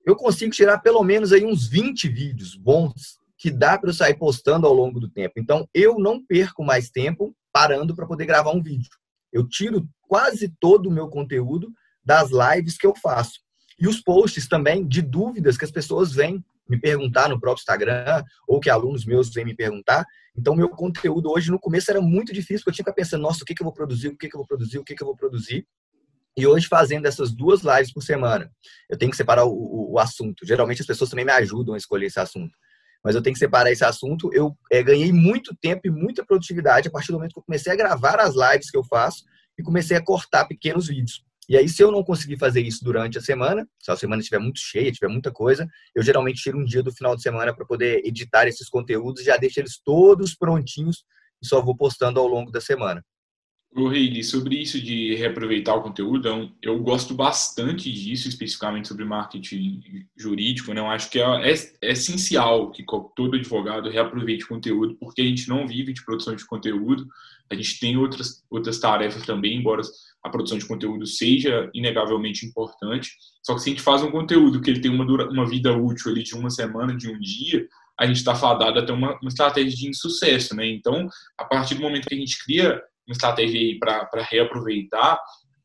eu 0.07 0.17
consigo 0.17 0.51
tirar 0.51 0.79
pelo 0.79 1.05
menos 1.05 1.31
aí 1.31 1.45
uns 1.45 1.69
20 1.69 2.09
vídeos 2.09 2.57
bons 2.57 3.19
que 3.37 3.51
dá 3.51 3.77
para 3.79 3.91
eu 3.91 3.95
sair 3.95 4.15
postando 4.15 4.67
ao 4.67 4.73
longo 4.73 4.99
do 4.99 5.11
tempo. 5.11 5.35
Então, 5.37 5.69
eu 5.75 5.99
não 5.99 6.25
perco 6.25 6.65
mais 6.65 6.89
tempo 6.89 7.37
parando 7.53 7.95
para 7.95 8.07
poder 8.07 8.25
gravar 8.25 8.53
um 8.53 8.63
vídeo. 8.63 8.91
Eu 9.31 9.47
tiro 9.47 9.87
quase 10.09 10.49
todo 10.59 10.87
o 10.87 10.93
meu 10.93 11.09
conteúdo 11.09 11.71
das 12.03 12.31
lives 12.31 12.79
que 12.79 12.87
eu 12.87 12.95
faço. 12.97 13.39
E 13.79 13.87
os 13.87 14.01
posts 14.01 14.49
também 14.49 14.87
de 14.87 15.03
dúvidas 15.03 15.59
que 15.59 15.65
as 15.67 15.71
pessoas 15.71 16.11
vêm 16.15 16.43
me 16.71 16.81
perguntar 16.81 17.29
no 17.29 17.41
próprio 17.41 17.61
Instagram, 17.61 18.23
ou 18.47 18.61
que 18.61 18.71
alunos 18.71 19.05
meus 19.05 19.29
vêm 19.31 19.45
me 19.45 19.55
perguntar. 19.55 20.07
Então, 20.37 20.55
meu 20.55 20.69
conteúdo 20.69 21.31
hoje, 21.31 21.51
no 21.51 21.59
começo, 21.59 21.91
era 21.91 22.01
muito 22.01 22.33
difícil, 22.33 22.59
porque 22.59 22.71
eu 22.71 22.75
tinha 22.75 22.85
que 22.85 22.93
pensar, 22.93 23.19
nossa, 23.19 23.43
o 23.43 23.45
que, 23.45 23.55
que 23.55 23.63
eu 23.63 23.65
vou 23.65 23.75
produzir, 23.75 24.09
o 24.09 24.17
que, 24.17 24.29
que 24.29 24.37
eu 24.37 24.39
vou 24.39 24.47
produzir, 24.47 24.79
o 24.79 24.85
que, 24.85 24.95
que 24.95 25.03
eu 25.03 25.07
vou 25.07 25.17
produzir. 25.17 25.67
E 26.37 26.47
hoje, 26.47 26.69
fazendo 26.69 27.07
essas 27.07 27.33
duas 27.33 27.63
lives 27.63 27.93
por 27.93 28.03
semana, 28.03 28.51
eu 28.89 28.97
tenho 28.97 29.11
que 29.11 29.17
separar 29.17 29.45
o, 29.45 29.53
o, 29.53 29.93
o 29.95 29.99
assunto. 29.99 30.47
Geralmente, 30.47 30.81
as 30.81 30.87
pessoas 30.87 31.11
também 31.11 31.25
me 31.25 31.33
ajudam 31.33 31.75
a 31.75 31.77
escolher 31.77 32.07
esse 32.07 32.21
assunto. 32.21 32.57
Mas 33.03 33.15
eu 33.15 33.23
tenho 33.23 33.35
que 33.35 33.41
separar 33.41 33.73
esse 33.73 33.85
assunto. 33.85 34.31
Eu 34.33 34.57
é, 34.71 34.83
ganhei 34.83 35.13
muito 35.13 35.57
tempo 35.57 35.81
e 35.85 35.91
muita 35.91 36.25
produtividade 36.25 36.87
a 36.87 36.91
partir 36.91 37.09
do 37.09 37.15
momento 37.15 37.33
que 37.33 37.41
eu 37.41 37.45
comecei 37.45 37.73
a 37.73 37.77
gravar 37.77 38.21
as 38.21 38.35
lives 38.37 38.71
que 38.71 38.77
eu 38.77 38.85
faço 38.85 39.25
e 39.59 39.63
comecei 39.63 39.97
a 39.97 40.05
cortar 40.05 40.45
pequenos 40.45 40.87
vídeos. 40.87 41.25
E 41.51 41.57
aí, 41.57 41.69
se 41.69 41.83
eu 41.83 41.91
não 41.91 42.05
conseguir 42.05 42.39
fazer 42.39 42.61
isso 42.61 42.85
durante 42.85 43.19
a 43.19 43.21
semana, 43.21 43.69
se 43.81 43.91
a 43.91 43.97
semana 43.97 44.21
estiver 44.23 44.39
muito 44.39 44.61
cheia, 44.61 44.93
tiver 44.93 45.09
muita 45.09 45.33
coisa, 45.33 45.67
eu 45.93 46.01
geralmente 46.01 46.41
tiro 46.41 46.57
um 46.57 46.65
dia 46.65 46.81
do 46.81 46.93
final 46.93 47.17
de 47.17 47.23
semana 47.23 47.53
para 47.53 47.67
poder 47.67 48.07
editar 48.07 48.47
esses 48.47 48.69
conteúdos, 48.69 49.25
já 49.25 49.37
deixo 49.37 49.59
eles 49.59 49.81
todos 49.85 50.33
prontinhos 50.33 51.05
e 51.43 51.47
só 51.49 51.61
vou 51.61 51.77
postando 51.77 52.21
ao 52.21 52.29
longo 52.29 52.53
da 52.53 52.61
semana. 52.61 53.05
O 53.75 53.89
Reilly, 53.89 54.23
sobre 54.23 54.61
isso 54.61 54.81
de 54.81 55.17
reaproveitar 55.17 55.75
o 55.75 55.83
conteúdo, 55.83 56.29
é 56.29 56.51
eu 56.63 56.79
gosto 56.81 57.15
bastante 57.15 57.91
disso, 57.91 58.29
especificamente 58.29 58.87
sobre 58.87 59.05
marketing 59.05 60.07
jurídico. 60.17 60.73
Né? 60.73 60.81
Eu 60.81 60.87
acho 60.87 61.11
que 61.11 61.21
é, 61.21 61.51
é, 61.51 61.55
é 61.83 61.91
essencial 61.91 62.71
que 62.71 62.85
todo 63.17 63.37
advogado 63.37 63.91
reaproveite 63.91 64.45
o 64.45 64.49
conteúdo, 64.49 64.97
porque 65.01 65.21
a 65.21 65.25
gente 65.25 65.49
não 65.49 65.67
vive 65.67 65.93
de 65.93 66.05
produção 66.05 66.37
de 66.37 66.47
conteúdo, 66.47 67.09
a 67.51 67.57
gente 67.57 67.81
tem 67.81 67.97
outras, 67.97 68.45
outras 68.49 68.79
tarefas 68.79 69.25
também, 69.25 69.57
embora 69.57 69.83
a 70.23 70.29
produção 70.29 70.59
de 70.59 70.67
conteúdo 70.67 71.07
seja 71.07 71.71
inegavelmente 71.75 72.45
importante. 72.45 73.11
Só 73.43 73.55
que 73.55 73.61
se 73.61 73.71
a 73.71 73.73
gente 73.73 73.83
faz 73.83 74.03
um 74.03 74.11
conteúdo 74.11 74.61
que 74.61 74.71
ele 74.71 74.81
tem 74.81 74.91
uma, 74.91 75.05
dura, 75.05 75.29
uma 75.31 75.49
vida 75.49 75.73
útil 75.73 76.11
ali 76.11 76.23
de 76.23 76.35
uma 76.35 76.51
semana, 76.51 76.97
de 76.97 77.09
um 77.09 77.19
dia, 77.19 77.67
a 77.99 78.07
gente 78.07 78.17
está 78.17 78.35
fadado 78.35 78.79
a 78.79 78.85
ter 78.85 78.93
uma, 78.93 79.19
uma 79.21 79.29
estratégia 79.29 79.77
de 79.77 79.89
insucesso, 79.89 80.55
né? 80.55 80.67
Então, 80.67 81.09
a 81.39 81.45
partir 81.45 81.75
do 81.75 81.83
momento 81.83 82.09
que 82.09 82.15
a 82.15 82.19
gente 82.19 82.43
cria 82.45 82.81
uma 83.07 83.13
estratégia 83.13 83.79
para 83.79 84.23
reaproveitar, 84.23 85.19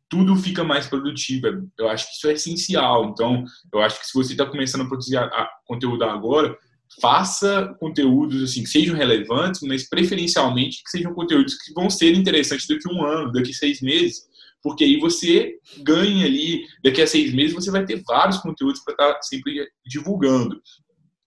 tudo 0.10 0.36
fica 0.36 0.64
mais 0.64 0.88
produtivo. 0.88 1.48
Eu 1.78 1.90
acho 1.90 2.08
que 2.08 2.14
isso 2.14 2.28
é 2.28 2.34
essencial. 2.34 3.10
Então, 3.10 3.44
eu 3.74 3.82
acho 3.82 4.00
que 4.00 4.08
se 4.08 4.14
você 4.14 4.34
está 4.34 4.46
começando 4.46 4.82
a 4.82 4.88
produzir 4.88 5.18
a, 5.18 5.26
a 5.26 5.50
conteúdo 5.66 6.04
agora, 6.04 6.58
faça 7.02 7.76
conteúdos 7.80 8.44
assim 8.44 8.64
que 8.64 8.70
sejam 8.70 8.96
relevantes, 8.96 9.62
mas 9.62 9.88
preferencialmente 9.90 10.84
que 10.84 10.90
sejam 10.90 11.14
conteúdos 11.14 11.56
que 11.56 11.74
vão 11.74 11.90
ser 11.90 12.14
interessantes 12.14 12.68
daqui 12.68 12.90
a 12.90 12.94
um 12.94 13.04
ano, 13.06 13.32
daqui 13.32 13.52
a 13.52 13.54
seis 13.54 13.82
meses, 13.82 14.24
porque 14.66 14.84
aí 14.84 15.00
você 15.00 15.60
ganha 15.84 16.26
ali, 16.26 16.66
daqui 16.84 17.00
a 17.00 17.06
seis 17.06 17.32
meses 17.32 17.54
você 17.54 17.70
vai 17.70 17.86
ter 17.86 18.02
vários 18.04 18.40
conteúdos 18.40 18.82
para 18.84 18.94
estar 18.94 19.14
tá 19.14 19.22
sempre 19.22 19.64
divulgando. 19.86 20.60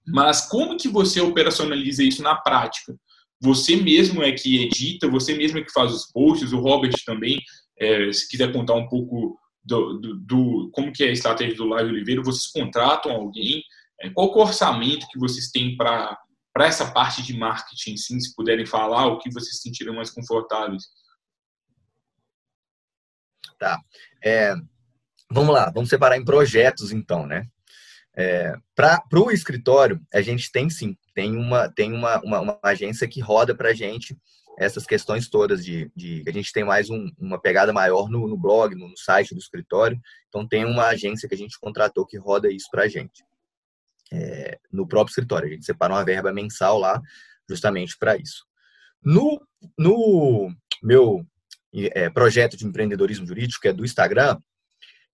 Mas 0.04 0.48
como 0.48 0.76
que 0.76 0.88
você 0.88 1.20
operacionaliza 1.20 2.02
isso 2.02 2.20
na 2.20 2.34
prática? 2.34 2.98
Você 3.40 3.76
mesmo 3.76 4.24
é 4.24 4.32
que 4.32 4.64
edita, 4.64 5.08
você 5.08 5.36
mesmo 5.36 5.58
é 5.58 5.62
que 5.62 5.70
faz 5.70 5.94
os 5.94 6.10
posts, 6.10 6.52
o 6.52 6.58
Robert 6.58 6.94
também, 7.06 7.40
é, 7.78 8.12
se 8.12 8.28
quiser 8.28 8.52
contar 8.52 8.74
um 8.74 8.88
pouco 8.88 9.38
do, 9.62 10.00
do, 10.00 10.16
do, 10.16 10.70
como 10.72 10.92
que 10.92 11.04
é 11.04 11.10
a 11.10 11.12
estratégia 11.12 11.54
do 11.54 11.66
Live 11.66 11.90
Oliveira, 11.90 12.22
vocês 12.24 12.50
contratam 12.50 13.12
alguém? 13.12 13.62
É, 14.00 14.10
qual 14.10 14.34
o 14.34 14.40
orçamento 14.40 15.06
que 15.12 15.18
vocês 15.20 15.52
têm 15.52 15.76
para 15.76 16.18
essa 16.58 16.90
parte 16.90 17.22
de 17.22 17.38
marketing, 17.38 17.96
sim, 17.96 18.18
se 18.18 18.34
puderem 18.34 18.66
falar, 18.66 19.06
o 19.06 19.18
que 19.20 19.32
vocês 19.32 19.58
se 19.58 19.62
sentiram 19.62 19.94
mais 19.94 20.10
confortáveis? 20.10 20.82
Tá. 23.58 23.80
É, 24.24 24.54
vamos 25.30 25.54
lá, 25.54 25.70
vamos 25.70 25.90
separar 25.90 26.16
em 26.16 26.24
projetos 26.24 26.92
então, 26.92 27.26
né? 27.26 27.46
É, 28.16 28.52
para 28.74 29.02
o 29.12 29.30
escritório, 29.30 30.00
a 30.12 30.20
gente 30.20 30.50
tem 30.50 30.68
sim, 30.68 30.96
tem 31.14 31.36
uma, 31.36 31.68
tem 31.68 31.92
uma, 31.92 32.20
uma, 32.20 32.40
uma 32.40 32.58
agência 32.62 33.06
que 33.06 33.20
roda 33.20 33.54
para 33.54 33.70
a 33.70 33.74
gente 33.74 34.16
essas 34.58 34.84
questões 34.84 35.28
todas 35.28 35.64
de, 35.64 35.90
de 35.94 36.24
a 36.26 36.32
gente 36.32 36.52
tem 36.52 36.64
mais 36.64 36.90
um, 36.90 37.08
uma 37.16 37.40
pegada 37.40 37.72
maior 37.72 38.10
no, 38.10 38.26
no 38.26 38.36
blog, 38.36 38.74
no, 38.74 38.88
no, 38.88 38.98
site 38.98 39.32
do 39.32 39.38
escritório. 39.38 39.98
Então 40.28 40.46
tem 40.46 40.64
uma 40.64 40.86
agência 40.86 41.28
que 41.28 41.34
a 41.34 41.38
gente 41.38 41.58
contratou 41.60 42.04
que 42.04 42.18
roda 42.18 42.50
isso 42.50 42.66
para 42.68 42.82
a 42.82 42.88
gente 42.88 43.24
é, 44.12 44.58
no 44.72 44.86
próprio 44.86 45.12
escritório. 45.12 45.48
A 45.48 45.52
gente 45.52 45.64
separa 45.64 45.92
uma 45.92 46.04
verba 46.04 46.32
mensal 46.32 46.76
lá 46.76 47.00
justamente 47.48 47.96
para 47.96 48.16
isso. 48.16 48.44
No, 49.00 49.40
no 49.78 50.52
meu 50.82 51.24
é, 51.74 52.08
projeto 52.10 52.56
de 52.56 52.66
empreendedorismo 52.66 53.26
jurídico, 53.26 53.60
que 53.60 53.68
é 53.68 53.72
do 53.72 53.84
Instagram, 53.84 54.38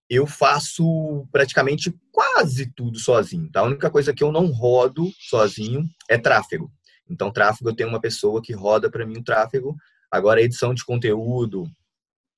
eu 0.08 0.26
faço 0.26 1.26
praticamente 1.32 1.94
quase 2.12 2.72
tudo 2.74 2.98
sozinho. 2.98 3.50
Tá? 3.50 3.60
A 3.60 3.64
única 3.64 3.90
coisa 3.90 4.12
que 4.12 4.22
eu 4.22 4.30
não 4.30 4.46
rodo 4.46 5.10
sozinho 5.18 5.84
é 6.08 6.18
tráfego. 6.18 6.70
Então, 7.08 7.32
tráfego, 7.32 7.70
eu 7.70 7.74
tenho 7.74 7.88
uma 7.88 8.00
pessoa 8.00 8.42
que 8.42 8.52
roda 8.52 8.90
para 8.90 9.06
mim 9.06 9.18
o 9.18 9.24
tráfego. 9.24 9.74
Agora, 10.10 10.40
edição 10.40 10.74
de 10.74 10.84
conteúdo 10.84 11.64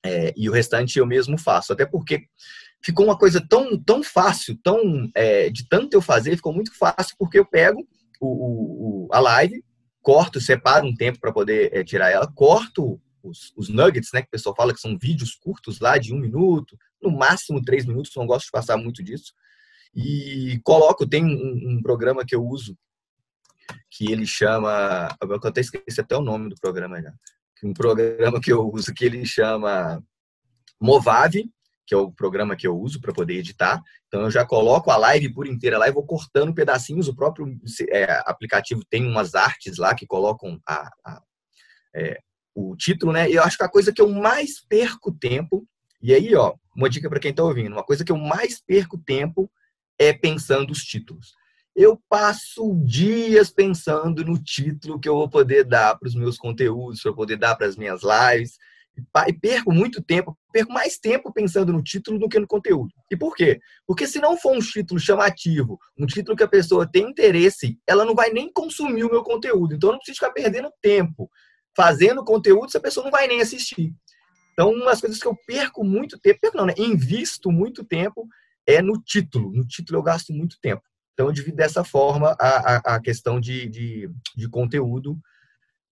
é, 0.04 0.32
e 0.36 0.48
o 0.48 0.52
restante 0.52 0.98
eu 0.98 1.06
mesmo 1.06 1.38
faço. 1.38 1.72
Até 1.72 1.84
porque 1.84 2.22
ficou 2.82 3.06
uma 3.06 3.18
coisa 3.18 3.44
tão, 3.46 3.76
tão 3.82 4.02
fácil, 4.02 4.58
tão 4.62 5.10
é, 5.14 5.50
de 5.50 5.68
tanto 5.68 5.94
eu 5.94 6.02
fazer, 6.02 6.36
ficou 6.36 6.52
muito 6.52 6.76
fácil 6.76 7.16
porque 7.18 7.38
eu 7.38 7.44
pego 7.44 7.86
o, 8.20 9.06
o 9.06 9.08
a 9.12 9.18
live, 9.18 9.62
corto, 10.00 10.40
separo 10.40 10.86
um 10.86 10.94
tempo 10.94 11.18
para 11.20 11.32
poder 11.32 11.70
é, 11.72 11.82
tirar 11.82 12.10
ela, 12.10 12.30
corto 12.32 13.00
os, 13.28 13.52
os, 13.56 13.68
nuggets, 13.68 14.10
né, 14.12 14.22
que 14.22 14.28
o 14.28 14.30
pessoal 14.30 14.54
fala 14.56 14.72
que 14.72 14.80
são 14.80 14.98
vídeos 14.98 15.34
curtos 15.34 15.80
lá 15.80 15.98
de 15.98 16.14
um 16.14 16.18
minuto, 16.18 16.76
no 17.02 17.10
máximo 17.10 17.62
três 17.62 17.84
minutos, 17.84 18.12
não 18.16 18.26
gosto 18.26 18.46
de 18.46 18.52
passar 18.52 18.76
muito 18.76 19.02
disso. 19.02 19.32
E 19.94 20.60
coloco, 20.64 21.06
tem 21.06 21.24
um, 21.24 21.76
um 21.76 21.82
programa 21.82 22.24
que 22.24 22.34
eu 22.34 22.44
uso 22.44 22.76
que 23.90 24.12
ele 24.12 24.26
chama, 24.26 25.08
eu 25.20 25.34
até 25.34 25.60
esqueci 25.60 26.00
até 26.00 26.16
o 26.16 26.22
nome 26.22 26.50
do 26.50 26.56
programa 26.56 27.00
já, 27.02 27.12
um 27.64 27.72
programa 27.72 28.40
que 28.40 28.52
eu 28.52 28.70
uso 28.70 28.94
que 28.94 29.04
ele 29.04 29.24
chama 29.24 30.02
Movave, 30.80 31.50
que 31.86 31.94
é 31.94 31.96
o 31.96 32.10
programa 32.10 32.56
que 32.56 32.66
eu 32.66 32.76
uso 32.76 33.00
para 33.00 33.12
poder 33.12 33.34
editar. 33.34 33.80
Então 34.08 34.22
eu 34.22 34.30
já 34.30 34.44
coloco 34.44 34.90
a 34.90 34.96
live 34.96 35.32
por 35.32 35.46
inteira 35.46 35.78
lá 35.78 35.88
e 35.88 35.92
vou 35.92 36.04
cortando 36.04 36.52
pedacinhos. 36.52 37.08
O 37.08 37.14
próprio 37.14 37.46
é, 37.90 38.22
aplicativo 38.26 38.82
tem 38.90 39.06
umas 39.06 39.34
artes 39.34 39.78
lá 39.78 39.94
que 39.94 40.06
colocam 40.06 40.60
a, 40.66 40.90
a, 41.04 41.22
é, 41.94 42.18
o 42.56 42.74
título, 42.74 43.12
né? 43.12 43.30
Eu 43.30 43.42
acho 43.42 43.58
que 43.58 43.64
a 43.64 43.68
coisa 43.68 43.92
que 43.92 44.00
eu 44.00 44.08
mais 44.08 44.64
perco 44.66 45.12
tempo, 45.12 45.66
e 46.02 46.14
aí, 46.14 46.34
ó, 46.34 46.54
uma 46.74 46.88
dica 46.88 47.08
para 47.08 47.20
quem 47.20 47.30
está 47.30 47.44
ouvindo, 47.44 47.74
uma 47.74 47.84
coisa 47.84 48.02
que 48.02 48.10
eu 48.10 48.16
mais 48.16 48.60
perco 48.60 48.96
tempo 48.96 49.50
é 49.98 50.12
pensando 50.14 50.70
os 50.70 50.82
títulos. 50.82 51.34
Eu 51.74 52.00
passo 52.08 52.74
dias 52.86 53.50
pensando 53.50 54.24
no 54.24 54.42
título 54.42 54.98
que 54.98 55.06
eu 55.06 55.14
vou 55.14 55.28
poder 55.28 55.64
dar 55.64 55.98
para 55.98 56.08
os 56.08 56.14
meus 56.14 56.38
conteúdos, 56.38 57.02
para 57.02 57.12
poder 57.12 57.36
dar 57.36 57.54
para 57.54 57.66
as 57.66 57.76
minhas 57.76 58.00
lives 58.02 58.56
e 59.28 59.32
perco 59.34 59.70
muito 59.70 60.02
tempo, 60.02 60.34
perco 60.50 60.72
mais 60.72 60.96
tempo 60.96 61.30
pensando 61.30 61.70
no 61.70 61.82
título 61.82 62.18
do 62.18 62.30
que 62.30 62.38
no 62.38 62.46
conteúdo. 62.46 62.88
E 63.10 63.16
por 63.16 63.36
quê? 63.36 63.60
Porque 63.86 64.06
se 64.06 64.18
não 64.18 64.38
for 64.38 64.56
um 64.56 64.58
título 64.58 64.98
chamativo, 64.98 65.78
um 65.98 66.06
título 66.06 66.34
que 66.34 66.42
a 66.42 66.48
pessoa 66.48 66.90
tem 66.90 67.10
interesse, 67.10 67.78
ela 67.86 68.06
não 68.06 68.14
vai 68.14 68.30
nem 68.30 68.50
consumir 68.50 69.04
o 69.04 69.10
meu 69.10 69.22
conteúdo. 69.22 69.74
Então 69.74 69.90
eu 69.90 69.92
não 69.92 69.98
preciso 69.98 70.20
ficar 70.20 70.32
perdendo 70.32 70.72
tempo 70.80 71.30
fazendo 71.76 72.24
conteúdo 72.24 72.70
se 72.70 72.78
a 72.78 72.80
pessoa 72.80 73.04
não 73.04 73.10
vai 73.10 73.26
nem 73.28 73.40
assistir. 73.40 73.94
Então, 74.52 74.72
uma 74.72 74.86
das 74.86 75.00
coisas 75.00 75.20
que 75.20 75.28
eu 75.28 75.36
perco 75.46 75.84
muito 75.84 76.18
tempo, 76.18 76.40
perco 76.40 76.56
não, 76.56 76.64
né? 76.64 76.74
Invisto 76.78 77.52
muito 77.52 77.84
tempo 77.84 78.26
é 78.66 78.80
no 78.80 79.00
título. 79.00 79.52
No 79.52 79.66
título 79.66 79.98
eu 79.98 80.02
gasto 80.02 80.32
muito 80.32 80.56
tempo. 80.60 80.82
Então, 81.12 81.26
eu 81.26 81.32
divido 81.32 81.58
dessa 81.58 81.84
forma 81.84 82.34
a, 82.40 82.76
a, 82.76 82.96
a 82.96 83.00
questão 83.00 83.38
de, 83.38 83.68
de, 83.68 84.10
de 84.34 84.48
conteúdo 84.48 85.18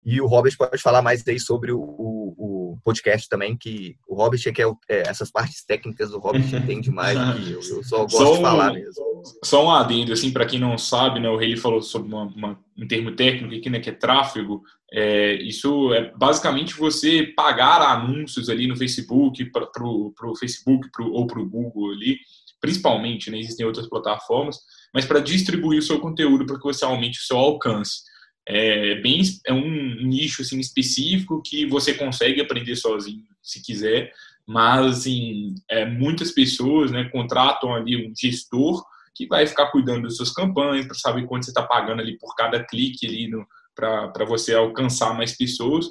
e 0.05 0.21
o 0.21 0.27
Robert 0.27 0.55
pode 0.59 0.83
falar 0.83 1.01
mais 1.01 1.27
aí 1.27 1.41
sobre 1.41 1.73
o, 1.73 1.81
o, 1.81 2.35
o 2.75 2.79
podcast 2.85 3.27
também, 3.29 3.57
que 3.57 3.97
o 4.07 4.15
Robert 4.15 4.41
é 4.45 4.53
que 4.53 4.63
é, 4.63 4.67
é 4.89 5.09
essas 5.09 5.31
partes 5.31 5.65
técnicas 5.65 6.11
do 6.11 6.19
Robert 6.19 6.45
entende 6.55 6.91
mais 6.91 7.19
que 7.19 7.53
eu. 7.53 7.61
Eu 7.61 7.83
só 7.83 7.99
gosto 8.01 8.19
só 8.19 8.37
de 8.37 8.43
falar 8.43 8.73
mesmo. 8.73 9.05
Só 9.43 9.65
um 9.65 9.71
adendo, 9.71 10.13
assim, 10.13 10.31
para 10.31 10.45
quem 10.45 10.61
não 10.61 10.77
sabe, 10.77 11.21
né, 11.21 11.29
o 11.31 11.39
Rei 11.39 11.57
falou 11.57 11.81
sobre 11.81 12.09
uma, 12.09 12.25
uma, 12.25 12.61
um 12.77 12.87
termo 12.87 13.13
técnico 13.17 13.55
aqui, 13.55 13.71
né, 13.71 13.81
que 13.81 13.89
é 13.89 13.95
tráfego. 13.95 14.63
É, 14.93 15.35
isso 15.43 15.95
é 15.95 16.13
basicamente 16.15 16.75
você 16.75 17.23
pagar 17.35 17.81
anúncios 17.81 18.51
ali 18.51 18.67
no 18.67 18.77
Facebook, 18.77 19.43
para 19.51 19.83
o 19.83 20.37
Facebook 20.39 20.91
pro, 20.93 21.11
ou 21.11 21.27
para 21.27 21.41
o 21.41 21.49
Google 21.49 21.93
ali, 21.93 22.19
principalmente, 22.61 23.31
né, 23.31 23.39
existem 23.39 23.65
outras 23.65 23.89
plataformas, 23.89 24.59
mas 24.93 25.07
para 25.07 25.21
distribuir 25.21 25.79
o 25.79 25.83
seu 25.83 25.99
conteúdo 25.99 26.45
para 26.45 26.59
que 26.59 26.63
você 26.63 26.85
aumente 26.85 27.19
o 27.19 27.23
seu 27.23 27.39
alcance. 27.39 28.03
É, 28.47 28.97
bem, 28.97 29.23
é 29.47 29.53
um 29.53 29.95
nicho 30.05 30.43
assim, 30.43 30.61
específico 30.61 31.43
que 31.43 31.67
você 31.67 31.95
consegue 31.95 32.41
aprender 32.41 32.77
sozinho, 32.77 33.25
se 33.43 33.63
quiser, 33.63 34.13
mas 34.47 34.99
assim, 34.99 35.55
é, 35.71 35.87
muitas 35.87 36.31
pessoas 36.31 36.91
né, 36.91 37.05
contratam 37.05 37.75
ali 37.75 38.07
um 38.07 38.13
gestor 38.15 38.85
que 39.15 39.27
vai 39.27 39.47
ficar 39.47 39.71
cuidando 39.71 40.03
das 40.03 40.17
suas 40.17 40.33
campanhas, 40.33 40.87
para 40.87 40.97
saber 40.97 41.27
quanto 41.27 41.45
você 41.45 41.51
está 41.51 41.63
pagando 41.63 42.01
ali 42.01 42.19
por 42.19 42.35
cada 42.35 42.63
clique 42.63 43.07
ali 43.07 43.31
para 43.75 44.25
você 44.27 44.55
alcançar 44.55 45.15
mais 45.17 45.37
pessoas. 45.37 45.87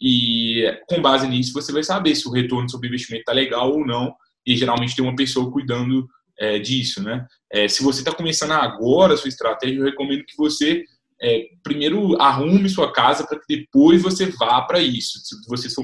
E 0.00 0.64
com 0.88 1.00
base 1.00 1.26
nisso, 1.28 1.52
você 1.52 1.72
vai 1.72 1.82
saber 1.82 2.14
se 2.14 2.28
o 2.28 2.32
retorno 2.32 2.68
sobre 2.68 2.88
investimento 2.88 3.22
está 3.22 3.32
legal 3.32 3.72
ou 3.72 3.86
não. 3.86 4.14
E 4.44 4.56
geralmente 4.56 4.94
tem 4.94 5.04
uma 5.04 5.16
pessoa 5.16 5.50
cuidando 5.50 6.06
é, 6.38 6.58
disso, 6.58 7.02
né? 7.02 7.26
É, 7.50 7.66
se 7.68 7.82
você 7.82 8.00
está 8.00 8.12
começando 8.12 8.52
agora 8.52 9.14
a 9.14 9.16
sua 9.16 9.28
estratégia, 9.28 9.78
eu 9.78 9.84
recomendo 9.84 10.24
que 10.24 10.36
você 10.36 10.84
é, 11.20 11.48
primeiro 11.62 12.20
arrume 12.20 12.68
sua 12.68 12.92
casa 12.92 13.26
para 13.26 13.38
que 13.38 13.46
depois 13.48 14.02
você 14.02 14.26
vá 14.26 14.62
para 14.62 14.80
isso. 14.80 15.18
Vocês 15.48 15.74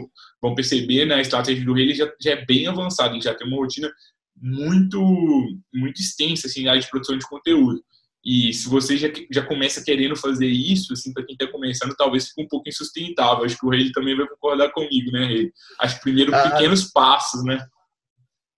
vão 0.40 0.54
perceber, 0.54 1.06
né, 1.06 1.16
a 1.16 1.20
estratégia 1.20 1.64
do 1.64 1.72
rei 1.72 1.86
ele 1.86 1.94
já, 1.94 2.10
já 2.20 2.32
é 2.32 2.44
bem 2.44 2.66
avançada, 2.66 3.14
ele 3.14 3.22
já 3.22 3.34
tem 3.34 3.46
uma 3.46 3.56
rotina 3.56 3.90
muito 4.36 5.00
muito 5.72 6.00
extensa 6.00 6.46
assim, 6.46 6.64
de 6.64 6.90
produção 6.90 7.16
de 7.16 7.28
conteúdo. 7.28 7.82
E 8.24 8.52
se 8.52 8.68
você 8.68 8.96
já, 8.96 9.08
já 9.32 9.44
começa 9.44 9.82
querendo 9.82 10.14
fazer 10.14 10.46
isso, 10.46 10.92
assim, 10.92 11.12
para 11.12 11.24
quem 11.24 11.34
está 11.34 11.50
começando, 11.50 11.94
talvez 11.96 12.28
fique 12.28 12.42
um 12.42 12.48
pouco 12.48 12.68
insustentável. 12.68 13.44
Acho 13.44 13.58
que 13.58 13.66
o 13.66 13.70
Rei 13.70 13.90
também 13.90 14.16
vai 14.16 14.28
concordar 14.28 14.70
comigo, 14.70 15.10
né, 15.10 15.26
Rei? 15.26 15.52
Acho 15.80 15.96
que 15.96 16.02
primeiro 16.02 16.32
ah, 16.32 16.50
pequenos 16.50 16.84
passos, 16.92 17.44
né? 17.44 17.66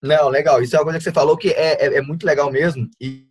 Não, 0.02 0.28
legal. 0.28 0.62
Isso 0.62 0.76
é 0.76 0.78
uma 0.78 0.84
coisa 0.84 0.98
que 0.98 1.04
você 1.04 1.12
falou 1.12 1.34
que 1.34 1.48
é, 1.48 1.86
é, 1.86 1.96
é 1.96 2.02
muito 2.02 2.26
legal 2.26 2.52
mesmo. 2.52 2.90
E, 3.00 3.26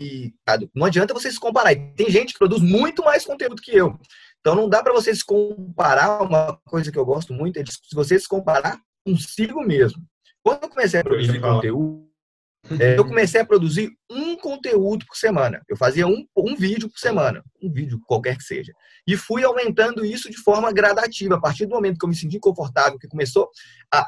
e 0.00 0.32
não 0.74 0.86
adianta 0.86 1.14
você 1.14 1.30
se 1.30 1.40
comparar. 1.40 1.74
Tem 1.96 2.10
gente 2.10 2.32
que 2.32 2.38
produz 2.38 2.62
muito 2.62 3.02
mais 3.04 3.24
conteúdo 3.24 3.60
que 3.60 3.74
eu. 3.74 3.98
Então 4.40 4.54
não 4.54 4.68
dá 4.68 4.82
para 4.82 4.92
você 4.92 5.14
se 5.14 5.24
comparar. 5.24 6.22
Uma 6.22 6.58
coisa 6.64 6.92
que 6.92 6.98
eu 6.98 7.04
gosto 7.04 7.32
muito 7.34 7.58
é 7.58 7.62
de 7.62 7.72
você 7.92 8.18
se 8.18 8.28
comparar 8.28 8.80
consigo 9.04 9.60
mesmo. 9.60 10.02
Quando 10.42 10.62
eu 10.62 10.68
comecei 10.68 11.00
a 11.00 11.04
produzir 11.04 11.40
conteúdo, 11.40 12.08
é, 12.80 12.98
eu 12.98 13.04
comecei 13.04 13.40
a 13.40 13.46
produzir 13.46 13.90
um 14.10 14.36
conteúdo 14.36 15.06
por 15.06 15.16
semana. 15.16 15.62
Eu 15.68 15.76
fazia 15.76 16.06
um, 16.06 16.24
um 16.36 16.54
vídeo 16.54 16.88
por 16.88 16.98
semana, 16.98 17.42
um 17.62 17.72
vídeo 17.72 18.00
qualquer 18.06 18.36
que 18.36 18.42
seja. 18.42 18.72
E 19.06 19.16
fui 19.16 19.44
aumentando 19.44 20.04
isso 20.04 20.30
de 20.30 20.36
forma 20.38 20.72
gradativa. 20.72 21.36
A 21.36 21.40
partir 21.40 21.66
do 21.66 21.74
momento 21.74 21.98
que 21.98 22.04
eu 22.04 22.08
me 22.08 22.16
senti 22.16 22.38
confortável, 22.38 22.98
que 22.98 23.08
começou 23.08 23.48
a, 23.92 24.06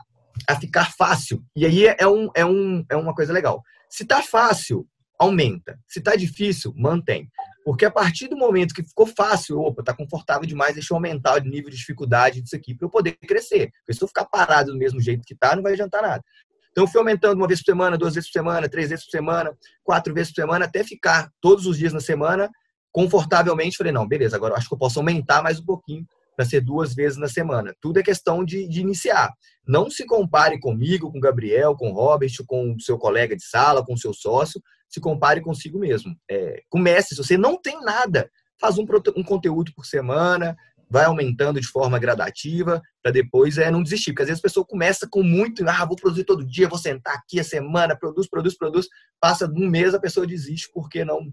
a 0.48 0.60
ficar 0.60 0.92
fácil. 0.92 1.42
E 1.56 1.64
aí 1.64 1.86
é, 1.86 2.06
um, 2.06 2.28
é, 2.34 2.44
um, 2.44 2.84
é 2.90 2.96
uma 2.96 3.14
coisa 3.14 3.32
legal. 3.32 3.62
Se 3.88 4.04
tá 4.04 4.22
fácil, 4.22 4.86
aumenta. 5.20 5.78
Se 5.86 6.00
tá 6.00 6.16
difícil, 6.16 6.72
mantém. 6.74 7.30
Porque 7.62 7.84
a 7.84 7.90
partir 7.90 8.26
do 8.26 8.38
momento 8.38 8.74
que 8.74 8.82
ficou 8.82 9.06
fácil, 9.06 9.60
opa, 9.60 9.82
tá 9.82 9.94
confortável 9.94 10.46
demais, 10.46 10.74
deixa 10.74 10.94
eu 10.94 10.96
aumentar 10.96 11.36
o 11.36 11.44
nível 11.44 11.68
de 11.68 11.76
dificuldade 11.76 12.40
disso 12.40 12.56
aqui 12.56 12.74
para 12.74 12.86
eu 12.86 12.90
poder 12.90 13.12
crescer. 13.28 13.70
Porque 13.80 13.92
se 13.92 14.02
eu 14.02 14.08
ficar 14.08 14.24
parado 14.24 14.72
do 14.72 14.78
mesmo 14.78 14.98
jeito 14.98 15.22
que 15.26 15.34
tá, 15.34 15.54
não 15.54 15.62
vai 15.62 15.74
adiantar 15.74 16.00
nada. 16.00 16.24
Então, 16.70 16.86
fui 16.86 16.98
aumentando 16.98 17.36
uma 17.36 17.46
vez 17.46 17.60
por 17.60 17.66
semana, 17.66 17.98
duas 17.98 18.14
vezes 18.14 18.30
por 18.30 18.38
semana, 18.38 18.68
três 18.68 18.88
vezes 18.88 19.04
por 19.04 19.10
semana, 19.10 19.52
quatro 19.84 20.14
vezes 20.14 20.32
por 20.32 20.40
semana, 20.40 20.64
até 20.64 20.82
ficar 20.82 21.30
todos 21.40 21.66
os 21.66 21.76
dias 21.76 21.92
na 21.92 22.00
semana 22.00 22.48
confortavelmente. 22.90 23.76
Falei, 23.76 23.92
não, 23.92 24.08
beleza, 24.08 24.36
agora 24.36 24.54
eu 24.54 24.56
acho 24.56 24.68
que 24.68 24.74
eu 24.74 24.78
posso 24.78 24.98
aumentar 24.98 25.42
mais 25.42 25.60
um 25.60 25.64
pouquinho 25.64 26.06
para 26.36 26.46
ser 26.46 26.62
duas 26.62 26.94
vezes 26.94 27.18
na 27.18 27.28
semana. 27.28 27.74
Tudo 27.80 28.00
é 28.00 28.02
questão 28.02 28.42
de, 28.42 28.66
de, 28.66 28.80
iniciar. 28.80 29.30
Não 29.66 29.90
se 29.90 30.06
compare 30.06 30.58
comigo, 30.58 31.12
com 31.12 31.18
o 31.18 31.20
Gabriel, 31.20 31.76
com 31.76 31.90
o 31.90 31.92
Robert, 31.92 32.32
com 32.46 32.72
o 32.72 32.80
seu 32.80 32.96
colega 32.96 33.36
de 33.36 33.44
sala, 33.44 33.84
com 33.84 33.92
o 33.92 33.98
seu 33.98 34.14
sócio. 34.14 34.62
Se 34.90 35.00
compare 35.00 35.40
consigo 35.40 35.78
mesmo. 35.78 36.14
É, 36.30 36.62
comece, 36.68 37.14
se 37.14 37.22
você 37.22 37.38
não 37.38 37.60
tem 37.60 37.80
nada, 37.82 38.28
faz 38.60 38.76
um, 38.76 38.86
um 39.16 39.22
conteúdo 39.22 39.72
por 39.74 39.86
semana, 39.86 40.56
vai 40.90 41.04
aumentando 41.04 41.60
de 41.60 41.68
forma 41.68 41.98
gradativa 41.98 42.82
para 43.00 43.12
depois 43.12 43.56
é 43.56 43.70
não 43.70 43.82
desistir. 43.82 44.12
Porque 44.12 44.22
às 44.22 44.28
vezes 44.28 44.40
a 44.40 44.48
pessoa 44.48 44.66
começa 44.66 45.06
com 45.08 45.22
muito, 45.22 45.66
ah, 45.68 45.84
vou 45.84 45.96
produzir 45.96 46.24
todo 46.24 46.44
dia, 46.44 46.68
vou 46.68 46.78
sentar 46.78 47.14
aqui 47.14 47.38
a 47.38 47.44
semana, 47.44 47.96
produz, 47.96 48.28
produz, 48.28 48.56
produz. 48.56 48.88
Passa 49.20 49.46
um 49.46 49.68
mês 49.68 49.94
a 49.94 50.00
pessoa 50.00 50.26
desiste 50.26 50.68
porque 50.74 51.04
não 51.04 51.32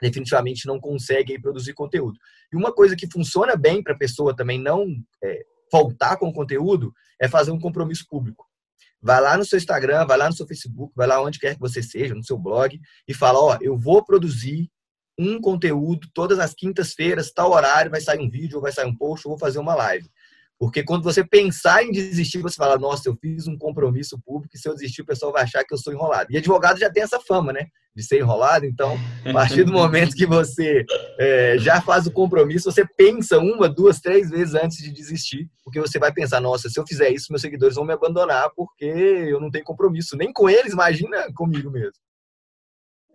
definitivamente 0.00 0.66
não 0.66 0.80
consegue 0.80 1.40
produzir 1.40 1.74
conteúdo. 1.74 2.18
E 2.52 2.56
uma 2.56 2.72
coisa 2.72 2.96
que 2.96 3.10
funciona 3.10 3.56
bem 3.56 3.82
para 3.82 3.94
a 3.94 3.98
pessoa 3.98 4.34
também 4.34 4.60
não 4.60 4.86
é, 5.22 5.42
faltar 5.70 6.16
com 6.18 6.28
o 6.28 6.32
conteúdo 6.32 6.92
é 7.20 7.28
fazer 7.28 7.50
um 7.50 7.58
compromisso 7.58 8.06
público. 8.08 8.47
Vai 9.00 9.20
lá 9.20 9.36
no 9.36 9.44
seu 9.44 9.56
Instagram, 9.56 10.06
vai 10.06 10.18
lá 10.18 10.26
no 10.28 10.34
seu 10.34 10.46
Facebook, 10.46 10.92
vai 10.96 11.06
lá 11.06 11.22
onde 11.22 11.38
quer 11.38 11.54
que 11.54 11.60
você 11.60 11.82
seja, 11.82 12.14
no 12.14 12.24
seu 12.24 12.38
blog, 12.38 12.78
e 13.06 13.14
fala: 13.14 13.38
Ó, 13.38 13.58
eu 13.60 13.78
vou 13.78 14.04
produzir 14.04 14.68
um 15.18 15.40
conteúdo 15.40 16.08
todas 16.14 16.38
as 16.38 16.54
quintas-feiras, 16.54 17.32
tal 17.32 17.50
horário, 17.50 17.90
vai 17.90 18.00
sair 18.00 18.20
um 18.20 18.30
vídeo, 18.30 18.56
ou 18.56 18.62
vai 18.62 18.70
sair 18.70 18.86
um 18.86 18.96
post, 18.96 19.26
ou 19.26 19.32
vou 19.32 19.38
fazer 19.38 19.58
uma 19.58 19.74
live. 19.74 20.08
Porque 20.58 20.82
quando 20.82 21.04
você 21.04 21.24
pensar 21.24 21.84
em 21.84 21.92
desistir, 21.92 22.38
você 22.38 22.56
fala, 22.56 22.76
nossa, 22.76 23.08
eu 23.08 23.16
fiz 23.16 23.46
um 23.46 23.56
compromisso 23.56 24.18
público 24.18 24.56
e 24.56 24.58
se 24.58 24.68
eu 24.68 24.74
desistir, 24.74 25.02
o 25.02 25.06
pessoal 25.06 25.32
vai 25.32 25.44
achar 25.44 25.62
que 25.62 25.72
eu 25.72 25.78
sou 25.78 25.92
enrolado. 25.92 26.32
E 26.32 26.36
advogado 26.36 26.80
já 26.80 26.90
tem 26.90 27.04
essa 27.04 27.20
fama, 27.20 27.52
né? 27.52 27.66
De 27.94 28.02
ser 28.02 28.18
enrolado. 28.18 28.66
Então, 28.66 28.98
a 29.24 29.32
partir 29.32 29.62
do 29.62 29.72
momento 29.72 30.16
que 30.16 30.26
você 30.26 30.84
é, 31.16 31.56
já 31.58 31.80
faz 31.80 32.08
o 32.08 32.12
compromisso, 32.12 32.72
você 32.72 32.84
pensa 32.84 33.38
uma, 33.38 33.68
duas, 33.68 34.00
três 34.00 34.30
vezes 34.30 34.56
antes 34.56 34.78
de 34.78 34.90
desistir. 34.90 35.48
Porque 35.62 35.80
você 35.80 35.96
vai 35.96 36.12
pensar, 36.12 36.40
nossa, 36.40 36.68
se 36.68 36.78
eu 36.78 36.86
fizer 36.86 37.10
isso, 37.10 37.30
meus 37.30 37.42
seguidores 37.42 37.76
vão 37.76 37.84
me 37.84 37.92
abandonar 37.92 38.50
porque 38.56 38.84
eu 38.84 39.40
não 39.40 39.50
tenho 39.50 39.64
compromisso. 39.64 40.16
Nem 40.16 40.32
com 40.32 40.50
eles, 40.50 40.72
imagina 40.72 41.32
comigo 41.34 41.70
mesmo. 41.70 41.92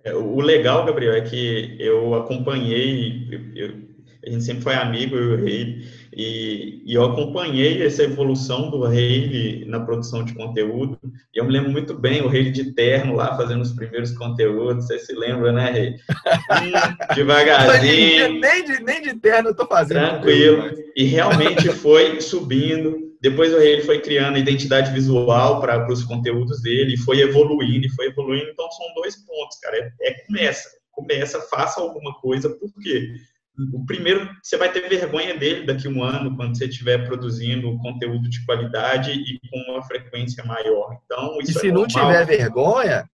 É, 0.05 0.13
o 0.13 0.39
legal, 0.39 0.85
Gabriel, 0.85 1.13
é 1.13 1.21
que 1.21 1.75
eu 1.79 2.13
acompanhei, 2.15 3.53
eu, 3.55 3.93
a 4.25 4.29
gente 4.29 4.43
sempre 4.43 4.63
foi 4.63 4.75
amigo, 4.75 5.15
eu 5.15 5.47
e 5.47 5.85
e, 6.15 6.83
e, 6.85 6.93
eu 6.93 7.03
acompanhei 7.03 7.83
essa 7.83 8.03
evolução 8.03 8.69
do 8.69 8.85
Rei 8.85 9.65
na 9.65 9.79
produção 9.79 10.23
de 10.23 10.33
conteúdo. 10.33 10.99
E 11.33 11.39
eu 11.39 11.45
me 11.45 11.51
lembro 11.51 11.71
muito 11.71 11.93
bem 11.93 12.21
o 12.21 12.27
Rei 12.27 12.51
de 12.51 12.73
terno 12.73 13.15
lá 13.15 13.35
fazendo 13.35 13.61
os 13.61 13.71
primeiros 13.71 14.11
conteúdos. 14.11 14.85
Você 14.85 14.99
se 14.99 15.13
lembra, 15.13 15.51
né, 15.51 15.71
Rei? 15.71 15.95
Hum, 16.53 17.15
devagarzinho. 17.15 18.39
nem, 18.39 18.63
de, 18.63 18.83
nem 18.83 19.01
de 19.01 19.15
terno 19.15 19.49
eu 19.49 19.55
tô 19.55 19.65
fazendo. 19.65 19.97
Tranquilo. 19.97 20.71
E 20.95 21.03
realmente 21.03 21.69
foi 21.73 22.21
subindo. 22.21 23.11
Depois 23.21 23.53
o 23.53 23.57
Rei 23.57 23.81
foi 23.81 23.99
criando 23.99 24.37
identidade 24.37 24.91
visual 24.91 25.59
para 25.59 25.91
os 25.91 26.03
conteúdos 26.03 26.61
dele, 26.61 26.97
foi 26.97 27.21
evoluindo, 27.21 27.87
e 27.87 27.89
foi 27.89 28.07
evoluindo. 28.07 28.49
Então 28.51 28.69
são 28.71 28.85
dois 28.95 29.15
pontos, 29.15 29.57
cara. 29.59 29.77
É, 29.77 30.09
é 30.09 30.13
começa, 30.25 30.69
começa, 30.91 31.41
faça 31.41 31.81
alguma 31.81 32.13
coisa, 32.15 32.49
por 32.49 32.71
quê? 32.81 33.09
O 33.71 33.85
primeiro, 33.85 34.27
você 34.41 34.57
vai 34.57 34.71
ter 34.71 34.89
vergonha 34.89 35.37
dele 35.37 35.65
daqui 35.65 35.87
a 35.87 35.89
um 35.89 36.01
ano, 36.01 36.35
quando 36.35 36.57
você 36.57 36.65
estiver 36.65 37.05
produzindo 37.05 37.77
conteúdo 37.77 38.27
de 38.27 38.43
qualidade 38.45 39.11
e 39.11 39.39
com 39.47 39.71
uma 39.71 39.83
frequência 39.83 40.43
maior. 40.43 40.97
Então, 41.05 41.37
e 41.39 41.45
se 41.45 41.67
é 41.67 41.71
não 41.71 41.85
tiver 41.85 42.25
vergonha, 42.25 43.07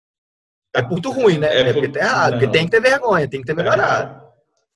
é 0.73 0.81
muito 0.81 1.11
ruim, 1.11 1.37
né? 1.37 1.47
É, 1.47 1.61
é 1.61 1.73
porque 1.73 1.89
tá 1.89 1.99
errado, 1.99 2.31
porque 2.33 2.47
tem 2.47 2.65
que 2.65 2.71
ter 2.71 2.81
vergonha, 2.81 3.27
tem 3.27 3.41
que 3.41 3.47
ter 3.47 3.55
melhorado. 3.55 4.28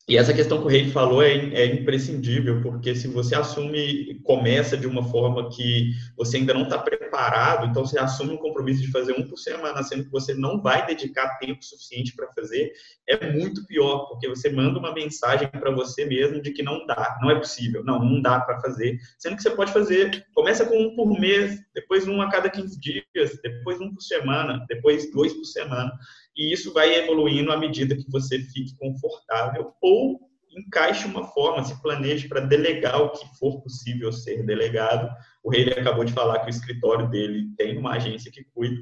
E 0.05 0.17
essa 0.17 0.33
questão 0.33 0.59
que 0.59 0.65
o 0.65 0.69
Rei 0.69 0.89
falou 0.89 1.23
é, 1.23 1.31
é, 1.33 1.65
imprescindível, 1.65 2.61
porque 2.61 2.93
se 2.93 3.07
você 3.07 3.35
assume, 3.35 4.19
começa 4.25 4.75
de 4.75 4.85
uma 4.85 5.01
forma 5.01 5.49
que 5.49 5.91
você 6.17 6.35
ainda 6.35 6.53
não 6.53 6.63
está 6.63 6.77
preparado, 6.77 7.67
então 7.67 7.85
você 7.85 7.97
assume 7.97 8.33
um 8.33 8.37
compromisso 8.37 8.81
de 8.81 8.91
fazer 8.91 9.13
um 9.13 9.25
por 9.25 9.37
semana, 9.37 9.81
sendo 9.81 10.03
que 10.03 10.11
você 10.11 10.33
não 10.33 10.61
vai 10.61 10.85
dedicar 10.85 11.37
tempo 11.39 11.63
suficiente 11.63 12.13
para 12.17 12.29
fazer, 12.33 12.73
é 13.07 13.31
muito 13.31 13.65
pior, 13.65 14.09
porque 14.09 14.27
você 14.27 14.49
manda 14.49 14.77
uma 14.77 14.93
mensagem 14.93 15.47
para 15.47 15.71
você 15.71 16.03
mesmo 16.03 16.41
de 16.41 16.51
que 16.51 16.63
não 16.63 16.85
dá, 16.85 17.17
não 17.21 17.31
é 17.31 17.35
possível, 17.35 17.81
não, 17.85 18.03
não 18.03 18.21
dá 18.21 18.41
para 18.41 18.59
fazer, 18.59 18.99
sendo 19.17 19.37
que 19.37 19.41
você 19.41 19.51
pode 19.51 19.71
fazer, 19.71 20.25
começa 20.33 20.65
com 20.65 20.77
um 20.77 20.93
por 20.97 21.17
mês, 21.17 21.61
depois 21.73 22.05
um 22.09 22.21
a 22.21 22.29
cada 22.29 22.49
15 22.49 22.77
dias, 22.77 23.39
depois 23.41 23.79
um 23.79 23.93
por 23.93 24.01
semana, 24.01 24.65
depois 24.67 25.09
dois 25.13 25.31
por 25.31 25.45
semana 25.45 25.93
e 26.35 26.51
isso 26.53 26.73
vai 26.73 26.95
evoluindo 26.95 27.51
à 27.51 27.57
medida 27.57 27.95
que 27.95 28.09
você 28.09 28.39
fique 28.39 28.75
confortável 28.77 29.73
ou 29.81 30.19
encaixe 30.55 31.07
uma 31.07 31.25
forma, 31.27 31.63
se 31.63 31.81
planeje 31.81 32.27
para 32.27 32.39
delegar 32.39 33.01
o 33.01 33.09
que 33.09 33.25
for 33.39 33.61
possível 33.61 34.11
ser 34.11 34.45
delegado. 34.45 35.09
O 35.43 35.49
Rei 35.49 35.67
acabou 35.69 36.03
de 36.03 36.13
falar 36.13 36.39
que 36.39 36.47
o 36.47 36.49
escritório 36.49 37.09
dele 37.09 37.49
tem 37.57 37.77
uma 37.77 37.93
agência 37.93 38.31
que 38.31 38.43
cuida, 38.53 38.77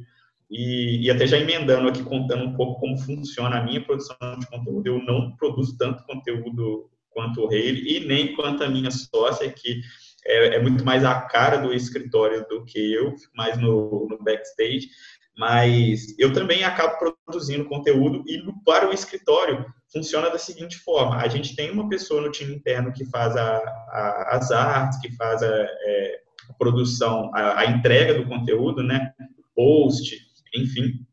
e, 0.52 1.06
e, 1.06 1.10
até 1.10 1.26
já 1.26 1.38
emendando 1.38 1.88
aqui, 1.88 2.04
contando 2.04 2.44
um 2.44 2.54
pouco 2.54 2.82
como 2.82 2.98
funciona 2.98 3.58
a 3.58 3.64
minha 3.64 3.82
produção 3.82 4.18
de 4.38 4.46
conteúdo, 4.48 4.86
eu 4.86 5.02
não 5.02 5.34
produzo 5.38 5.78
tanto 5.78 6.04
conteúdo 6.04 6.90
quanto 7.10 7.42
o 7.42 7.48
Rei 7.48 7.82
e 7.86 8.06
nem 8.06 8.36
quanto 8.36 8.62
a 8.62 8.70
minha 8.70 8.92
sócia, 8.92 9.50
que 9.50 9.80
é, 10.26 10.56
é, 10.56 10.62
muito 10.62 10.84
mais 10.84 11.06
a 11.06 11.22
cara 11.22 11.56
do 11.56 11.74
escritório 11.74 12.46
do 12.50 12.66
que 12.66 12.94
eu, 12.94 13.16
mais 13.34 13.58
no, 13.58 14.08
no 14.10 14.22
backstage. 14.22 14.90
Mas 15.38 16.18
eu 16.20 16.34
também 16.34 16.64
acabo 16.64 16.98
produzindo 17.26 17.66
conteúdo 17.66 18.24
e 18.28 18.44
para 18.66 18.90
o 18.90 18.94
escritório 18.94 19.66
funciona 19.92 20.30
da 20.30 20.38
seguinte 20.38 20.78
forma: 20.78 21.18
a 21.18 21.28
gente 21.28 21.56
tem 21.56 21.72
uma 21.72 21.88
pessoa 21.88 22.22
no 22.22 22.32
time 22.32 22.56
interno 22.56 22.94
que 22.94 23.06
faz 23.06 23.36
a, 23.36 23.58
a, 23.58 24.38
as 24.38 24.52
artes, 24.52 25.00
que 25.00 25.12
faz 25.16 25.42
a, 25.42 25.48
é, 25.48 26.20
a 26.50 26.54
produção, 26.54 27.32
a, 27.34 27.66
entrega 27.66 28.14
do 28.14 28.28
conteúdo, 28.28 28.84
né? 28.84 29.14
Post, 29.56 30.18
enfim. 30.56 31.06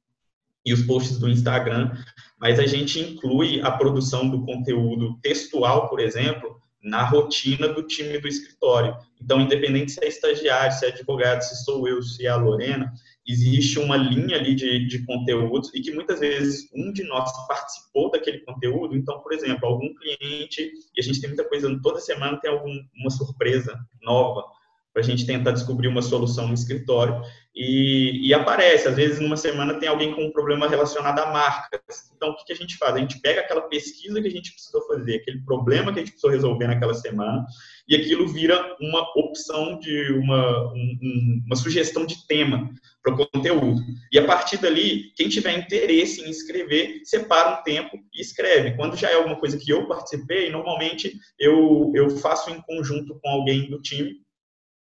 e 0.65 0.73
os 0.73 0.83
posts 0.83 1.19
do 1.19 1.29
Instagram, 1.29 1.93
mas 2.41 2.59
a 2.59 2.67
gente 2.67 3.01
inclui 3.01 3.61
a 3.63 3.71
produção 3.71 4.29
do 4.29 4.45
conteúdo 4.45 5.19
textual, 5.23 5.89
por 5.89 6.01
exemplo, 6.01 6.61
na 6.83 7.03
rotina 7.05 7.69
do 7.69 7.83
time 7.83 8.19
do 8.19 8.29
escritório. 8.29 8.97
Então, 9.21 9.41
independente 9.41 9.93
se 9.93 10.05
é 10.05 10.09
estagiário, 10.09 10.73
se 10.73 10.87
é 10.87 10.89
advogado, 10.89 11.43
se 11.43 11.65
sou 11.65 11.89
eu, 11.89 12.03
se 12.03 12.27
é 12.27 12.29
a 12.29 12.37
Lorena, 12.37 12.93
existe 13.29 13.79
uma 13.79 13.97
linha 13.97 14.37
ali 14.37 14.55
de, 14.55 14.87
de 14.87 15.05
conteúdos 15.05 15.71
e 15.75 15.81
que 15.81 15.93
muitas 15.93 16.19
vezes 16.19 16.69
um 16.75 16.91
de 16.93 17.05
nós 17.05 17.31
participou 17.47 18.11
daquele 18.11 18.39
conteúdo. 18.41 18.97
Então, 18.97 19.21
por 19.21 19.33
exemplo, 19.33 19.69
algum 19.69 19.95
cliente, 19.95 20.73
e 20.97 21.01
a 21.01 21.03
gente 21.03 21.21
tem 21.21 21.29
muita 21.29 21.45
coisa, 21.45 21.79
toda 21.83 22.01
semana 22.01 22.41
tem 22.41 22.51
alguma 22.51 23.11
surpresa 23.11 23.79
nova 24.03 24.45
para 24.93 25.03
a 25.03 25.05
gente 25.05 25.27
tentar 25.27 25.53
descobrir 25.53 25.87
uma 25.87 26.03
solução 26.03 26.49
no 26.49 26.55
escritório. 26.55 27.23
E, 27.55 28.29
e, 28.29 28.35
aparece, 28.35 28.89
às 28.89 28.97
vezes, 28.97 29.21
numa 29.21 29.37
semana 29.37 29.75
tem 29.75 29.89
alguém 29.89 30.15
com 30.15 30.25
um 30.25 30.33
problema 30.33 30.69
relacionado 30.69 31.19
a 31.19 31.27
marcas. 31.31 32.11
Então, 32.17 32.31
o 32.31 32.37
que, 32.37 32.47
que 32.47 32.53
a 32.53 32.57
gente 32.57 32.77
faz? 32.77 32.95
A 32.95 32.99
gente 32.99 33.21
pega 33.21 33.41
aquela 33.41 33.63
pesquisa 33.63 34.21
que 34.21 34.27
a 34.27 34.31
gente 34.31 34.53
precisou 34.53 34.85
fazer, 34.87 35.17
aquele 35.17 35.41
problema 35.43 35.93
que 35.93 35.99
a 35.99 36.03
gente 36.03 36.13
precisou 36.13 36.31
resolver 36.31 36.67
naquela 36.67 36.95
semana, 36.95 37.45
e 37.89 37.95
aquilo 37.95 38.27
vira 38.29 38.77
uma 38.81 39.03
opção 39.17 39.79
de 39.79 40.13
uma, 40.13 40.73
um, 40.73 41.43
uma 41.47 41.57
sugestão 41.57 42.07
de 42.07 42.27
tema 42.27 42.69
para 43.15 43.25
o 43.25 43.31
conteúdo. 43.31 43.83
E 44.13 44.19
a 44.19 44.25
partir 44.25 44.59
dali, 44.59 45.13
quem 45.17 45.29
tiver 45.29 45.59
interesse 45.59 46.23
em 46.23 46.31
escrever, 46.31 47.01
separa 47.05 47.61
um 47.61 47.63
tempo 47.63 47.97
e 48.15 48.21
escreve. 48.21 48.77
Quando 48.77 48.97
já 48.97 49.11
é 49.11 49.15
alguma 49.15 49.37
coisa 49.37 49.59
que 49.59 49.71
eu 49.71 49.87
participei, 49.87 50.51
normalmente 50.51 51.13
eu, 51.39 51.93
eu 51.95 52.11
faço 52.11 52.51
em 52.51 52.61
conjunto 52.63 53.19
com 53.23 53.29
alguém 53.29 53.69
do 53.71 53.81
time 53.81 54.17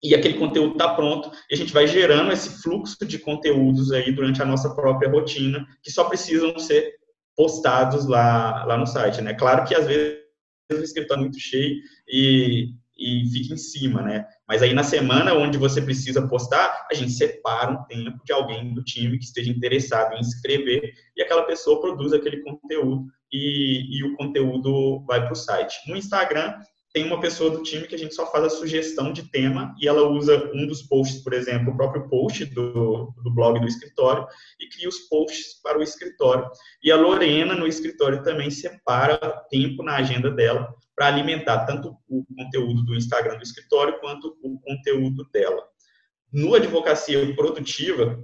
e 0.03 0.15
aquele 0.15 0.39
conteúdo 0.39 0.73
está 0.73 0.95
pronto, 0.95 1.31
e 1.49 1.53
a 1.53 1.57
gente 1.57 1.71
vai 1.71 1.85
gerando 1.85 2.31
esse 2.31 2.61
fluxo 2.61 3.05
de 3.05 3.19
conteúdos 3.19 3.91
aí 3.91 4.11
durante 4.11 4.41
a 4.41 4.45
nossa 4.45 4.73
própria 4.73 5.11
rotina, 5.11 5.65
que 5.83 5.91
só 5.91 6.05
precisam 6.05 6.57
ser 6.57 6.95
postados 7.35 8.07
lá, 8.07 8.65
lá 8.65 8.77
no 8.77 8.87
site, 8.87 9.21
né? 9.21 9.33
Claro 9.35 9.63
que 9.63 9.75
às 9.75 9.85
vezes 9.85 10.19
o 10.71 10.83
escritório 10.83 11.21
é 11.21 11.23
muito 11.23 11.39
cheio 11.39 11.75
e, 12.07 12.69
e 13.01 13.27
fica 13.31 13.55
em 13.55 13.57
cima, 13.57 14.03
né? 14.03 14.25
Mas 14.47 14.61
aí 14.61 14.73
na 14.73 14.83
semana 14.83 15.33
onde 15.33 15.57
você 15.57 15.81
precisa 15.81 16.27
postar, 16.27 16.87
a 16.89 16.93
gente 16.93 17.11
separa 17.11 17.71
um 17.71 17.83
tempo 17.85 18.23
de 18.23 18.31
alguém 18.31 18.73
do 18.73 18.83
time 18.83 19.17
que 19.17 19.25
esteja 19.25 19.49
interessado 19.49 20.13
em 20.13 20.19
escrever 20.19 20.93
e 21.17 21.21
aquela 21.21 21.43
pessoa 21.43 21.81
produz 21.81 22.13
aquele 22.13 22.41
conteúdo 22.41 23.07
e, 23.31 23.97
e 23.97 24.03
o 24.03 24.15
conteúdo 24.15 25.03
vai 25.07 25.21
para 25.21 25.33
o 25.33 25.35
site. 25.35 25.75
No 25.87 25.97
Instagram, 25.97 26.53
tem 26.93 27.05
uma 27.05 27.19
pessoa 27.19 27.49
do 27.49 27.63
time 27.63 27.87
que 27.87 27.95
a 27.95 27.97
gente 27.97 28.13
só 28.13 28.29
faz 28.29 28.43
a 28.43 28.49
sugestão 28.49 29.13
de 29.13 29.23
tema 29.31 29.73
e 29.81 29.87
ela 29.87 30.07
usa 30.09 30.51
um 30.53 30.67
dos 30.67 30.83
posts, 30.83 31.23
por 31.23 31.33
exemplo, 31.33 31.71
o 31.71 31.77
próprio 31.77 32.07
post 32.09 32.45
do, 32.45 33.13
do 33.23 33.33
blog 33.33 33.59
do 33.59 33.67
escritório 33.67 34.27
e 34.59 34.67
cria 34.67 34.89
os 34.89 34.99
posts 35.07 35.61
para 35.63 35.79
o 35.79 35.83
escritório. 35.83 36.45
E 36.83 36.91
a 36.91 36.97
Lorena, 36.97 37.55
no 37.55 37.65
escritório, 37.65 38.21
também 38.23 38.51
separa 38.51 39.17
tempo 39.49 39.81
na 39.83 39.95
agenda 39.95 40.29
dela 40.29 40.67
para 41.01 41.07
alimentar 41.07 41.65
tanto 41.65 41.97
o 42.07 42.23
conteúdo 42.37 42.83
do 42.83 42.95
Instagram 42.95 43.35
do 43.35 43.41
escritório 43.41 43.99
quanto 43.99 44.37
o 44.43 44.59
conteúdo 44.59 45.27
dela. 45.33 45.63
No 46.31 46.53
Advocacia 46.53 47.35
Produtiva, 47.35 48.23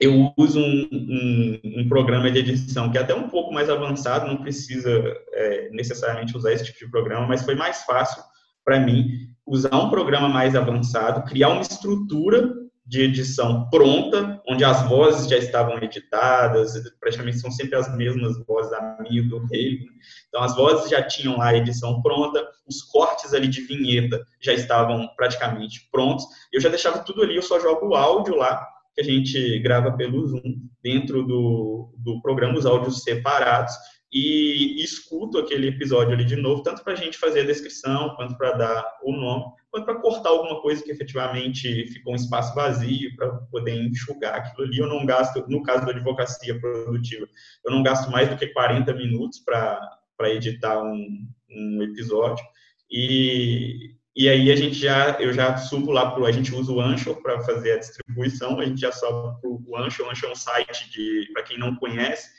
eu 0.00 0.32
uso 0.38 0.58
um, 0.58 0.88
um, 0.90 1.60
um, 1.62 1.88
programa 1.90 2.30
de 2.30 2.38
edição 2.38 2.90
que 2.90 2.96
é 2.96 3.02
até 3.02 3.14
um 3.14 3.28
pouco 3.28 3.52
mais 3.52 3.68
avançado, 3.68 4.26
não 4.26 4.38
precisa 4.38 4.90
é, 5.34 5.68
necessariamente 5.72 6.34
usar 6.34 6.54
esse 6.54 6.64
tipo 6.64 6.78
de 6.78 6.90
programa, 6.90 7.26
mas 7.26 7.42
foi 7.42 7.54
mais 7.54 7.82
fácil 7.82 8.22
para 8.64 8.80
mim 8.80 9.28
usar 9.46 9.76
um 9.76 9.90
programa 9.90 10.30
mais 10.30 10.56
avançado, 10.56 11.22
criar 11.28 11.50
uma 11.50 11.60
estrutura 11.60 12.50
de 12.86 13.02
edição 13.02 13.68
pronta, 13.68 14.40
onde 14.48 14.64
as 14.64 14.88
vozes 14.88 15.28
já 15.28 15.36
estavam 15.36 15.76
editadas, 15.78 16.74
praticamente 17.00 17.40
são 17.40 17.50
sempre 17.50 17.74
as 17.74 17.94
mesmas 17.96 18.38
vozes 18.46 18.70
da 18.70 18.98
minha 19.00 19.22
do 19.24 19.44
rei. 19.46 19.80
Né? 19.80 19.86
Então, 20.28 20.42
as 20.42 20.54
vozes 20.54 20.88
já 20.88 21.02
tinham 21.02 21.36
lá 21.36 21.48
a 21.48 21.56
edição 21.56 22.00
pronta, 22.00 22.46
os 22.66 22.82
cortes 22.82 23.34
ali 23.34 23.48
de 23.48 23.62
vinheta 23.62 24.24
já 24.40 24.52
estavam 24.52 25.08
praticamente 25.16 25.88
prontos. 25.90 26.24
Eu 26.52 26.60
já 26.60 26.68
deixava 26.68 27.00
tudo 27.00 27.22
ali, 27.22 27.34
eu 27.34 27.42
só 27.42 27.58
jogo 27.58 27.88
o 27.88 27.94
áudio 27.96 28.36
lá 28.36 28.64
que 28.94 29.02
a 29.02 29.04
gente 29.04 29.58
grava 29.58 29.92
pelo 29.92 30.26
Zoom 30.26 30.56
dentro 30.82 31.22
do, 31.22 31.92
do 31.98 32.22
programa, 32.22 32.58
os 32.58 32.64
áudios 32.64 33.02
separados, 33.02 33.74
e 34.12 34.82
escuto 34.82 35.38
aquele 35.38 35.68
episódio 35.68 36.14
ali 36.14 36.24
de 36.24 36.36
novo, 36.36 36.62
tanto 36.62 36.82
para 36.82 36.92
a 36.92 36.96
gente 36.96 37.18
fazer 37.18 37.40
a 37.40 37.46
descrição, 37.46 38.14
quanto 38.14 38.36
para 38.36 38.52
dar 38.52 38.98
o 39.02 39.12
nome, 39.12 39.44
quanto 39.70 39.84
para 39.84 40.00
cortar 40.00 40.30
alguma 40.30 40.60
coisa 40.62 40.82
que 40.82 40.90
efetivamente 40.90 41.86
ficou 41.88 42.12
um 42.12 42.16
espaço 42.16 42.54
vazio, 42.54 43.14
para 43.16 43.30
poder 43.50 43.74
enxugar 43.74 44.36
aquilo 44.36 44.66
ali. 44.66 44.78
Eu 44.78 44.86
não 44.86 45.04
gasto, 45.04 45.44
no 45.48 45.62
caso 45.62 45.84
da 45.84 45.92
advocacia 45.92 46.58
produtiva, 46.58 47.28
eu 47.64 47.72
não 47.72 47.82
gasto 47.82 48.10
mais 48.10 48.28
do 48.28 48.36
que 48.36 48.46
40 48.46 48.94
minutos 48.94 49.40
para 49.40 50.00
editar 50.32 50.82
um, 50.82 51.28
um 51.50 51.82
episódio. 51.82 52.44
E, 52.90 53.96
e 54.14 54.28
aí 54.28 54.50
a 54.50 54.56
gente 54.56 54.76
já, 54.76 55.20
eu 55.20 55.32
já 55.32 55.56
subo 55.56 55.90
lá 55.90 56.10
para 56.10 56.26
a 56.26 56.32
gente 56.32 56.54
usa 56.54 56.72
o 56.72 56.80
Anchor 56.80 57.20
para 57.20 57.40
fazer 57.40 57.72
a 57.72 57.78
distribuição, 57.78 58.60
a 58.60 58.64
gente 58.64 58.80
já 58.80 58.92
sobe 58.92 59.40
para 59.40 59.50
o 59.50 59.76
Anchor. 59.76 60.06
O 60.06 60.10
Anchor 60.10 60.28
é 60.28 60.32
um 60.32 60.36
site 60.36 60.90
de, 60.90 61.28
para 61.32 61.42
quem 61.42 61.58
não 61.58 61.74
conhece, 61.76 62.30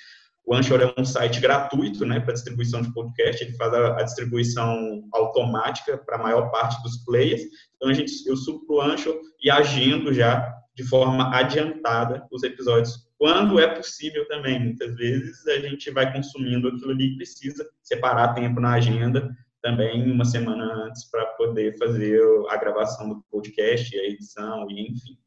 o 0.47 0.55
Anchor 0.55 0.79
é 0.79 0.93
um 0.97 1.03
site 1.03 1.41
gratuito, 1.41 2.05
né, 2.05 2.21
para 2.21 2.33
distribuição 2.33 2.81
de 2.81 2.93
podcast. 2.93 3.43
Ele 3.43 3.51
faz 3.57 3.73
a, 3.73 3.99
a 3.99 4.03
distribuição 4.03 5.03
automática 5.11 5.97
para 5.97 6.15
a 6.15 6.23
maior 6.23 6.49
parte 6.49 6.81
dos 6.81 7.03
players. 7.03 7.41
Então 7.75 7.89
a 7.89 7.93
gente, 7.93 8.13
eu 8.25 8.37
subo 8.37 8.65
para 8.65 8.75
o 8.75 8.81
Anchor 8.81 9.19
e 9.43 9.51
agendo 9.51 10.13
já 10.13 10.55
de 10.73 10.85
forma 10.85 11.35
adiantada 11.35 12.25
os 12.31 12.43
episódios 12.43 13.09
quando 13.17 13.59
é 13.59 13.67
possível 13.67 14.25
também. 14.29 14.57
Muitas 14.57 14.95
vezes 14.95 15.45
a 15.47 15.59
gente 15.59 15.91
vai 15.91 16.13
consumindo 16.13 16.69
aquilo 16.69 16.91
ali 16.91 17.11
e 17.11 17.15
precisa 17.17 17.67
separar 17.83 18.33
tempo 18.33 18.61
na 18.61 18.75
agenda 18.75 19.29
também 19.61 20.09
uma 20.09 20.23
semana 20.23 20.63
antes 20.85 21.03
para 21.11 21.25
poder 21.25 21.77
fazer 21.77 22.21
a 22.49 22.55
gravação 22.55 23.09
do 23.09 23.21
podcast, 23.29 23.99
a 23.99 24.03
edição 24.05 24.65
e 24.71 24.91
enfim. 24.91 25.17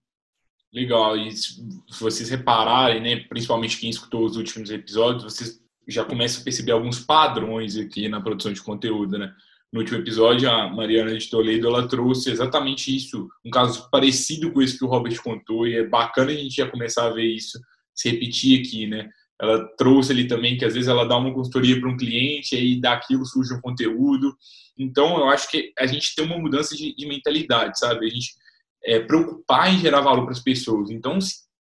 Legal. 0.72 1.16
E 1.16 1.32
se 1.32 1.60
vocês 2.00 2.28
repararem, 2.30 3.00
né, 3.00 3.16
principalmente 3.28 3.78
quem 3.78 3.90
escutou 3.90 4.24
os 4.24 4.36
últimos 4.36 4.70
episódios, 4.70 5.24
vocês 5.24 5.60
já 5.88 6.04
começam 6.04 6.40
a 6.40 6.44
perceber 6.44 6.72
alguns 6.72 7.00
padrões 7.00 7.76
aqui 7.76 8.08
na 8.08 8.20
produção 8.20 8.52
de 8.52 8.62
conteúdo, 8.62 9.18
né? 9.18 9.32
No 9.72 9.80
último 9.80 9.98
episódio, 9.98 10.50
a 10.50 10.68
Mariana 10.68 11.16
de 11.16 11.30
Toledo 11.30 11.68
ela 11.68 11.86
trouxe 11.86 12.30
exatamente 12.30 12.94
isso, 12.94 13.28
um 13.44 13.50
caso 13.50 13.88
parecido 13.90 14.52
com 14.52 14.60
esse 14.60 14.76
que 14.76 14.84
o 14.84 14.88
Robert 14.88 15.20
contou, 15.22 15.66
e 15.66 15.76
é 15.76 15.86
bacana 15.86 16.32
a 16.32 16.34
gente 16.34 16.56
já 16.56 16.68
começar 16.68 17.06
a 17.06 17.10
ver 17.10 17.26
isso 17.26 17.58
se 17.94 18.10
repetir 18.10 18.60
aqui, 18.60 18.86
né? 18.86 19.08
ela 19.40 19.66
trouxe 19.76 20.12
ali 20.12 20.28
também 20.28 20.58
que 20.58 20.66
às 20.66 20.74
vezes 20.74 20.88
ela 20.88 21.06
dá 21.06 21.16
uma 21.16 21.32
consultoria 21.32 21.80
para 21.80 21.88
um 21.88 21.96
cliente 21.96 22.54
e 22.54 22.78
daquilo 22.78 23.24
surge 23.24 23.54
um 23.54 23.60
conteúdo. 23.60 24.36
Então, 24.78 25.16
eu 25.16 25.30
acho 25.30 25.50
que 25.50 25.72
a 25.78 25.86
gente 25.86 26.14
tem 26.14 26.24
uma 26.24 26.38
mudança 26.38 26.76
de, 26.76 26.94
de 26.94 27.06
mentalidade, 27.06 27.78
sabe? 27.78 28.06
A 28.06 28.10
gente 28.10 28.34
é, 28.84 29.00
preocupar 29.00 29.72
em 29.72 29.78
gerar 29.78 30.00
valor 30.00 30.22
para 30.22 30.32
as 30.32 30.40
pessoas. 30.40 30.90
Então, 30.90 31.18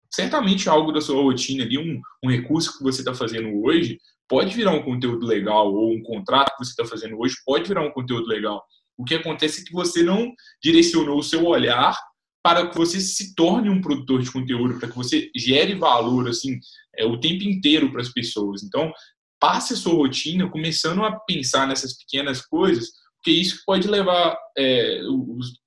certamente 0.10 0.70
algo 0.70 0.92
da 0.92 1.02
sua 1.02 1.22
rotina 1.22 1.64
ali, 1.64 1.78
um, 1.78 2.02
um 2.24 2.30
recurso 2.30 2.78
que 2.78 2.84
você 2.84 3.02
está 3.02 3.14
fazendo 3.14 3.62
hoje, 3.64 4.00
pode 4.28 4.56
virar 4.56 4.72
um 4.72 4.84
conteúdo 4.84 5.26
legal, 5.26 5.74
ou 5.74 5.94
um 5.94 6.04
contrato 6.04 6.52
que 6.52 6.64
você 6.64 6.72
está 6.72 6.86
fazendo 6.86 7.20
hoje 7.20 7.36
pode 7.46 7.68
virar 7.68 7.82
um 7.82 7.92
conteúdo 7.92 8.28
legal. 8.28 8.64
O 8.98 9.04
que 9.04 9.16
acontece 9.16 9.62
é 9.62 9.66
que 9.66 9.74
você 9.74 10.04
não 10.04 10.32
direcionou 10.62 11.18
o 11.18 11.24
seu 11.24 11.46
olhar 11.46 11.98
para 12.44 12.68
que 12.68 12.78
você 12.78 13.00
se 13.00 13.36
torne 13.36 13.70
um 13.70 13.82
produtor 13.82 14.22
de 14.22 14.32
conteúdo, 14.32 14.80
para 14.80 14.90
que 14.90 14.96
você 14.96 15.30
gere 15.36 15.76
valor 15.76 16.30
assim 16.30 16.60
é, 16.96 17.06
o 17.06 17.20
tempo 17.20 17.44
inteiro 17.44 17.92
para 17.92 18.02
as 18.02 18.10
pessoas. 18.10 18.64
Então, 18.64 18.92
passe 19.40 19.74
a 19.74 19.78
sua 19.78 19.94
rotina 19.94 20.50
começando 20.50 21.04
a 21.04 21.12
pensar 21.20 21.68
nessas 21.68 21.98
pequenas 21.98 22.42
coisas, 22.42 22.90
porque 23.20 23.32
isso 23.32 23.62
pode 23.66 23.88
levar 23.88 24.38
é, 24.58 25.02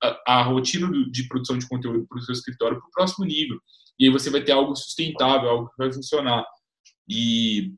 a, 0.01 0.39
a, 0.39 0.43
rotina 0.43 0.89
de 1.11 1.27
produção 1.27 1.57
de 1.57 1.67
conteúdo 1.67 2.05
para 2.07 2.17
o 2.17 2.21
seu 2.21 2.33
escritório 2.33 2.79
para 2.79 2.87
o 2.87 2.91
próximo 2.91 3.25
nível. 3.25 3.59
E 3.99 4.05
aí 4.05 4.11
você 4.11 4.29
vai 4.31 4.43
ter 4.43 4.53
algo 4.53 4.75
sustentável, 4.75 5.49
algo 5.49 5.69
que 5.69 5.77
vai 5.77 5.93
funcionar. 5.93 6.43
E 7.07 7.73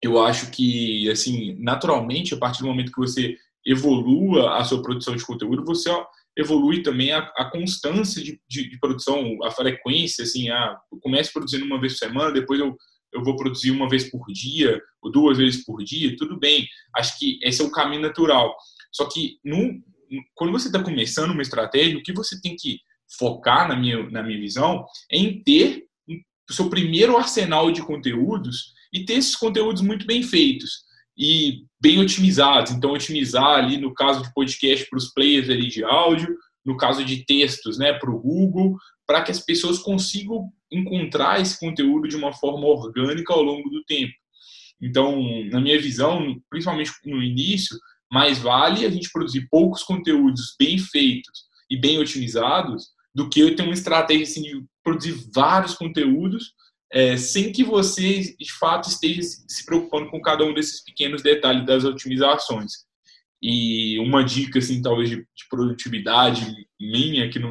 eu 0.00 0.22
acho 0.22 0.50
que, 0.52 1.10
assim, 1.10 1.56
naturalmente, 1.58 2.34
a 2.34 2.38
partir 2.38 2.60
do 2.60 2.68
momento 2.68 2.92
que 2.92 3.00
você 3.00 3.36
evolua 3.66 4.56
a 4.58 4.64
sua 4.64 4.80
produção 4.80 5.16
de 5.16 5.26
conteúdo, 5.26 5.64
você 5.64 5.90
evolui 6.38 6.82
também 6.82 7.10
a, 7.10 7.18
a 7.36 7.50
constância 7.50 8.22
de, 8.22 8.40
de, 8.48 8.70
de, 8.70 8.78
produção, 8.78 9.38
a 9.42 9.50
frequência, 9.50 10.22
assim, 10.22 10.50
a, 10.50 10.78
eu 10.92 11.00
começo 11.00 11.32
produzindo 11.32 11.64
uma 11.64 11.80
vez 11.80 11.94
por 11.94 12.06
semana, 12.06 12.30
depois 12.30 12.60
eu, 12.60 12.76
eu 13.12 13.24
vou 13.24 13.34
produzir 13.34 13.72
uma 13.72 13.88
vez 13.88 14.08
por 14.08 14.24
dia, 14.28 14.80
ou 15.02 15.10
duas 15.10 15.38
vezes 15.38 15.64
por 15.64 15.82
dia, 15.82 16.14
tudo 16.16 16.38
bem. 16.38 16.68
Acho 16.94 17.18
que 17.18 17.40
esse 17.42 17.60
é 17.60 17.64
o 17.64 17.72
caminho 17.72 18.02
natural. 18.02 18.54
Só 18.96 19.06
que 19.06 19.38
no, 19.44 19.78
quando 20.34 20.52
você 20.52 20.68
está 20.68 20.82
começando 20.82 21.32
uma 21.32 21.42
estratégia, 21.42 21.98
o 21.98 22.02
que 22.02 22.14
você 22.14 22.40
tem 22.40 22.56
que 22.56 22.78
focar, 23.18 23.68
na 23.68 23.76
minha, 23.76 24.08
na 24.10 24.22
minha 24.22 24.40
visão, 24.40 24.86
é 25.12 25.18
em 25.18 25.42
ter 25.42 25.84
o 26.48 26.52
seu 26.52 26.70
primeiro 26.70 27.14
arsenal 27.14 27.70
de 27.70 27.82
conteúdos 27.82 28.72
e 28.90 29.04
ter 29.04 29.14
esses 29.14 29.36
conteúdos 29.36 29.82
muito 29.82 30.06
bem 30.06 30.22
feitos 30.22 30.86
e 31.16 31.64
bem 31.78 31.98
otimizados. 31.98 32.72
Então, 32.72 32.92
otimizar 32.92 33.58
ali 33.58 33.76
no 33.76 33.92
caso 33.92 34.22
de 34.22 34.32
podcast 34.32 34.88
para 34.88 34.96
os 34.96 35.12
players 35.12 35.50
ali 35.50 35.68
de 35.68 35.84
áudio, 35.84 36.34
no 36.64 36.76
caso 36.78 37.04
de 37.04 37.24
textos, 37.26 37.78
né, 37.78 37.92
para 37.92 38.10
o 38.10 38.18
Google, 38.18 38.76
para 39.06 39.22
que 39.22 39.30
as 39.30 39.40
pessoas 39.40 39.78
consigam 39.78 40.50
encontrar 40.72 41.40
esse 41.40 41.60
conteúdo 41.60 42.08
de 42.08 42.16
uma 42.16 42.32
forma 42.32 42.66
orgânica 42.66 43.34
ao 43.34 43.42
longo 43.42 43.68
do 43.68 43.84
tempo. 43.84 44.14
Então, 44.80 45.22
na 45.50 45.60
minha 45.60 45.80
visão, 45.80 46.40
principalmente 46.50 46.90
no 47.04 47.22
início, 47.22 47.76
mais 48.10 48.38
vale 48.38 48.86
a 48.86 48.90
gente 48.90 49.10
produzir 49.10 49.48
poucos 49.50 49.82
conteúdos 49.82 50.54
bem 50.58 50.78
feitos 50.78 51.46
e 51.70 51.76
bem 51.76 51.98
otimizados 51.98 52.88
do 53.14 53.28
que 53.28 53.40
eu 53.40 53.56
ter 53.56 53.62
uma 53.62 53.72
estratégia 53.72 54.24
assim, 54.24 54.42
de 54.42 54.64
produzir 54.82 55.16
vários 55.34 55.74
conteúdos 55.74 56.52
é, 56.92 57.16
sem 57.16 57.52
que 57.52 57.64
você, 57.64 58.36
de 58.38 58.52
fato, 58.58 58.88
esteja 58.88 59.20
se 59.22 59.64
preocupando 59.64 60.10
com 60.10 60.20
cada 60.20 60.44
um 60.44 60.54
desses 60.54 60.84
pequenos 60.84 61.22
detalhes 61.22 61.66
das 61.66 61.84
otimizações. 61.84 62.72
E 63.42 63.98
uma 63.98 64.24
dica, 64.24 64.58
assim, 64.58 64.80
talvez 64.80 65.10
de, 65.10 65.16
de 65.16 65.48
produtividade 65.50 66.46
minha, 66.80 67.28
que 67.28 67.38
não, 67.38 67.50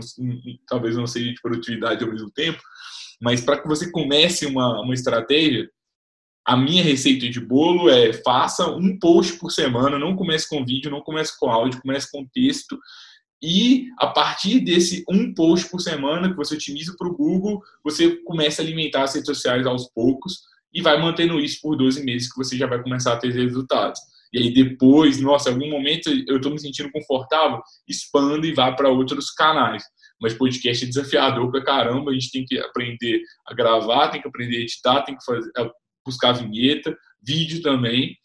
talvez 0.67 0.95
não 0.95 1.05
seja 1.05 1.31
de 1.31 1.41
produtividade 1.41 2.03
ao 2.03 2.09
mesmo 2.09 2.31
tempo, 2.31 2.61
mas 3.21 3.41
para 3.41 3.61
que 3.61 3.67
você 3.67 3.91
comece 3.91 4.45
uma, 4.45 4.81
uma 4.81 4.93
estratégia, 4.93 5.69
a 6.45 6.55
minha 6.55 6.83
receita 6.83 7.27
de 7.27 7.39
bolo 7.39 7.89
é 7.89 8.13
faça 8.13 8.69
um 8.69 8.99
post 8.99 9.39
por 9.39 9.49
semana, 9.51 9.97
não 9.97 10.15
comece 10.15 10.47
com 10.47 10.63
vídeo, 10.63 10.91
não 10.91 11.01
comece 11.01 11.37
com 11.39 11.49
áudio, 11.49 11.81
comece 11.81 12.11
com 12.11 12.25
texto. 12.25 12.77
E 13.41 13.87
a 13.99 14.07
partir 14.07 14.59
desse 14.59 15.03
um 15.09 15.33
post 15.33 15.69
por 15.69 15.81
semana 15.81 16.29
que 16.29 16.35
você 16.35 16.55
otimiza 16.55 16.95
para 16.97 17.07
o 17.07 17.15
Google, 17.15 17.61
você 17.83 18.15
começa 18.23 18.61
a 18.61 18.65
alimentar 18.65 19.03
as 19.03 19.15
redes 19.15 19.27
sociais 19.27 19.65
aos 19.65 19.89
poucos 19.91 20.41
e 20.71 20.81
vai 20.81 21.01
mantendo 21.01 21.39
isso 21.39 21.59
por 21.61 21.75
12 21.75 22.03
meses 22.03 22.31
que 22.31 22.37
você 22.37 22.55
já 22.55 22.67
vai 22.67 22.81
começar 22.81 23.13
a 23.13 23.17
ter 23.17 23.31
resultados. 23.31 23.99
E 24.31 24.37
aí 24.37 24.53
depois, 24.53 25.19
nossa, 25.19 25.49
em 25.49 25.53
algum 25.53 25.69
momento 25.69 26.09
eu 26.27 26.37
estou 26.37 26.51
me 26.51 26.59
sentindo 26.59 26.91
confortável, 26.91 27.59
expanda 27.87 28.45
e 28.45 28.53
vá 28.53 28.71
para 28.71 28.89
outros 28.89 29.31
canais. 29.31 29.83
Mas 30.21 30.33
podcast 30.33 30.83
é 30.83 30.87
desafiador 30.87 31.49
para 31.49 31.63
caramba, 31.63 32.11
a 32.11 32.13
gente 32.13 32.31
tem 32.31 32.45
que 32.45 32.57
aprender 32.59 33.21
a 33.47 33.53
gravar, 33.53 34.09
tem 34.09 34.21
que 34.21 34.27
aprender 34.27 34.57
a 34.57 34.61
editar, 34.61 35.01
tem 35.03 35.15
que 35.15 35.25
fazer, 35.25 35.49
buscar 36.05 36.33
vinheta, 36.33 36.95
vídeo 37.21 37.61
também. 37.61 38.15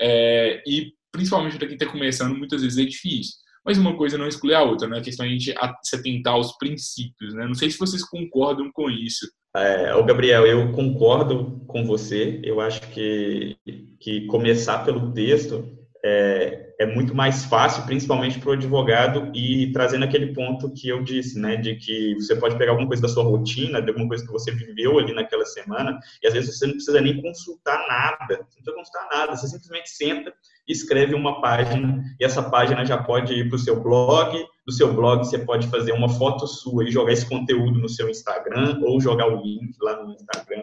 É, 0.00 0.62
e 0.66 0.92
principalmente 1.12 1.56
para 1.56 1.66
quem 1.66 1.76
está 1.76 1.86
começando, 1.86 2.36
muitas 2.36 2.62
vezes 2.62 2.78
é 2.78 2.84
difícil. 2.84 3.34
Mas 3.64 3.76
uma 3.76 3.96
coisa 3.96 4.16
não 4.16 4.26
exclui 4.26 4.54
a 4.54 4.62
outra, 4.62 4.88
né? 4.88 4.98
A 4.98 5.02
questão 5.02 5.26
é 5.26 5.28
a 5.28 5.32
gente 5.32 5.54
se 5.82 5.96
atentar 5.96 6.34
aos 6.34 6.56
princípios, 6.56 7.34
né? 7.34 7.46
Não 7.46 7.54
sei 7.54 7.70
se 7.70 7.78
vocês 7.78 8.02
concordam 8.02 8.70
com 8.72 8.90
isso. 8.90 9.30
É, 9.54 9.94
o 9.94 10.04
Gabriel, 10.04 10.46
eu 10.46 10.72
concordo 10.72 11.62
com 11.66 11.84
você. 11.84 12.40
Eu 12.42 12.60
acho 12.60 12.80
que, 12.92 13.56
que 14.00 14.26
começar 14.26 14.84
pelo 14.84 15.12
texto 15.12 15.76
é, 16.04 16.69
é 16.80 16.86
muito 16.86 17.14
mais 17.14 17.44
fácil, 17.44 17.84
principalmente 17.84 18.38
para 18.38 18.48
o 18.48 18.52
advogado, 18.54 19.30
e 19.34 19.70
trazendo 19.70 20.06
aquele 20.06 20.32
ponto 20.32 20.72
que 20.72 20.88
eu 20.88 21.04
disse, 21.04 21.38
né, 21.38 21.56
de 21.56 21.76
que 21.76 22.14
você 22.14 22.34
pode 22.34 22.56
pegar 22.56 22.72
alguma 22.72 22.88
coisa 22.88 23.02
da 23.02 23.08
sua 23.08 23.22
rotina, 23.22 23.82
de 23.82 23.90
alguma 23.90 24.08
coisa 24.08 24.24
que 24.24 24.32
você 24.32 24.50
viveu 24.50 24.98
ali 24.98 25.12
naquela 25.12 25.44
semana, 25.44 26.00
e 26.22 26.26
às 26.26 26.32
vezes 26.32 26.58
você 26.58 26.66
não 26.66 26.72
precisa 26.72 26.98
nem 27.02 27.20
consultar 27.20 27.86
nada, 27.86 28.38
não 28.38 28.46
precisa 28.46 28.72
consultar 28.74 29.08
nada, 29.12 29.36
você 29.36 29.46
simplesmente 29.46 29.90
senta 29.90 30.32
escreve 30.68 31.14
uma 31.14 31.40
página, 31.40 32.02
e 32.18 32.24
essa 32.24 32.42
página 32.42 32.84
já 32.84 33.02
pode 33.02 33.34
ir 33.34 33.48
para 33.48 33.56
o 33.56 33.58
seu 33.58 33.80
blog, 33.82 34.44
do 34.66 34.72
seu 34.72 34.92
blog 34.92 35.24
você 35.24 35.38
pode 35.38 35.66
fazer 35.68 35.92
uma 35.92 36.08
foto 36.08 36.46
sua 36.46 36.84
e 36.84 36.90
jogar 36.90 37.12
esse 37.12 37.28
conteúdo 37.28 37.78
no 37.78 37.88
seu 37.88 38.08
Instagram, 38.08 38.80
ou 38.84 39.00
jogar 39.00 39.26
o 39.26 39.42
link 39.42 39.74
lá 39.80 40.02
no 40.04 40.12
Instagram 40.12 40.62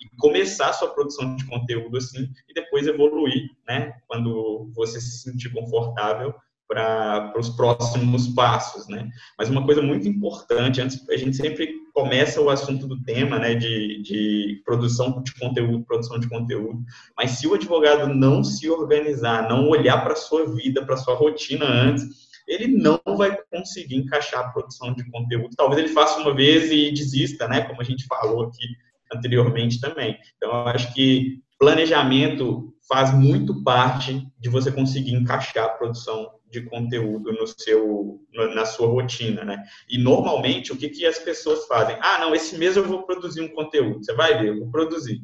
e 0.00 0.16
começar 0.18 0.68
a 0.68 0.72
sua 0.72 0.88
produção 0.94 1.34
de 1.34 1.44
conteúdo 1.46 1.96
assim 1.96 2.30
e 2.48 2.54
depois 2.54 2.86
evoluir, 2.86 3.50
né? 3.66 3.94
Quando 4.06 4.70
você 4.74 5.00
se 5.00 5.22
sentir 5.22 5.52
confortável 5.52 6.34
para 6.68 7.32
os 7.38 7.48
próximos 7.48 8.28
passos, 8.28 8.86
né? 8.88 9.08
Mas 9.38 9.48
uma 9.48 9.64
coisa 9.64 9.80
muito 9.80 10.06
importante, 10.06 10.82
antes 10.82 11.08
a 11.08 11.16
gente 11.16 11.34
sempre 11.34 11.78
começa 11.94 12.40
o 12.40 12.50
assunto 12.50 12.86
do 12.86 13.02
tema, 13.02 13.38
né, 13.38 13.54
de, 13.54 14.02
de 14.02 14.62
produção 14.64 15.22
de 15.22 15.34
conteúdo, 15.34 15.84
produção 15.84 16.20
de 16.20 16.28
conteúdo, 16.28 16.84
mas 17.16 17.32
se 17.32 17.48
o 17.48 17.54
advogado 17.54 18.14
não 18.14 18.44
se 18.44 18.70
organizar, 18.70 19.48
não 19.48 19.68
olhar 19.68 20.00
para 20.04 20.12
a 20.12 20.16
sua 20.16 20.46
vida, 20.54 20.84
para 20.84 20.94
a 20.94 20.98
sua 20.98 21.14
rotina 21.14 21.64
antes, 21.64 22.04
ele 22.46 22.68
não 22.68 23.00
vai 23.16 23.36
conseguir 23.50 23.96
encaixar 23.96 24.40
a 24.40 24.48
produção 24.50 24.94
de 24.94 25.10
conteúdo. 25.10 25.56
Talvez 25.56 25.82
ele 25.82 25.92
faça 25.92 26.20
uma 26.20 26.34
vez 26.34 26.70
e 26.70 26.92
desista, 26.92 27.48
né, 27.48 27.62
como 27.62 27.80
a 27.80 27.84
gente 27.84 28.06
falou 28.06 28.44
aqui 28.44 28.66
anteriormente 29.12 29.80
também. 29.80 30.18
Então, 30.36 30.50
eu 30.50 30.68
acho 30.68 30.92
que 30.94 31.42
planejamento 31.58 32.74
faz 32.88 33.12
muito 33.12 33.62
parte 33.62 34.26
de 34.38 34.48
você 34.48 34.72
conseguir 34.72 35.14
encaixar 35.14 35.64
a 35.64 35.68
produção 35.70 36.30
de 36.50 36.62
conteúdo 36.62 37.32
no 37.32 37.46
seu, 37.46 38.20
na 38.54 38.64
sua 38.64 38.88
rotina, 38.88 39.44
né? 39.44 39.62
E 39.88 39.98
normalmente 39.98 40.72
o 40.72 40.76
que, 40.76 40.88
que 40.88 41.04
as 41.04 41.18
pessoas 41.18 41.66
fazem? 41.66 41.96
Ah, 42.00 42.18
não, 42.20 42.34
esse 42.34 42.56
mês 42.56 42.76
eu 42.76 42.84
vou 42.84 43.02
produzir 43.02 43.42
um 43.42 43.48
conteúdo. 43.48 44.02
Você 44.02 44.14
vai 44.14 44.38
ver, 44.38 44.48
eu 44.48 44.58
vou 44.60 44.70
produzir. 44.70 45.20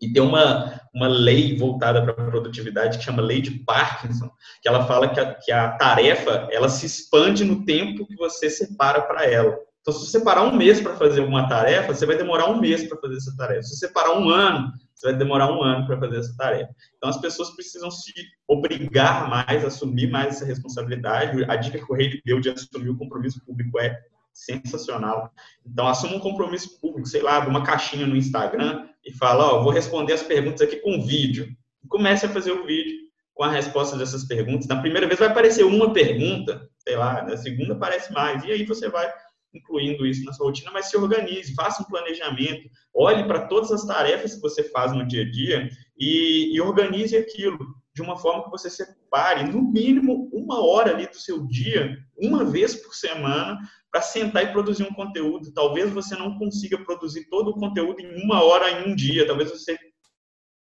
E 0.00 0.12
tem 0.12 0.22
uma, 0.22 0.80
uma 0.94 1.08
lei 1.08 1.56
voltada 1.56 2.00
para 2.02 2.12
a 2.12 2.30
produtividade 2.30 2.98
que 2.98 3.04
chama 3.04 3.20
lei 3.20 3.40
de 3.40 3.50
Parkinson, 3.64 4.30
que 4.62 4.68
ela 4.68 4.86
fala 4.86 5.08
que 5.08 5.18
a, 5.18 5.34
que 5.34 5.50
a 5.50 5.72
tarefa 5.72 6.48
ela 6.52 6.68
se 6.68 6.86
expande 6.86 7.44
no 7.44 7.64
tempo 7.64 8.06
que 8.06 8.14
você 8.14 8.48
separa 8.48 9.02
para 9.02 9.24
ela. 9.24 9.58
Então, 9.80 9.92
se 9.92 10.06
você 10.06 10.20
parar 10.20 10.42
um 10.42 10.54
mês 10.54 10.80
para 10.80 10.94
fazer 10.94 11.22
uma 11.22 11.48
tarefa, 11.48 11.92
você 11.94 12.06
vai 12.06 12.16
demorar 12.16 12.48
um 12.48 12.60
mês 12.60 12.86
para 12.86 12.98
fazer 12.98 13.16
essa 13.16 13.36
tarefa. 13.36 13.62
Se 13.62 13.76
você 13.76 13.88
parar 13.88 14.16
um 14.16 14.28
ano, 14.28 14.72
você 14.98 15.10
vai 15.10 15.16
demorar 15.16 15.52
um 15.52 15.62
ano 15.62 15.86
para 15.86 15.98
fazer 15.98 16.18
essa 16.18 16.36
tarefa. 16.36 16.74
Então, 16.96 17.08
as 17.08 17.20
pessoas 17.20 17.50
precisam 17.50 17.88
se 17.88 18.12
obrigar 18.48 19.30
mais, 19.30 19.64
assumir 19.64 20.10
mais 20.10 20.36
essa 20.36 20.44
responsabilidade. 20.44 21.44
A 21.44 21.54
dica 21.54 21.78
que 21.78 21.92
o 21.92 21.94
rei 21.94 22.20
deu 22.26 22.40
de 22.40 22.50
assumir 22.50 22.88
o 22.88 22.96
compromisso 22.96 23.40
público 23.44 23.78
é 23.78 23.96
sensacional. 24.32 25.32
Então, 25.64 25.86
assuma 25.86 26.16
um 26.16 26.20
compromisso 26.20 26.80
público, 26.80 27.06
sei 27.08 27.22
lá, 27.22 27.38
de 27.38 27.48
uma 27.48 27.62
caixinha 27.62 28.06
no 28.06 28.16
Instagram 28.16 28.88
e 29.04 29.12
fala, 29.12 29.44
ó, 29.44 29.62
vou 29.62 29.72
responder 29.72 30.14
as 30.14 30.22
perguntas 30.22 30.62
aqui 30.62 30.76
com 30.76 31.00
vídeo. 31.00 31.48
comece 31.88 32.26
a 32.26 32.28
fazer 32.28 32.50
o 32.50 32.66
vídeo 32.66 33.08
com 33.34 33.44
a 33.44 33.50
resposta 33.50 33.96
dessas 33.96 34.24
perguntas. 34.24 34.66
Na 34.66 34.80
primeira 34.80 35.06
vez 35.06 35.20
vai 35.20 35.28
aparecer 35.28 35.64
uma 35.64 35.92
pergunta, 35.92 36.68
sei 36.78 36.96
lá, 36.96 37.22
na 37.22 37.36
segunda 37.36 37.74
aparece 37.74 38.12
mais. 38.12 38.42
E 38.42 38.50
aí 38.50 38.64
você 38.64 38.88
vai 38.88 39.08
incluindo 39.54 40.06
isso 40.06 40.24
na 40.24 40.32
sua 40.32 40.46
rotina, 40.46 40.70
mas 40.72 40.90
se 40.90 40.96
organize, 40.96 41.54
faça 41.54 41.82
um 41.82 41.86
planejamento, 41.86 42.68
olhe 42.94 43.24
para 43.24 43.46
todas 43.46 43.72
as 43.72 43.84
tarefas 43.86 44.34
que 44.34 44.40
você 44.40 44.62
faz 44.64 44.92
no 44.92 45.06
dia 45.06 45.22
a 45.22 45.30
dia 45.30 45.68
e, 45.98 46.54
e 46.54 46.60
organize 46.60 47.16
aquilo 47.16 47.58
de 47.94 48.02
uma 48.02 48.16
forma 48.16 48.44
que 48.44 48.50
você 48.50 48.70
separe, 48.70 49.50
no 49.50 49.60
mínimo, 49.60 50.30
uma 50.32 50.64
hora 50.64 50.94
ali 50.94 51.08
do 51.08 51.16
seu 51.16 51.44
dia, 51.48 51.98
uma 52.16 52.44
vez 52.44 52.76
por 52.76 52.94
semana, 52.94 53.58
para 53.90 54.00
sentar 54.00 54.44
e 54.44 54.52
produzir 54.52 54.84
um 54.84 54.94
conteúdo. 54.94 55.52
Talvez 55.52 55.90
você 55.90 56.14
não 56.14 56.38
consiga 56.38 56.78
produzir 56.84 57.28
todo 57.28 57.48
o 57.50 57.54
conteúdo 57.54 58.00
em 58.00 58.22
uma 58.22 58.42
hora 58.44 58.70
em 58.70 58.92
um 58.92 58.94
dia, 58.94 59.26
talvez 59.26 59.50
você 59.50 59.76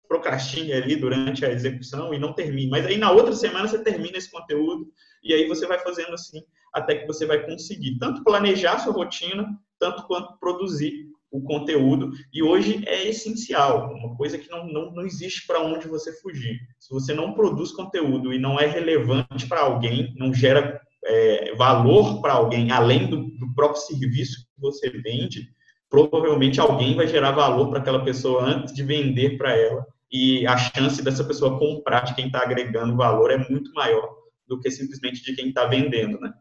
procrastine 0.08 0.72
ali 0.72 0.96
durante 0.96 1.46
a 1.46 1.52
execução 1.52 2.14
e 2.14 2.20
não 2.20 2.34
termine. 2.34 2.70
Mas 2.70 2.86
aí 2.86 2.98
na 2.98 3.12
outra 3.12 3.34
semana 3.34 3.68
você 3.68 3.84
termina 3.84 4.18
esse 4.18 4.32
conteúdo 4.32 4.88
e 5.22 5.34
aí 5.34 5.48
você 5.48 5.68
vai 5.68 5.80
fazendo 5.80 6.14
assim 6.14 6.42
até 6.76 6.96
que 6.96 7.08
você 7.08 7.26
vai 7.26 7.46
conseguir 7.46 7.98
tanto 7.98 8.24
planejar 8.24 8.80
sua 8.80 8.92
rotina, 8.92 9.48
tanto 9.80 10.06
quanto 10.06 10.38
produzir 10.40 11.06
o 11.32 11.42
conteúdo. 11.42 12.12
E 12.34 12.44
hoje 12.44 12.84
é 12.86 13.08
essencial, 13.08 13.94
uma 13.94 14.16
coisa 14.18 14.38
que 14.38 14.50
não, 14.50 14.68
não, 14.68 14.92
não 14.92 15.06
existe 15.06 15.48
para 15.48 15.62
onde 15.62 15.88
você 15.88 16.12
fugir. 16.22 16.60
Se 16.78 16.94
você 16.94 17.14
não 17.14 17.34
produz 17.34 17.72
conteúdo 17.72 18.34
e 18.34 18.40
não 18.40 18.60
é 18.60 18.66
relevante 18.66 19.48
para 19.48 19.62
alguém, 19.62 20.14
não 20.18 20.34
gera 20.34 20.82
é, 21.06 21.56
valor 21.56 22.22
para 22.22 22.34
alguém, 22.34 22.72
além 22.72 23.10
do, 23.10 23.24
do 23.38 23.54
próprio 23.56 23.82
serviço 23.82 24.46
que 24.54 24.62
você 24.62 24.90
vende, 24.90 25.48
provavelmente 25.90 26.60
alguém 26.60 26.94
vai 26.94 27.08
gerar 27.08 27.32
valor 27.32 27.70
para 27.70 27.80
aquela 27.80 28.04
pessoa 28.04 28.44
antes 28.44 28.74
de 28.74 28.84
vender 28.84 29.38
para 29.38 29.56
ela. 29.56 29.86
E 30.12 30.46
a 30.46 30.58
chance 30.58 31.02
dessa 31.02 31.24
pessoa 31.24 31.58
comprar 31.58 32.02
de 32.02 32.16
quem 32.16 32.28
está 32.28 32.42
agregando 32.42 32.98
valor 32.98 33.32
é 33.32 33.38
muito 33.50 33.72
maior 33.74 34.10
do 34.48 34.60
que 34.60 34.70
simplesmente 34.70 35.24
de 35.24 35.36
quem 35.36 35.50
está 35.50 35.66
vendendo, 35.66 36.20
né? 36.20 36.34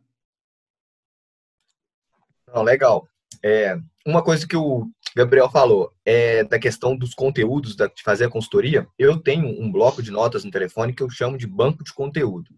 Não, 2.54 2.62
legal. 2.62 3.08
É, 3.42 3.76
uma 4.06 4.22
coisa 4.22 4.46
que 4.46 4.56
o 4.56 4.86
Gabriel 5.16 5.50
falou 5.50 5.90
é 6.04 6.44
da 6.44 6.58
questão 6.58 6.96
dos 6.96 7.12
conteúdos, 7.12 7.74
de 7.74 8.02
fazer 8.04 8.26
a 8.26 8.30
consultoria. 8.30 8.86
Eu 8.96 9.18
tenho 9.18 9.46
um 9.60 9.72
bloco 9.72 10.00
de 10.00 10.12
notas 10.12 10.44
no 10.44 10.52
telefone 10.52 10.94
que 10.94 11.02
eu 11.02 11.10
chamo 11.10 11.36
de 11.36 11.46
banco 11.46 11.82
de 11.82 11.92
conteúdo. 11.92 12.48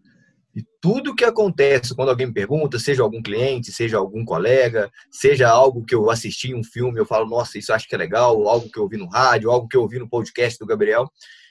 E 0.55 0.63
tudo 0.81 1.15
que 1.15 1.25
acontece 1.25 1.95
quando 1.95 2.09
alguém 2.09 2.27
me 2.27 2.33
pergunta, 2.33 2.79
seja 2.79 3.03
algum 3.03 3.21
cliente, 3.21 3.71
seja 3.71 3.97
algum 3.97 4.23
colega, 4.23 4.89
seja 5.11 5.49
algo 5.49 5.83
que 5.83 5.93
eu 5.93 6.09
assisti 6.09 6.53
um 6.53 6.63
filme, 6.63 6.99
eu 6.99 7.05
falo, 7.05 7.27
nossa, 7.27 7.57
isso 7.57 7.73
acho 7.73 7.87
que 7.87 7.95
é 7.95 7.97
legal, 7.97 8.47
algo 8.47 8.69
que 8.69 8.77
eu 8.77 8.83
ouvi 8.83 8.97
no 8.97 9.07
rádio, 9.07 9.51
algo 9.51 9.67
que 9.67 9.77
eu 9.77 9.81
ouvi 9.81 9.99
no 9.99 10.09
podcast 10.09 10.57
do 10.57 10.65
Gabriel, 10.65 11.07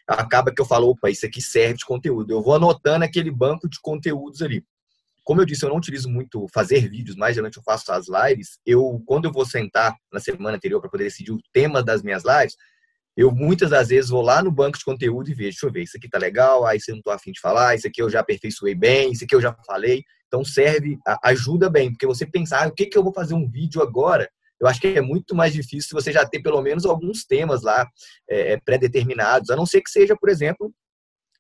acaba 0.06 0.52
que 0.52 0.60
eu 0.60 0.66
falo, 0.66 0.88
opa, 0.88 1.10
isso 1.10 1.26
aqui 1.26 1.40
serve 1.40 1.78
de 1.78 1.84
conteúdo. 1.84 2.32
Eu 2.32 2.42
vou 2.42 2.54
anotando 2.54 3.04
aquele 3.04 3.30
banco 3.30 3.68
de 3.68 3.78
conteúdos 3.80 4.40
ali. 4.42 4.64
Como 5.26 5.40
eu 5.40 5.44
disse, 5.44 5.64
eu 5.64 5.68
não 5.68 5.76
utilizo 5.76 6.08
muito 6.08 6.46
fazer 6.54 6.88
vídeos, 6.88 7.16
mas 7.16 7.34
geralmente 7.34 7.56
eu 7.56 7.62
faço 7.62 7.90
as 7.90 8.06
lives. 8.08 8.58
Eu, 8.64 9.02
quando 9.04 9.24
eu 9.24 9.32
vou 9.32 9.44
sentar 9.44 9.92
na 10.12 10.20
semana 10.20 10.56
anterior 10.56 10.80
para 10.80 10.88
poder 10.88 11.04
decidir 11.04 11.32
o 11.32 11.40
tema 11.52 11.82
das 11.82 12.02
minhas 12.02 12.22
lives, 12.24 12.56
eu 13.16 13.32
muitas 13.32 13.70
das 13.70 13.88
vezes 13.88 14.08
vou 14.08 14.22
lá 14.22 14.40
no 14.40 14.52
banco 14.52 14.78
de 14.78 14.84
conteúdo 14.84 15.28
e 15.28 15.34
vejo, 15.34 15.50
deixa 15.50 15.66
eu 15.66 15.72
ver, 15.72 15.82
isso 15.82 15.96
aqui 15.96 16.08
tá 16.08 16.16
legal, 16.16 16.64
aí 16.64 16.78
você 16.78 16.92
não 16.92 17.02
tô 17.02 17.10
afim 17.10 17.32
de 17.32 17.40
falar, 17.40 17.74
isso 17.74 17.88
aqui 17.88 18.00
eu 18.00 18.08
já 18.08 18.20
aperfeiçoei 18.20 18.74
bem, 18.74 19.10
isso 19.10 19.24
aqui 19.24 19.34
eu 19.34 19.40
já 19.40 19.52
falei. 19.66 20.04
Então 20.28 20.44
serve, 20.44 20.96
ajuda 21.24 21.68
bem, 21.68 21.90
porque 21.90 22.06
você 22.06 22.24
pensar, 22.24 22.64
ah, 22.64 22.68
o 22.68 22.72
que 22.72 22.86
que 22.86 22.96
eu 22.96 23.02
vou 23.02 23.12
fazer 23.12 23.34
um 23.34 23.50
vídeo 23.50 23.82
agora 23.82 24.30
eu 24.60 24.66
acho 24.66 24.80
que 24.80 24.88
é 24.88 25.00
muito 25.00 25.34
mais 25.34 25.52
difícil 25.52 25.90
você 25.92 26.12
já 26.12 26.26
ter 26.26 26.40
pelo 26.40 26.60
menos 26.62 26.86
alguns 26.86 27.24
temas 27.24 27.62
lá 27.62 27.86
é, 28.28 28.58
pré-determinados, 28.58 29.50
a 29.50 29.56
não 29.56 29.66
ser 29.66 29.82
que 29.82 29.90
seja, 29.90 30.16
por 30.16 30.28
exemplo, 30.30 30.72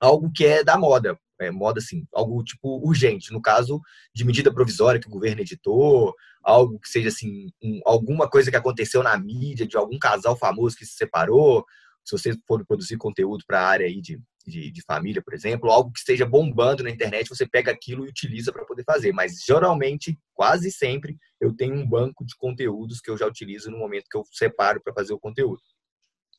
algo 0.00 0.30
que 0.34 0.44
é 0.44 0.62
da 0.62 0.76
moda. 0.76 1.18
É, 1.38 1.50
moda, 1.50 1.80
assim, 1.80 2.06
algo 2.14 2.42
tipo 2.42 2.80
urgente, 2.86 3.32
no 3.32 3.42
caso 3.42 3.80
de 4.14 4.24
medida 4.24 4.52
provisória 4.52 5.00
que 5.00 5.06
o 5.06 5.10
governo 5.10 5.42
editou, 5.42 6.14
algo 6.42 6.78
que 6.78 6.88
seja 6.88 7.08
assim, 7.08 7.50
um, 7.62 7.80
alguma 7.84 8.28
coisa 8.28 8.50
que 8.50 8.56
aconteceu 8.56 9.02
na 9.02 9.18
mídia, 9.18 9.66
de 9.66 9.76
algum 9.76 9.98
casal 9.98 10.36
famoso 10.36 10.76
que 10.76 10.86
se 10.86 10.94
separou, 10.94 11.64
se 12.04 12.16
você 12.16 12.32
for 12.46 12.64
produzir 12.66 12.96
conteúdo 12.96 13.44
para 13.46 13.60
a 13.60 13.66
área 13.66 13.86
aí 13.86 14.00
de 14.00 14.18
de, 14.46 14.70
de, 14.70 14.82
família, 14.82 15.20
por 15.20 15.34
exemplo, 15.34 15.70
algo 15.70 15.90
que 15.90 15.98
esteja 15.98 16.24
bombando 16.24 16.84
na 16.84 16.90
internet, 16.90 17.28
você 17.28 17.46
pega 17.46 17.72
aquilo 17.72 18.06
e 18.06 18.08
utiliza 18.08 18.52
para 18.52 18.64
poder 18.64 18.84
fazer. 18.84 19.12
Mas 19.12 19.42
geralmente, 19.44 20.16
quase 20.32 20.70
sempre, 20.70 21.16
eu 21.40 21.54
tenho 21.54 21.74
um 21.74 21.86
banco 21.86 22.24
de 22.24 22.36
conteúdos 22.36 23.00
que 23.00 23.10
eu 23.10 23.18
já 23.18 23.26
utilizo 23.26 23.70
no 23.70 23.78
momento 23.78 24.06
que 24.08 24.16
eu 24.16 24.24
separo 24.30 24.80
para 24.80 24.94
fazer 24.94 25.12
o 25.12 25.18
conteúdo. 25.18 25.60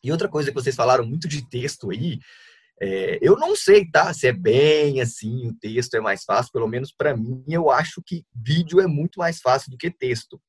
E 0.03 0.11
outra 0.11 0.29
coisa 0.29 0.49
que 0.49 0.55
vocês 0.55 0.75
falaram 0.75 1.05
muito 1.05 1.27
de 1.27 1.47
texto 1.49 1.91
aí, 1.91 2.19
é, 2.81 3.19
eu 3.21 3.37
não 3.37 3.55
sei, 3.55 3.89
tá? 3.89 4.13
Se 4.13 4.27
é 4.27 4.33
bem 4.33 5.01
assim, 5.01 5.47
o 5.47 5.53
texto 5.53 5.95
é 5.95 5.99
mais 5.99 6.23
fácil, 6.23 6.51
pelo 6.51 6.67
menos 6.67 6.91
para 6.91 7.15
mim, 7.15 7.43
eu 7.47 7.69
acho 7.71 8.01
que 8.05 8.23
vídeo 8.35 8.79
é 8.79 8.87
muito 8.87 9.19
mais 9.19 9.39
fácil 9.39 9.71
do 9.71 9.77
que 9.77 9.89
texto. 9.89 10.39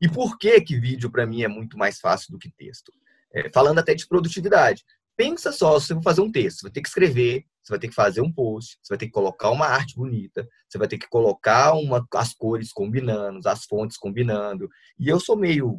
E 0.00 0.08
por 0.08 0.38
que 0.38 0.60
que 0.60 0.78
vídeo 0.78 1.10
para 1.10 1.26
mim 1.26 1.42
é 1.42 1.48
muito 1.48 1.76
mais 1.76 1.98
fácil 1.98 2.32
do 2.32 2.38
que 2.38 2.50
texto? 2.50 2.92
É, 3.32 3.50
falando 3.52 3.78
até 3.78 3.94
de 3.94 4.08
produtividade 4.08 4.84
pensa 5.20 5.52
só, 5.52 5.74
você 5.74 5.92
vai 5.92 6.02
fazer 6.02 6.22
um 6.22 6.32
texto, 6.32 6.60
você 6.60 6.62
vai 6.62 6.72
ter 6.72 6.80
que 6.80 6.88
escrever, 6.88 7.44
você 7.62 7.72
vai 7.72 7.78
ter 7.78 7.88
que 7.88 7.94
fazer 7.94 8.22
um 8.22 8.32
post, 8.32 8.78
você 8.82 8.94
vai 8.94 8.96
ter 8.96 9.04
que 9.04 9.12
colocar 9.12 9.50
uma 9.50 9.66
arte 9.66 9.94
bonita, 9.94 10.48
você 10.66 10.78
vai 10.78 10.88
ter 10.88 10.96
que 10.96 11.06
colocar 11.10 11.74
uma, 11.74 12.02
as 12.14 12.32
cores 12.32 12.72
combinando, 12.72 13.46
as 13.46 13.66
fontes 13.66 13.98
combinando. 13.98 14.66
E 14.98 15.08
eu 15.08 15.20
sou 15.20 15.36
meio 15.36 15.78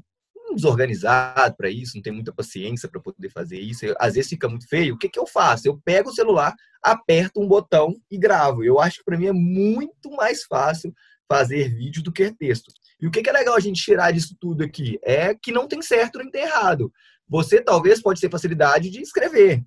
desorganizado 0.56 1.56
para 1.56 1.70
isso, 1.70 1.96
não 1.96 2.02
tenho 2.02 2.16
muita 2.16 2.34
paciência 2.34 2.90
para 2.90 3.02
poder 3.02 3.30
fazer 3.30 3.60
isso. 3.60 3.86
Eu, 3.86 3.96
às 4.00 4.14
vezes 4.14 4.30
fica 4.30 4.48
muito 4.48 4.68
feio. 4.68 4.96
O 4.96 4.98
que, 4.98 5.10
que 5.10 5.20
eu 5.20 5.28
faço? 5.28 5.68
Eu 5.68 5.80
pego 5.84 6.10
o 6.10 6.14
celular, 6.14 6.56
aperto 6.82 7.42
um 7.42 7.48
botão 7.48 7.96
e 8.10 8.18
gravo. 8.18 8.64
Eu 8.64 8.80
acho 8.80 9.00
que 9.00 9.06
para 9.06 9.18
mim 9.18 9.28
é 9.28 9.34
muito 9.34 10.12
mais 10.12 10.44
fácil 10.44 10.94
fazer 11.28 11.70
vídeo 11.70 12.04
do 12.04 12.12
que 12.12 12.32
texto. 12.34 12.72
E 13.02 13.08
o 13.08 13.12
que, 13.12 13.22
que 13.22 13.30
é 13.30 13.34
legal 13.34 13.56
a 13.56 13.60
gente 13.60 13.82
tirar 13.82 14.12
disso 14.12 14.36
tudo 14.40 14.64
aqui? 14.64 15.00
É 15.04 15.34
que 15.34 15.52
não 15.52 15.68
tem 15.68 15.82
certo 15.82 16.20
nem 16.20 16.30
tem 16.30 16.44
errado. 16.44 16.92
Você 17.28 17.62
talvez 17.62 18.02
pode 18.02 18.20
ter 18.20 18.30
facilidade 18.30 18.90
de 18.90 19.02
escrever, 19.02 19.64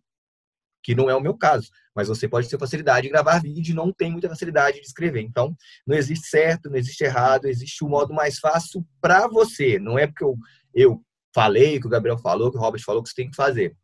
que 0.83 0.95
não 0.95 1.09
é 1.09 1.17
o 1.17 1.21
meu 1.21 1.35
caso, 1.35 1.71
mas 1.97 2.09
você 2.09 2.29
pode 2.29 2.49
ter 2.49 2.59
facilidade 2.59 3.07
de 3.07 3.13
gravar 3.13 3.41
vídeo 3.41 3.75
não 3.75 3.91
tem 3.91 4.11
muita 4.11 4.29
facilidade 4.29 4.79
de 4.79 4.87
escrever. 4.87 5.23
Então, 5.23 5.57
não 5.87 5.97
existe 5.97 6.29
certo, 6.29 6.69
não 6.69 6.77
existe 6.77 7.03
errado, 7.03 7.47
existe 7.47 7.83
o 7.83 7.87
um 7.87 7.91
modo 7.91 8.13
mais 8.13 8.39
fácil 8.39 8.87
para 9.01 9.27
você. 9.27 9.79
Não 9.79 9.99
é 9.99 10.07
porque 10.07 10.25
eu, 10.25 10.37
eu 10.75 11.03
falei, 11.35 11.81
que 11.81 11.87
o 11.87 11.91
Gabriel 11.91 12.19
falou, 12.19 12.51
que 12.51 12.57
o 12.57 12.61
Robert 12.61 12.83
falou 12.85 13.03
que 13.03 13.09
você 13.09 13.15
tem 13.15 13.31
que 13.31 13.37
fazer. 13.37 13.77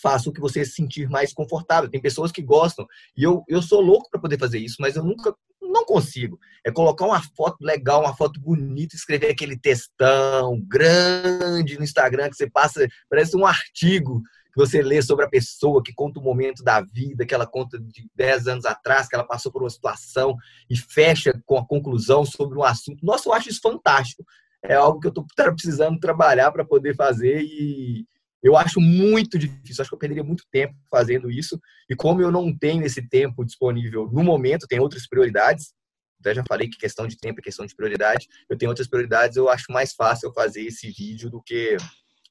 Faça 0.00 0.28
o 0.28 0.32
que 0.32 0.40
você 0.40 0.64
se 0.64 0.72
sentir 0.72 1.08
mais 1.08 1.32
confortável. 1.32 1.90
Tem 1.90 2.00
pessoas 2.00 2.32
que 2.32 2.42
gostam. 2.42 2.86
E 3.16 3.22
eu, 3.22 3.44
eu 3.48 3.60
sou 3.60 3.80
louco 3.80 4.08
para 4.10 4.20
poder 4.20 4.38
fazer 4.38 4.58
isso, 4.58 4.76
mas 4.80 4.96
eu 4.96 5.04
nunca 5.04 5.34
não 5.60 5.84
consigo. 5.84 6.38
É 6.64 6.72
colocar 6.72 7.04
uma 7.04 7.22
foto 7.36 7.58
legal, 7.60 8.00
uma 8.00 8.16
foto 8.16 8.40
bonita, 8.40 8.96
escrever 8.96 9.30
aquele 9.30 9.58
textão 9.58 10.60
grande 10.66 11.76
no 11.76 11.84
Instagram 11.84 12.30
que 12.30 12.36
você 12.36 12.48
passa, 12.48 12.86
parece 13.10 13.36
um 13.36 13.46
artigo 13.46 14.22
que 14.56 14.60
você 14.60 14.80
lê 14.80 15.02
sobre 15.02 15.26
a 15.26 15.28
pessoa, 15.28 15.82
que 15.82 15.92
conta 15.92 16.18
o 16.18 16.22
momento 16.22 16.64
da 16.64 16.80
vida, 16.80 17.26
que 17.26 17.34
ela 17.34 17.46
conta 17.46 17.78
de 17.78 18.08
10 18.14 18.48
anos 18.48 18.64
atrás, 18.64 19.06
que 19.06 19.14
ela 19.14 19.26
passou 19.26 19.52
por 19.52 19.62
uma 19.62 19.68
situação 19.68 20.34
e 20.70 20.74
fecha 20.74 21.38
com 21.44 21.58
a 21.58 21.66
conclusão 21.66 22.24
sobre 22.24 22.58
um 22.58 22.62
assunto. 22.62 23.04
Nossa, 23.04 23.28
eu 23.28 23.34
acho 23.34 23.50
isso 23.50 23.60
fantástico. 23.62 24.24
É 24.68 24.74
algo 24.74 25.00
que 25.00 25.06
eu 25.06 25.10
estou 25.10 25.26
precisando 25.54 25.98
trabalhar 25.98 26.50
para 26.50 26.64
poder 26.64 26.94
fazer 26.94 27.42
e 27.42 28.04
eu 28.42 28.56
acho 28.56 28.80
muito 28.80 29.38
difícil, 29.38 29.82
acho 29.82 29.90
que 29.90 29.94
eu 29.94 29.98
perderia 29.98 30.22
muito 30.22 30.44
tempo 30.52 30.74
fazendo 30.90 31.30
isso. 31.30 31.60
E 31.90 31.96
como 31.96 32.20
eu 32.20 32.30
não 32.30 32.56
tenho 32.56 32.84
esse 32.84 33.06
tempo 33.08 33.44
disponível 33.44 34.08
no 34.12 34.22
momento, 34.22 34.66
tem 34.68 34.78
outras 34.78 35.08
prioridades. 35.08 35.74
Até 36.20 36.34
já 36.34 36.44
falei 36.46 36.68
que 36.68 36.78
questão 36.78 37.06
de 37.06 37.18
tempo 37.18 37.40
é 37.40 37.42
questão 37.42 37.66
de 37.66 37.74
prioridade. 37.74 38.28
Eu 38.48 38.56
tenho 38.56 38.70
outras 38.70 38.88
prioridades, 38.88 39.36
eu 39.36 39.48
acho 39.48 39.64
mais 39.70 39.94
fácil 39.94 40.32
fazer 40.32 40.62
esse 40.62 40.90
vídeo 40.90 41.30
do 41.30 41.42
que 41.42 41.76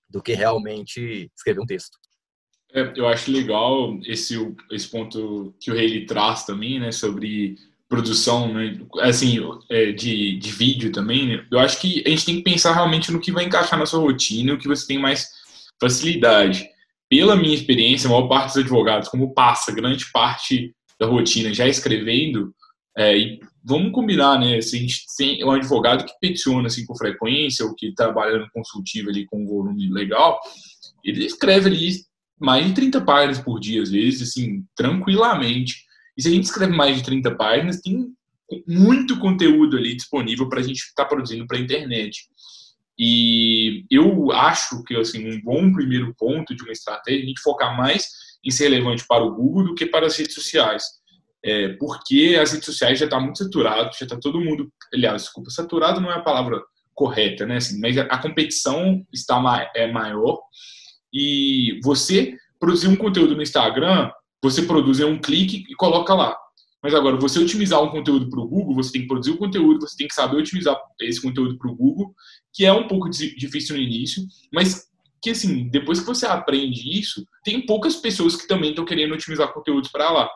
do 0.09 0.21
que 0.21 0.33
realmente 0.33 1.29
escrever 1.35 1.59
um 1.59 1.65
texto. 1.65 1.97
É, 2.71 2.93
eu 2.95 3.07
acho 3.07 3.31
legal 3.31 3.99
esse, 4.05 4.35
esse 4.71 4.87
ponto 4.87 5.53
que 5.59 5.71
o 5.71 5.73
Reilly 5.73 6.05
traz 6.05 6.45
também, 6.45 6.79
né, 6.79 6.91
sobre 6.91 7.55
produção, 7.87 8.53
né, 8.53 8.79
assim, 9.01 9.39
é, 9.69 9.91
de, 9.91 10.37
de 10.37 10.51
vídeo 10.51 10.91
também. 10.91 11.27
Né? 11.27 11.45
Eu 11.51 11.59
acho 11.59 11.79
que 11.79 12.03
a 12.05 12.09
gente 12.09 12.25
tem 12.25 12.35
que 12.37 12.43
pensar 12.43 12.73
realmente 12.73 13.11
no 13.11 13.19
que 13.19 13.31
vai 13.31 13.45
encaixar 13.45 13.77
na 13.77 13.85
sua 13.85 13.99
rotina, 13.99 14.53
o 14.53 14.57
que 14.57 14.67
você 14.67 14.87
tem 14.87 14.97
mais 14.97 15.29
facilidade. 15.79 16.67
Pela 17.09 17.35
minha 17.35 17.53
experiência, 17.53 18.07
a 18.07 18.11
maior 18.11 18.27
parte 18.27 18.47
dos 18.47 18.57
advogados, 18.57 19.09
como 19.09 19.33
passa 19.33 19.71
grande 19.71 20.05
parte 20.11 20.73
da 20.99 21.05
rotina 21.05 21.53
já 21.53 21.67
escrevendo, 21.67 22.53
é, 22.97 23.17
e 23.17 23.39
vamos 23.63 23.91
combinar, 23.91 24.39
né? 24.39 24.61
Se 24.61 24.77
a 24.77 24.79
gente 24.79 25.01
tem 25.17 25.43
um 25.43 25.51
advogado 25.51 26.05
que 26.05 26.13
peticiona 26.19 26.67
assim, 26.67 26.85
com 26.85 26.95
frequência, 26.95 27.65
ou 27.65 27.75
que 27.75 27.93
trabalha 27.93 28.39
no 28.39 28.49
consultivo 28.51 29.09
ali 29.09 29.25
com 29.25 29.43
um 29.43 29.47
volume 29.47 29.91
legal, 29.91 30.39
ele 31.03 31.25
escreve 31.25 31.69
ali 31.69 31.91
mais 32.39 32.65
de 32.65 32.73
30 32.73 33.01
páginas 33.01 33.39
por 33.39 33.59
dia, 33.59 33.81
às 33.81 33.91
vezes, 33.91 34.29
assim, 34.29 34.63
tranquilamente. 34.75 35.84
E 36.17 36.21
se 36.21 36.27
a 36.27 36.31
gente 36.31 36.45
escreve 36.45 36.75
mais 36.75 36.97
de 36.97 37.03
30 37.03 37.35
páginas, 37.35 37.81
tem 37.81 38.13
muito 38.67 39.19
conteúdo 39.19 39.77
ali 39.77 39.95
disponível 39.95 40.47
para 40.47 40.59
a 40.59 40.63
gente 40.63 40.79
estar 40.79 41.03
tá 41.03 41.09
produzindo 41.09 41.47
para 41.47 41.57
a 41.57 41.61
internet. 41.61 42.27
E 42.97 43.85
eu 43.91 44.31
acho 44.31 44.83
que 44.83 44.95
assim, 44.95 45.27
um 45.29 45.41
bom 45.41 45.73
primeiro 45.73 46.13
ponto 46.17 46.55
de 46.55 46.63
uma 46.63 46.71
estratégia 46.71 47.19
é 47.19 47.23
a 47.23 47.27
gente 47.27 47.41
focar 47.41 47.75
mais 47.75 48.07
em 48.43 48.51
ser 48.51 48.69
relevante 48.69 49.05
para 49.07 49.23
o 49.23 49.33
Google 49.33 49.65
do 49.65 49.75
que 49.75 49.85
para 49.85 50.05
as 50.05 50.15
redes 50.15 50.35
sociais. 50.35 50.83
É, 51.43 51.69
porque 51.73 52.37
as 52.41 52.53
redes 52.53 52.65
sociais 52.65 52.97
já 52.97 53.05
estão 53.05 53.19
tá 53.19 53.23
muito 53.23 53.37
saturado, 53.37 53.95
já 53.97 54.05
está 54.05 54.17
todo 54.17 54.41
mundo, 54.41 54.71
aliás, 54.93 55.23
desculpa, 55.23 55.51
saturado 55.51 56.01
não 56.01 56.11
é 56.11 56.15
a 56.15 56.21
palavra 56.21 56.61
correta, 56.93 57.45
né? 57.45 57.57
Assim, 57.57 57.79
mas 57.79 57.97
a 57.97 58.17
competição 58.17 59.05
está 59.13 59.39
ma 59.39 59.69
é 59.75 59.91
maior 59.91 60.39
e 61.13 61.79
você 61.83 62.35
produzir 62.59 62.87
um 62.87 62.95
conteúdo 62.95 63.35
no 63.35 63.43
Instagram, 63.43 64.09
você 64.41 64.61
produz 64.63 64.99
em 64.99 65.05
um 65.05 65.19
clique 65.19 65.63
e 65.69 65.75
coloca 65.75 66.13
lá. 66.13 66.37
Mas 66.81 66.93
agora, 66.93 67.17
você 67.17 67.39
otimizar 67.39 67.81
um 67.81 67.89
conteúdo 67.89 68.29
para 68.29 68.39
o 68.39 68.47
Google, 68.47 68.75
você 68.75 68.91
tem 68.91 69.01
que 69.01 69.07
produzir 69.07 69.31
o 69.31 69.37
conteúdo, 69.37 69.81
você 69.81 69.97
tem 69.97 70.07
que 70.07 70.13
saber 70.13 70.37
otimizar 70.37 70.79
esse 71.01 71.19
conteúdo 71.19 71.57
para 71.57 71.71
o 71.71 71.75
Google, 71.75 72.13
que 72.53 72.63
é 72.63 72.71
um 72.71 72.87
pouco 72.87 73.09
difícil 73.09 73.75
no 73.75 73.81
início, 73.81 74.23
mas 74.53 74.87
que, 75.19 75.31
assim, 75.31 75.67
depois 75.69 75.99
que 75.99 76.05
você 76.05 76.27
aprende 76.27 76.99
isso, 76.99 77.25
tem 77.43 77.65
poucas 77.65 77.95
pessoas 77.95 78.35
que 78.35 78.47
também 78.47 78.69
estão 78.69 78.85
querendo 78.85 79.15
otimizar 79.15 79.51
conteúdos 79.51 79.89
para 79.89 80.11
lá. 80.11 80.29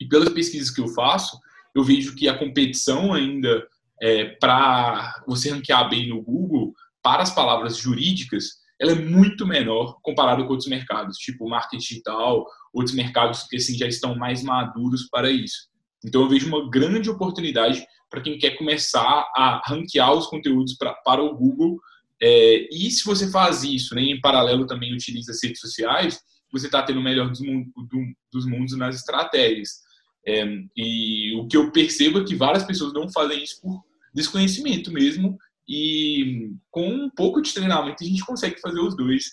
E 0.00 0.06
pelas 0.06 0.28
pesquisas 0.28 0.70
que 0.70 0.80
eu 0.80 0.86
faço, 0.88 1.36
eu 1.74 1.82
vejo 1.82 2.14
que 2.14 2.28
a 2.28 2.38
competição 2.38 3.12
ainda 3.12 3.66
é, 4.00 4.26
para 4.40 5.22
você 5.26 5.50
ranquear 5.50 5.88
bem 5.88 6.08
no 6.08 6.22
Google, 6.22 6.72
para 7.02 7.22
as 7.22 7.34
palavras 7.34 7.76
jurídicas, 7.76 8.60
ela 8.80 8.92
é 8.92 8.94
muito 8.94 9.46
menor 9.46 9.98
comparado 10.02 10.44
com 10.44 10.52
outros 10.52 10.68
mercados, 10.68 11.18
tipo 11.18 11.48
marketing 11.48 11.78
digital, 11.78 12.46
outros 12.72 12.94
mercados 12.94 13.44
que 13.44 13.56
assim, 13.56 13.76
já 13.76 13.86
estão 13.86 14.14
mais 14.16 14.42
maduros 14.42 15.08
para 15.10 15.30
isso. 15.30 15.68
Então, 16.04 16.22
eu 16.22 16.28
vejo 16.28 16.48
uma 16.48 16.68
grande 16.70 17.10
oportunidade 17.10 17.84
para 18.08 18.20
quem 18.20 18.38
quer 18.38 18.56
começar 18.56 19.30
a 19.36 19.62
ranquear 19.66 20.12
os 20.12 20.26
conteúdos 20.26 20.74
pra, 20.74 20.94
para 21.04 21.22
o 21.22 21.36
Google. 21.36 21.78
É, 22.22 22.68
e 22.74 22.90
se 22.90 23.04
você 23.04 23.30
faz 23.30 23.62
isso, 23.62 23.94
né, 23.94 24.02
em 24.02 24.20
paralelo 24.20 24.66
também 24.66 24.92
utiliza 24.92 25.32
as 25.32 25.42
redes 25.42 25.60
sociais, 25.60 26.20
você 26.52 26.66
está 26.66 26.82
tendo 26.82 27.00
o 27.00 27.02
melhor 27.02 27.28
dos, 27.28 27.40
mundo, 27.40 27.70
do, 27.76 27.98
dos 28.32 28.46
mundos 28.46 28.76
nas 28.76 28.96
estratégias. 28.96 29.80
É, 30.26 30.44
e 30.76 31.34
o 31.36 31.46
que 31.46 31.56
eu 31.56 31.70
percebo 31.70 32.20
é 32.20 32.24
que 32.24 32.34
várias 32.34 32.64
pessoas 32.64 32.92
não 32.92 33.10
fazem 33.10 33.42
isso 33.42 33.60
por 33.62 33.82
desconhecimento 34.12 34.90
mesmo, 34.90 35.38
e 35.70 36.50
com 36.68 36.88
um 36.88 37.08
pouco 37.08 37.40
de 37.40 37.54
treinamento 37.54 38.02
a 38.02 38.06
gente 38.06 38.24
consegue 38.24 38.60
fazer 38.60 38.80
os 38.80 38.96
dois. 38.96 39.24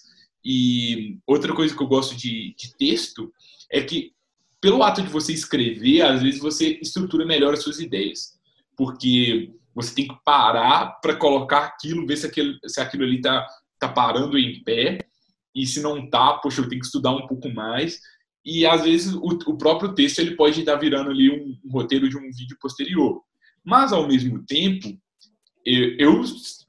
E 0.50 1.20
outra 1.28 1.54
coisa 1.54 1.76
que 1.76 1.84
eu 1.84 1.88
gosto 1.88 2.16
de, 2.16 2.56
de 2.58 2.74
texto 2.78 3.34
é 3.70 3.82
que 3.82 4.14
pelo 4.62 4.82
ato 4.82 5.02
de 5.02 5.10
você 5.10 5.34
escrever, 5.34 6.04
às 6.04 6.24
vezes 6.24 6.40
você 6.40 6.80
estrutura 6.82 7.26
melhor 7.26 7.54
as 7.54 7.62
suas 7.62 7.82
ideias. 7.82 8.40
Porque 8.78 9.52
você 9.76 9.94
tem 9.94 10.08
que 10.08 10.16
parar 10.24 11.02
para 11.02 11.18
colocar 11.18 11.66
aquilo, 11.66 12.08
ver 12.08 12.16
se 12.16 12.28
aquilo, 12.28 12.58
se 12.66 12.80
aquilo 12.80 13.04
ali 13.04 13.18
está 13.18 13.46
tá 13.78 13.90
parando 13.90 14.38
em 14.38 14.64
pé. 14.64 15.00
E 15.54 15.68
se 15.68 15.82
não 15.82 16.10
tá, 16.10 16.36
poxa, 16.36 16.62
eu 16.62 16.70
tenho 16.70 16.80
que 16.80 16.88
estudar 16.88 17.12
um 17.12 17.28
pouco 17.28 17.50
mais. 17.50 18.00
E 18.46 18.66
às 18.66 18.86
vezes 18.86 19.14
o, 19.16 19.28
o 19.48 19.58
próprio 19.58 19.94
texto 19.94 20.20
ele 20.20 20.38
pode 20.38 20.62
estar 20.62 20.78
virando 20.78 21.10
ali 21.10 21.30
um, 21.30 21.58
um, 21.66 21.72
roteiro 21.72 22.08
de 22.08 22.18
um 22.18 22.32
vídeo 22.32 22.58
posterior. 22.62 23.22
Mas 23.66 23.92
ao 23.92 24.08
mesmo 24.08 24.46
tempo, 24.46 24.98
eu, 25.66 25.98
eu 25.98 26.24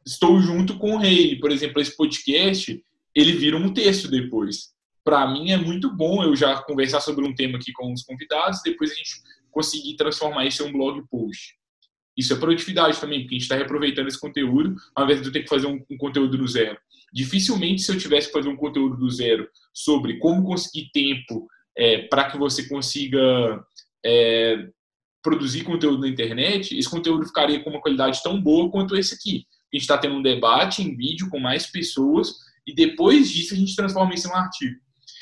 estou 0.04 0.40
junto 0.40 0.76
com 0.78 0.96
o 0.96 0.98
rei. 0.98 1.38
Por 1.38 1.52
exemplo, 1.52 1.80
esse 1.80 1.96
podcast, 1.96 2.82
ele 3.14 3.32
vira 3.32 3.56
um 3.56 3.72
texto 3.72 4.08
depois 4.08 4.76
para 5.08 5.26
mim 5.26 5.52
é 5.52 5.56
muito 5.56 5.90
bom 5.90 6.22
eu 6.22 6.36
já 6.36 6.60
conversar 6.60 7.00
sobre 7.00 7.26
um 7.26 7.34
tema 7.34 7.56
aqui 7.56 7.72
com 7.72 7.90
os 7.94 8.02
convidados, 8.02 8.60
depois 8.62 8.90
a 8.90 8.94
gente 8.94 9.12
conseguir 9.50 9.96
transformar 9.96 10.44
isso 10.44 10.62
em 10.62 10.66
um 10.68 10.72
blog 10.72 11.02
post. 11.10 11.54
Isso 12.14 12.34
é 12.34 12.36
produtividade 12.36 13.00
também, 13.00 13.20
porque 13.20 13.34
a 13.34 13.38
gente 13.38 13.44
está 13.44 13.56
reaproveitando 13.56 14.06
esse 14.06 14.20
conteúdo, 14.20 14.76
ao 14.94 15.04
invés 15.04 15.22
de 15.22 15.28
eu 15.28 15.32
ter 15.32 15.44
que 15.44 15.48
fazer 15.48 15.66
um, 15.66 15.82
um 15.90 15.96
conteúdo 15.96 16.36
do 16.36 16.46
zero. 16.46 16.76
Dificilmente, 17.10 17.80
se 17.80 17.90
eu 17.90 17.96
tivesse 17.96 18.26
que 18.26 18.34
fazer 18.34 18.50
um 18.50 18.56
conteúdo 18.56 18.98
do 18.98 19.10
zero 19.10 19.48
sobre 19.72 20.18
como 20.18 20.44
conseguir 20.44 20.90
tempo 20.92 21.48
é, 21.74 22.02
para 22.02 22.30
que 22.30 22.36
você 22.36 22.68
consiga 22.68 23.64
é, 24.04 24.68
produzir 25.22 25.64
conteúdo 25.64 26.02
na 26.02 26.08
internet, 26.08 26.76
esse 26.76 26.90
conteúdo 26.90 27.24
ficaria 27.24 27.60
com 27.64 27.70
uma 27.70 27.80
qualidade 27.80 28.22
tão 28.22 28.38
boa 28.38 28.70
quanto 28.70 28.94
esse 28.94 29.14
aqui. 29.14 29.46
A 29.72 29.76
gente 29.76 29.84
está 29.84 29.96
tendo 29.96 30.16
um 30.16 30.22
debate 30.22 30.82
em 30.82 30.94
vídeo 30.94 31.30
com 31.30 31.40
mais 31.40 31.66
pessoas 31.66 32.46
e 32.68 32.74
depois 32.74 33.30
disso 33.30 33.54
a 33.54 33.56
gente 33.56 33.74
transforma 33.74 34.12
isso 34.12 34.28
em 34.28 34.30
um 34.30 34.36
artigo. 34.36 34.76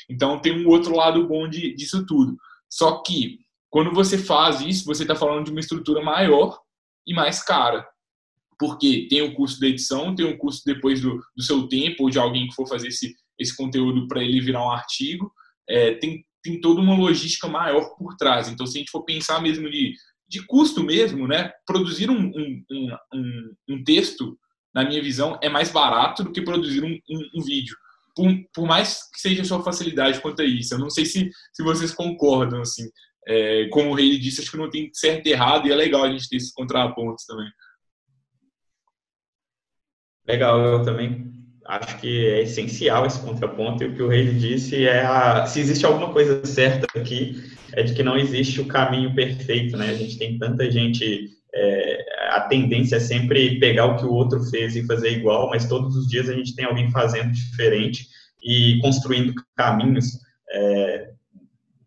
Então 0.09 0.39
tem 0.41 0.51
um 0.51 0.67
outro 0.67 0.93
lado 0.93 1.25
bom 1.25 1.47
de, 1.47 1.73
disso 1.73 2.05
tudo. 2.05 2.35
Só 2.69 3.01
que 3.01 3.39
quando 3.69 3.93
você 3.93 4.17
faz 4.17 4.59
isso, 4.59 4.85
você 4.85 5.03
está 5.03 5.15
falando 5.15 5.45
de 5.45 5.51
uma 5.51 5.61
estrutura 5.61 6.03
maior 6.03 6.59
e 7.05 7.13
mais 7.13 7.41
cara. 7.41 7.87
Porque 8.59 9.07
tem 9.09 9.21
o 9.21 9.33
custo 9.33 9.61
da 9.61 9.67
edição, 9.67 10.13
tem 10.13 10.25
o 10.25 10.37
custo 10.37 10.63
depois 10.65 10.99
do, 10.99 11.21
do 11.35 11.43
seu 11.43 11.67
tempo, 11.69 12.03
ou 12.03 12.09
de 12.09 12.19
alguém 12.19 12.47
que 12.47 12.55
for 12.55 12.67
fazer 12.67 12.89
esse, 12.89 13.15
esse 13.39 13.55
conteúdo 13.55 14.07
para 14.07 14.21
ele 14.21 14.41
virar 14.41 14.65
um 14.65 14.71
artigo. 14.71 15.31
É, 15.69 15.93
tem, 15.95 16.25
tem 16.43 16.59
toda 16.59 16.81
uma 16.81 16.97
logística 16.97 17.47
maior 17.47 17.95
por 17.97 18.15
trás. 18.17 18.49
Então, 18.49 18.65
se 18.65 18.77
a 18.77 18.79
gente 18.79 18.91
for 18.91 19.03
pensar 19.03 19.41
mesmo 19.41 19.69
de, 19.69 19.93
de 20.27 20.45
custo 20.45 20.83
mesmo, 20.83 21.27
né? 21.27 21.51
Produzir 21.65 22.09
um, 22.09 22.31
um, 22.35 22.63
um, 23.13 23.55
um 23.69 23.83
texto, 23.83 24.37
na 24.77 24.87
minha 24.87 25.01
visão, 25.01 25.39
é 25.41 25.49
mais 25.49 25.71
barato 25.71 26.23
do 26.23 26.31
que 26.31 26.41
produzir 26.41 26.83
um, 26.83 26.99
um, 27.35 27.43
vídeo. 27.43 27.75
Por, 28.15 28.31
por, 28.53 28.67
mais 28.67 29.09
que 29.11 29.19
seja 29.19 29.43
sua 29.43 29.63
facilidade 29.63 30.21
quanto 30.21 30.41
a 30.41 30.45
isso. 30.45 30.73
Eu 30.73 30.79
não 30.79 30.89
sei 30.89 31.05
se, 31.05 31.29
se 31.53 31.63
vocês 31.63 31.93
concordam, 31.93 32.61
assim 32.61 32.87
é, 33.27 33.67
como 33.69 33.91
o 33.91 33.93
Rei 33.93 34.17
disse, 34.17 34.41
acho 34.41 34.51
que 34.51 34.57
não 34.57 34.69
tem 34.69 34.89
certo 34.93 35.27
e 35.27 35.31
errado, 35.31 35.67
e 35.67 35.71
é 35.71 35.75
legal 35.75 36.03
a 36.03 36.09
gente 36.09 36.29
ter 36.29 36.37
esses 36.37 36.53
contrapontos 36.53 37.25
também. 37.25 37.49
Legal, 40.25 40.59
eu 40.61 40.83
também 40.83 41.33
acho 41.65 41.99
que 41.99 42.25
é 42.25 42.43
essencial 42.43 43.05
esse 43.05 43.19
contraponto, 43.19 43.83
e 43.83 43.87
o 43.87 43.95
que 43.95 44.01
o 44.01 44.07
Rei 44.07 44.33
disse 44.33 44.85
é 44.85 45.05
a, 45.05 45.45
se 45.45 45.59
existe 45.59 45.85
alguma 45.85 46.13
coisa 46.13 46.45
certa 46.45 46.87
aqui, 46.97 47.35
é 47.73 47.83
de 47.83 47.93
que 47.93 48.03
não 48.03 48.17
existe 48.17 48.61
o 48.61 48.67
caminho 48.67 49.13
perfeito, 49.13 49.75
né? 49.75 49.89
A 49.89 49.93
gente 49.93 50.17
tem 50.17 50.37
tanta 50.37 50.71
gente, 50.71 51.29
é, 51.59 52.05
a 52.29 52.41
tendência 52.41 52.97
é 52.97 52.99
sempre 52.99 53.59
pegar 53.59 53.85
o 53.85 53.97
que 53.97 54.05
o 54.05 54.13
outro 54.13 54.43
fez 54.43 54.75
e 54.75 54.85
fazer 54.85 55.09
igual, 55.11 55.49
mas 55.49 55.67
todos 55.67 55.95
os 55.95 56.07
dias 56.07 56.29
a 56.29 56.33
gente 56.33 56.55
tem 56.55 56.65
alguém 56.65 56.91
fazendo 56.91 57.31
diferente 57.31 58.07
e 58.43 58.79
construindo 58.81 59.33
caminhos 59.55 60.19
é, 60.51 61.09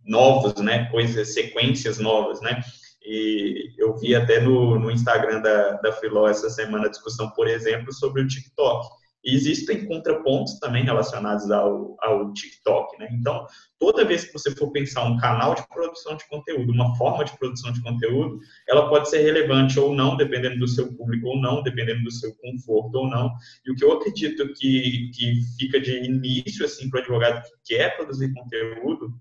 novos, 0.04 0.60
né, 0.60 0.86
coisas, 0.90 1.32
sequências 1.32 1.98
novas, 1.98 2.40
né, 2.40 2.60
e 3.02 3.72
eu 3.78 3.96
vi 3.96 4.14
até 4.14 4.40
no, 4.40 4.78
no 4.78 4.90
Instagram 4.90 5.40
da, 5.40 5.72
da 5.74 5.92
Filó 5.92 6.28
essa 6.28 6.50
semana 6.50 6.86
a 6.86 6.90
discussão, 6.90 7.30
por 7.30 7.48
exemplo, 7.48 7.92
sobre 7.92 8.22
o 8.22 8.28
TikTok. 8.28 8.88
E 9.24 9.34
existem 9.34 9.86
contrapontos 9.86 10.58
também 10.58 10.84
relacionados 10.84 11.50
ao, 11.50 11.96
ao 12.00 12.32
TikTok, 12.32 12.98
né? 12.98 13.08
Então, 13.12 13.46
toda 13.78 14.04
vez 14.04 14.24
que 14.24 14.32
você 14.32 14.50
for 14.54 14.70
pensar 14.70 15.04
um 15.04 15.18
canal 15.18 15.54
de 15.54 15.66
produção 15.68 16.16
de 16.16 16.26
conteúdo, 16.28 16.72
uma 16.72 16.96
forma 16.96 17.24
de 17.24 17.36
produção 17.38 17.72
de 17.72 17.82
conteúdo, 17.82 18.38
ela 18.68 18.88
pode 18.88 19.10
ser 19.10 19.22
relevante 19.22 19.78
ou 19.78 19.94
não, 19.94 20.16
dependendo 20.16 20.58
do 20.58 20.68
seu 20.68 20.92
público 20.94 21.28
ou 21.28 21.40
não, 21.40 21.62
dependendo 21.62 22.02
do 22.02 22.10
seu 22.10 22.34
conforto 22.36 22.94
ou 22.96 23.08
não. 23.08 23.30
E 23.66 23.72
o 23.72 23.74
que 23.74 23.84
eu 23.84 23.92
acredito 23.92 24.52
que, 24.54 25.10
que 25.14 25.40
fica 25.58 25.80
de 25.80 26.04
início, 26.04 26.64
assim, 26.64 26.88
para 26.88 26.98
o 26.98 27.02
advogado 27.02 27.42
que 27.42 27.76
quer 27.76 27.96
produzir 27.96 28.32
conteúdo, 28.32 29.14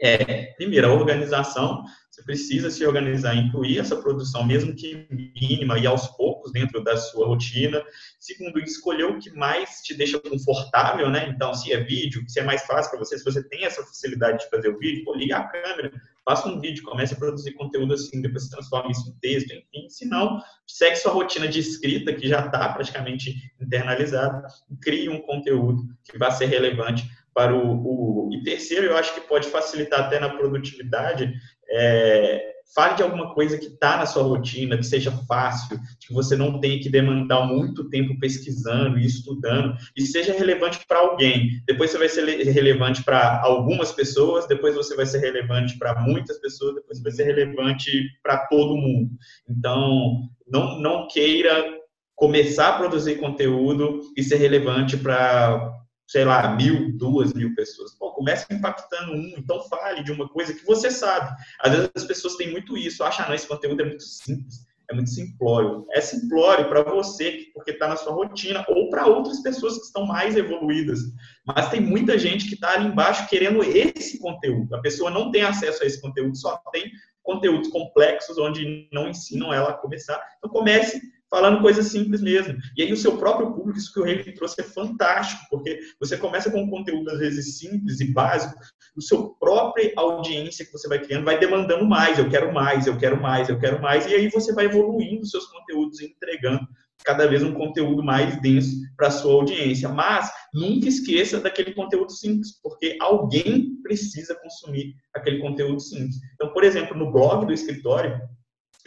é, 0.00 0.52
primeiro, 0.56 0.88
a 0.88 0.94
organização, 0.94 1.82
você 2.10 2.22
precisa 2.22 2.70
se 2.70 2.84
organizar, 2.84 3.36
incluir 3.36 3.78
essa 3.78 3.96
produção, 3.96 4.44
mesmo 4.44 4.74
que 4.74 5.06
mínima 5.10 5.78
e 5.78 5.86
aos 5.86 6.06
poucos 6.16 6.52
dentro 6.52 6.82
da 6.82 6.96
sua 6.96 7.26
rotina. 7.26 7.82
Segundo, 8.18 8.58
escolher 8.60 9.04
o 9.04 9.18
que 9.18 9.30
mais 9.30 9.80
te 9.82 9.94
deixa 9.94 10.18
confortável, 10.18 11.10
né? 11.10 11.28
Então, 11.28 11.52
se 11.52 11.72
é 11.72 11.78
vídeo, 11.78 12.24
se 12.28 12.40
é 12.40 12.44
mais 12.44 12.62
fácil 12.62 12.90
para 12.90 13.00
você, 13.00 13.18
se 13.18 13.24
você 13.24 13.42
tem 13.48 13.64
essa 13.64 13.82
facilidade 13.82 14.38
de 14.38 14.50
fazer 14.50 14.68
o 14.68 14.78
vídeo, 14.78 15.04
pô, 15.04 15.14
liga 15.14 15.36
a 15.36 15.48
câmera, 15.48 15.92
faça 16.24 16.48
um 16.48 16.60
vídeo, 16.60 16.84
comece 16.84 17.14
a 17.14 17.16
produzir 17.16 17.52
conteúdo 17.52 17.94
assim, 17.94 18.20
depois 18.20 18.44
se 18.44 18.50
transforma 18.50 18.90
isso 18.90 19.08
em 19.08 19.18
texto, 19.20 19.52
enfim. 19.52 19.88
Se 19.88 20.06
não, 20.06 20.40
segue 20.66 20.96
sua 20.96 21.12
rotina 21.12 21.48
de 21.48 21.58
escrita, 21.58 22.12
que 22.12 22.28
já 22.28 22.46
está 22.46 22.68
praticamente 22.72 23.34
internalizada, 23.60 24.46
crie 24.82 25.08
um 25.08 25.20
conteúdo 25.22 25.82
que 26.04 26.18
vai 26.18 26.30
ser 26.32 26.46
relevante 26.46 27.08
para 27.34 27.54
o, 27.54 28.26
o, 28.26 28.30
E 28.32 28.42
terceiro, 28.42 28.86
eu 28.86 28.96
acho 28.96 29.14
que 29.14 29.20
pode 29.20 29.48
facilitar 29.48 30.00
até 30.00 30.18
na 30.18 30.28
produtividade, 30.28 31.32
é, 31.70 32.54
fale 32.74 32.96
de 32.96 33.02
alguma 33.02 33.34
coisa 33.34 33.56
que 33.56 33.66
está 33.66 33.96
na 33.96 34.06
sua 34.06 34.22
rotina, 34.22 34.76
que 34.76 34.84
seja 34.84 35.10
fácil, 35.26 35.78
que 36.00 36.12
você 36.12 36.36
não 36.36 36.60
tenha 36.60 36.78
que 36.80 36.88
demandar 36.88 37.46
muito 37.46 37.88
tempo 37.88 38.18
pesquisando 38.18 38.98
e 38.98 39.06
estudando, 39.06 39.74
e 39.96 40.04
seja 40.06 40.32
relevante 40.32 40.80
para 40.86 40.98
alguém. 40.98 41.62
Depois 41.66 41.90
você 41.90 41.98
vai 41.98 42.08
ser 42.08 42.24
relevante 42.52 43.02
para 43.02 43.40
algumas 43.42 43.92
pessoas, 43.92 44.46
depois 44.46 44.74
você 44.74 44.94
vai 44.94 45.06
ser 45.06 45.18
relevante 45.18 45.78
para 45.78 46.00
muitas 46.00 46.38
pessoas, 46.38 46.74
depois 46.74 47.02
vai 47.02 47.12
ser 47.12 47.24
relevante 47.24 47.90
para 48.22 48.38
todo 48.46 48.76
mundo. 48.76 49.10
Então, 49.48 50.28
não, 50.46 50.78
não 50.80 51.08
queira 51.08 51.78
começar 52.14 52.70
a 52.70 52.78
produzir 52.78 53.16
conteúdo 53.16 54.00
e 54.16 54.22
ser 54.22 54.36
relevante 54.36 54.96
para 54.96 55.72
sei 56.08 56.24
lá, 56.24 56.56
mil, 56.56 56.90
duas 56.96 57.34
mil 57.34 57.54
pessoas. 57.54 57.92
Comece 57.92 58.46
impactando 58.50 59.12
um, 59.12 59.34
então 59.36 59.62
fale 59.68 60.02
de 60.02 60.10
uma 60.10 60.26
coisa 60.26 60.54
que 60.54 60.64
você 60.64 60.90
sabe. 60.90 61.30
Às 61.60 61.72
vezes 61.72 61.90
as 61.94 62.04
pessoas 62.04 62.34
têm 62.36 62.50
muito 62.50 62.78
isso, 62.78 63.04
acham, 63.04 63.26
ah, 63.28 63.34
esse 63.34 63.46
conteúdo 63.46 63.82
é 63.82 63.84
muito 63.84 64.02
simples, 64.02 64.66
é 64.90 64.94
muito 64.94 65.10
simplório. 65.10 65.86
É 65.92 66.00
simplório 66.00 66.66
para 66.70 66.82
você, 66.82 67.48
porque 67.52 67.72
está 67.72 67.88
na 67.88 67.96
sua 67.96 68.14
rotina, 68.14 68.64
ou 68.68 68.88
para 68.88 69.06
outras 69.06 69.40
pessoas 69.40 69.76
que 69.76 69.84
estão 69.84 70.06
mais 70.06 70.34
evoluídas. 70.34 71.00
Mas 71.46 71.68
tem 71.68 71.80
muita 71.80 72.18
gente 72.18 72.48
que 72.48 72.54
está 72.54 72.72
ali 72.72 72.86
embaixo 72.86 73.28
querendo 73.28 73.62
esse 73.62 74.18
conteúdo. 74.18 74.74
A 74.74 74.80
pessoa 74.80 75.10
não 75.10 75.30
tem 75.30 75.42
acesso 75.42 75.82
a 75.82 75.86
esse 75.86 76.00
conteúdo, 76.00 76.34
só 76.38 76.56
tem 76.72 76.90
conteúdos 77.22 77.68
complexos 77.68 78.38
onde 78.38 78.88
não 78.90 79.10
ensinam 79.10 79.52
ela 79.52 79.70
a 79.70 79.74
começar. 79.74 80.18
Então 80.38 80.50
comece 80.50 81.02
falando 81.30 81.60
coisas 81.60 81.86
simples 81.86 82.20
mesmo. 82.20 82.56
E 82.76 82.82
aí 82.82 82.92
o 82.92 82.96
seu 82.96 83.16
próprio 83.16 83.52
público, 83.52 83.78
isso 83.78 83.92
que 83.92 84.00
o 84.00 84.04
Rei 84.04 84.22
trouxe 84.32 84.60
é 84.60 84.64
fantástico, 84.64 85.42
porque 85.50 85.78
você 86.00 86.16
começa 86.16 86.50
com 86.50 86.62
um 86.62 86.70
conteúdo 86.70 87.10
às 87.10 87.18
vezes 87.18 87.58
simples 87.58 88.00
e 88.00 88.12
básico, 88.12 88.58
o 88.96 89.02
seu 89.02 89.30
própria 89.40 89.92
audiência 89.96 90.64
que 90.64 90.72
você 90.72 90.88
vai 90.88 90.98
criando 90.98 91.24
vai 91.24 91.38
demandando 91.38 91.84
mais, 91.84 92.18
eu 92.18 92.28
quero 92.28 92.52
mais, 92.52 92.86
eu 92.86 92.98
quero 92.98 93.20
mais, 93.20 93.48
eu 93.48 93.58
quero 93.58 93.80
mais, 93.80 94.06
e 94.06 94.14
aí 94.14 94.28
você 94.28 94.52
vai 94.52 94.64
evoluindo 94.64 95.26
seus 95.26 95.46
conteúdos 95.46 96.00
e 96.00 96.06
entregando 96.06 96.66
cada 97.04 97.26
vez 97.26 97.42
um 97.42 97.54
conteúdo 97.54 98.02
mais 98.02 98.40
denso 98.40 98.76
para 98.96 99.10
sua 99.10 99.32
audiência. 99.34 99.88
Mas 99.88 100.30
nunca 100.52 100.88
esqueça 100.88 101.40
daquele 101.40 101.72
conteúdo 101.72 102.10
simples, 102.10 102.60
porque 102.60 102.96
alguém 103.00 103.76
precisa 103.82 104.34
consumir 104.34 104.94
aquele 105.14 105.38
conteúdo 105.38 105.80
simples. 105.80 106.16
Então, 106.34 106.52
por 106.52 106.64
exemplo, 106.64 106.96
no 106.96 107.12
blog 107.12 107.46
do 107.46 107.52
escritório, 107.52 108.20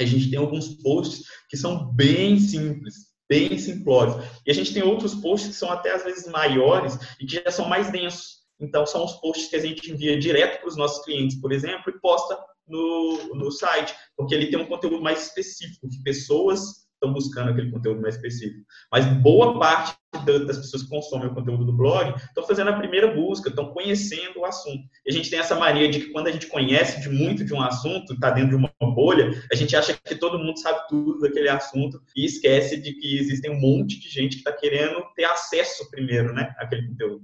a 0.04 0.06
gente 0.06 0.30
tem 0.30 0.40
alguns 0.40 0.70
posts 0.82 1.24
que 1.50 1.58
são 1.58 1.92
bem 1.94 2.40
simples, 2.40 3.12
bem 3.30 3.58
simplórios. 3.58 4.26
E 4.46 4.52
a 4.52 4.54
gente 4.54 4.74
tem 4.74 4.84
outros 4.84 5.16
posts 5.16 5.52
que 5.52 5.56
são 5.56 5.72
até 5.72 5.94
às 5.94 6.04
vezes 6.04 6.28
maiores 6.28 6.98
e 7.20 7.26
que 7.26 7.42
já 7.44 7.52
são 7.52 7.68
mais 7.68 7.92
densos. 7.92 8.42
Então, 8.60 8.86
são 8.86 9.04
os 9.04 9.14
posts 9.14 9.50
que 9.50 9.56
a 9.56 9.60
gente 9.60 9.92
envia 9.92 10.20
direto 10.20 10.60
para 10.60 10.70
os 10.70 10.78
nossos 10.78 11.04
clientes, 11.04 11.40
por 11.40 11.52
exemplo, 11.52 11.90
e 11.90 12.00
posta 12.00 12.38
no, 12.68 13.34
no 13.34 13.52
site, 13.52 13.94
porque 14.16 14.36
ele 14.36 14.48
tem 14.48 14.60
um 14.60 14.68
conteúdo 14.68 15.02
mais 15.02 15.28
específico, 15.28 15.90
que 15.90 16.04
pessoas 16.04 16.86
estão 17.02 17.12
buscando 17.12 17.50
aquele 17.50 17.72
conteúdo 17.72 18.00
mais 18.00 18.16
específico. 18.16 18.64
Mas 18.92 19.06
boa 19.06 19.60
parte 19.60 19.98
das 20.26 20.58
pessoas 20.58 20.84
que 20.84 20.90
consomem 20.90 21.28
o 21.28 21.34
conteúdo 21.34 21.66
do 21.66 21.74
blog 21.74 22.14
estão 22.16 22.46
fazendo 22.46 22.70
a 22.70 22.78
primeira 22.78 23.14
busca, 23.14 23.50
estão 23.50 23.74
conhecendo 23.74 24.40
o 24.40 24.46
assunto. 24.46 24.84
E 25.06 25.10
a 25.10 25.14
gente 25.14 25.30
tem 25.30 25.40
essa 25.40 25.56
mania 25.56 25.90
de 25.90 26.00
que 26.02 26.12
quando 26.12 26.28
a 26.28 26.32
gente 26.32 26.48
conhece 26.48 27.02
de 27.02 27.10
muito 27.10 27.44
de 27.44 27.54
um 27.54 27.62
assunto, 27.62 28.14
está 28.14 28.30
dentro 28.30 28.52
de 28.52 28.56
uma 28.56 28.72
bolha, 28.94 29.32
a 29.52 29.56
gente 29.56 29.76
acha 29.76 29.98
que 30.06 30.16
todo 30.16 30.38
mundo 30.38 30.60
sabe 30.60 30.88
tudo 30.88 31.20
daquele 31.20 31.50
assunto 31.50 32.00
e 32.16 32.26
esquece 32.26 32.78
de 32.78 32.94
que 32.94 33.18
existem 33.18 33.52
um 33.52 33.60
monte 33.60 34.00
de 34.00 34.10
gente 34.10 34.34
que 34.34 34.50
está 34.50 34.52
querendo 34.52 35.02
ter 35.16 35.26
acesso 35.26 35.90
primeiro, 35.90 36.34
né, 36.34 36.54
àquele 36.58 36.88
conteúdo. 36.88 37.24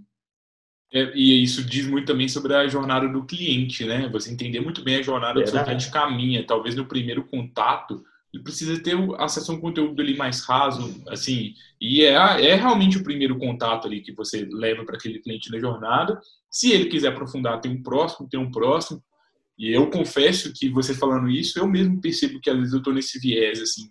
É, 0.91 1.11
e 1.13 1.43
isso 1.43 1.65
diz 1.65 1.85
muito 1.85 2.07
também 2.07 2.29
sobre 2.29 2.53
a 2.53 2.65
jornada 2.67 3.09
do 3.09 3.25
cliente, 3.25 3.83
né? 3.83 4.07
Você 4.09 4.31
entender 4.31 4.61
muito 4.61 4.81
bem 4.81 4.95
a 4.95 5.01
jornada 5.01 5.43
que 5.43 5.49
o 5.49 5.51
seu 5.51 5.61
cliente 5.61 5.91
caminha. 5.91 6.47
Talvez 6.47 6.75
no 6.77 6.85
primeiro 6.85 7.25
contato 7.25 8.01
ele 8.37 8.43
precisa 8.43 8.81
ter 8.81 8.95
acesso 9.17 9.51
a 9.51 9.55
um 9.55 9.59
conteúdo 9.59 10.01
ali 10.01 10.15
mais 10.15 10.41
raso, 10.45 11.01
assim, 11.07 11.53
e 11.81 12.03
é, 12.03 12.13
é 12.13 12.55
realmente 12.55 12.97
o 12.97 13.03
primeiro 13.03 13.37
contato 13.37 13.87
ali 13.87 14.01
que 14.01 14.13
você 14.13 14.47
leva 14.51 14.85
para 14.85 14.95
aquele 14.95 15.19
cliente 15.19 15.51
na 15.51 15.59
jornada. 15.59 16.19
Se 16.49 16.71
ele 16.71 16.85
quiser 16.85 17.09
aprofundar, 17.09 17.59
tem 17.59 17.71
um 17.71 17.81
próximo, 17.81 18.29
tem 18.29 18.39
um 18.39 18.51
próximo. 18.51 19.03
E 19.57 19.71
eu 19.71 19.89
confesso 19.89 20.53
que 20.53 20.69
você 20.69 20.93
falando 20.93 21.29
isso, 21.29 21.57
eu 21.57 21.67
mesmo 21.67 21.99
percebo 21.99 22.39
que 22.39 22.49
às 22.49 22.57
vezes 22.57 22.73
eu 22.73 22.79
estou 22.79 22.93
nesse 22.93 23.19
viés, 23.19 23.59
assim, 23.59 23.89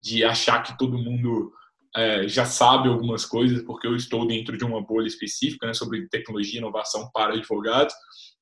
de 0.00 0.22
achar 0.22 0.62
que 0.62 0.78
todo 0.78 0.98
mundo 0.98 1.52
é, 1.96 2.28
já 2.28 2.44
sabe 2.44 2.88
algumas 2.88 3.24
coisas, 3.24 3.62
porque 3.62 3.86
eu 3.86 3.96
estou 3.96 4.26
dentro 4.26 4.56
de 4.56 4.64
uma 4.64 4.80
bolha 4.80 5.08
específica, 5.08 5.66
né, 5.66 5.74
sobre 5.74 6.08
tecnologia 6.08 6.54
e 6.54 6.58
inovação 6.58 7.10
para 7.12 7.34
advogados. 7.34 7.94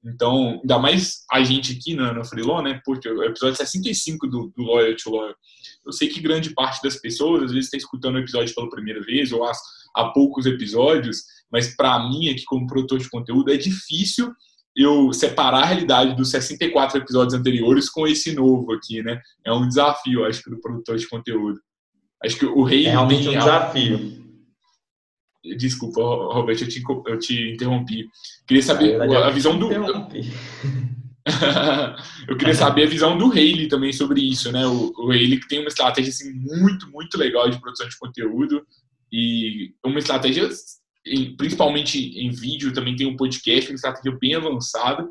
Então, 0.06 0.60
ainda 0.62 0.78
mais 0.78 1.24
a 1.30 1.42
gente 1.42 1.72
aqui 1.72 1.94
na, 1.94 2.12
na 2.12 2.24
Freelon, 2.24 2.62
né? 2.62 2.80
Porque 2.84 3.08
o 3.08 3.22
episódio 3.24 3.56
65 3.56 4.26
do, 4.26 4.52
do 4.56 4.62
Loyal 4.62 4.96
to 4.96 5.10
Loyal. 5.10 5.34
Eu 5.84 5.92
sei 5.92 6.08
que 6.08 6.20
grande 6.20 6.50
parte 6.54 6.82
das 6.82 6.96
pessoas, 6.96 7.44
às 7.44 7.50
vezes, 7.50 7.66
está 7.66 7.76
escutando 7.76 8.16
o 8.16 8.18
episódio 8.18 8.54
pela 8.54 8.70
primeira 8.70 9.00
vez 9.02 9.32
ou 9.32 9.44
há, 9.44 9.52
há 9.94 10.04
poucos 10.10 10.46
episódios, 10.46 11.24
mas 11.50 11.74
para 11.74 12.08
mim, 12.08 12.28
aqui 12.28 12.44
como 12.44 12.66
produtor 12.66 12.98
de 12.98 13.10
conteúdo, 13.10 13.52
é 13.52 13.56
difícil 13.56 14.32
eu 14.76 15.12
separar 15.12 15.62
a 15.62 15.66
realidade 15.66 16.14
dos 16.14 16.30
64 16.30 16.98
episódios 16.98 17.34
anteriores 17.34 17.88
com 17.88 18.06
esse 18.06 18.34
novo 18.34 18.72
aqui, 18.72 19.02
né? 19.02 19.20
É 19.44 19.52
um 19.52 19.66
desafio, 19.66 20.24
acho 20.24 20.42
que, 20.42 20.50
do 20.50 20.60
produtor 20.60 20.96
de 20.96 21.08
conteúdo. 21.08 21.58
Acho 22.22 22.38
que 22.38 22.46
o 22.46 22.62
rei. 22.62 22.86
É 22.86 22.90
realmente 22.90 23.28
um 23.28 23.32
desafio. 23.32 24.25
Desculpa, 25.56 26.00
Robert, 26.00 26.56
eu 26.60 26.68
te, 26.68 26.82
eu 27.06 27.18
te 27.18 27.52
interrompi. 27.52 28.08
Queria 28.46 28.62
saber 28.62 29.00
a 29.00 29.30
visão 29.30 29.58
do. 29.58 29.68
eu 32.28 32.36
queria 32.36 32.54
saber 32.54 32.84
a 32.84 32.88
visão 32.88 33.18
do 33.18 33.26
Haley 33.26 33.68
também 33.68 33.92
sobre 33.92 34.20
isso, 34.20 34.52
né? 34.52 34.66
O, 34.66 34.92
o 34.96 35.10
Haley 35.10 35.40
que 35.40 35.48
tem 35.48 35.58
uma 35.58 35.68
estratégia 35.68 36.10
assim, 36.10 36.32
muito, 36.32 36.88
muito 36.90 37.18
legal 37.18 37.50
de 37.50 37.60
produção 37.60 37.88
de 37.88 37.98
conteúdo 37.98 38.64
e 39.12 39.72
uma 39.84 39.98
estratégia, 39.98 40.48
principalmente 41.36 41.98
em 41.98 42.30
vídeo, 42.30 42.72
também 42.72 42.94
tem 42.94 43.06
um 43.06 43.16
podcast, 43.16 43.70
uma 43.70 43.76
estratégia 43.76 44.16
bem 44.20 44.34
avançada. 44.34 45.08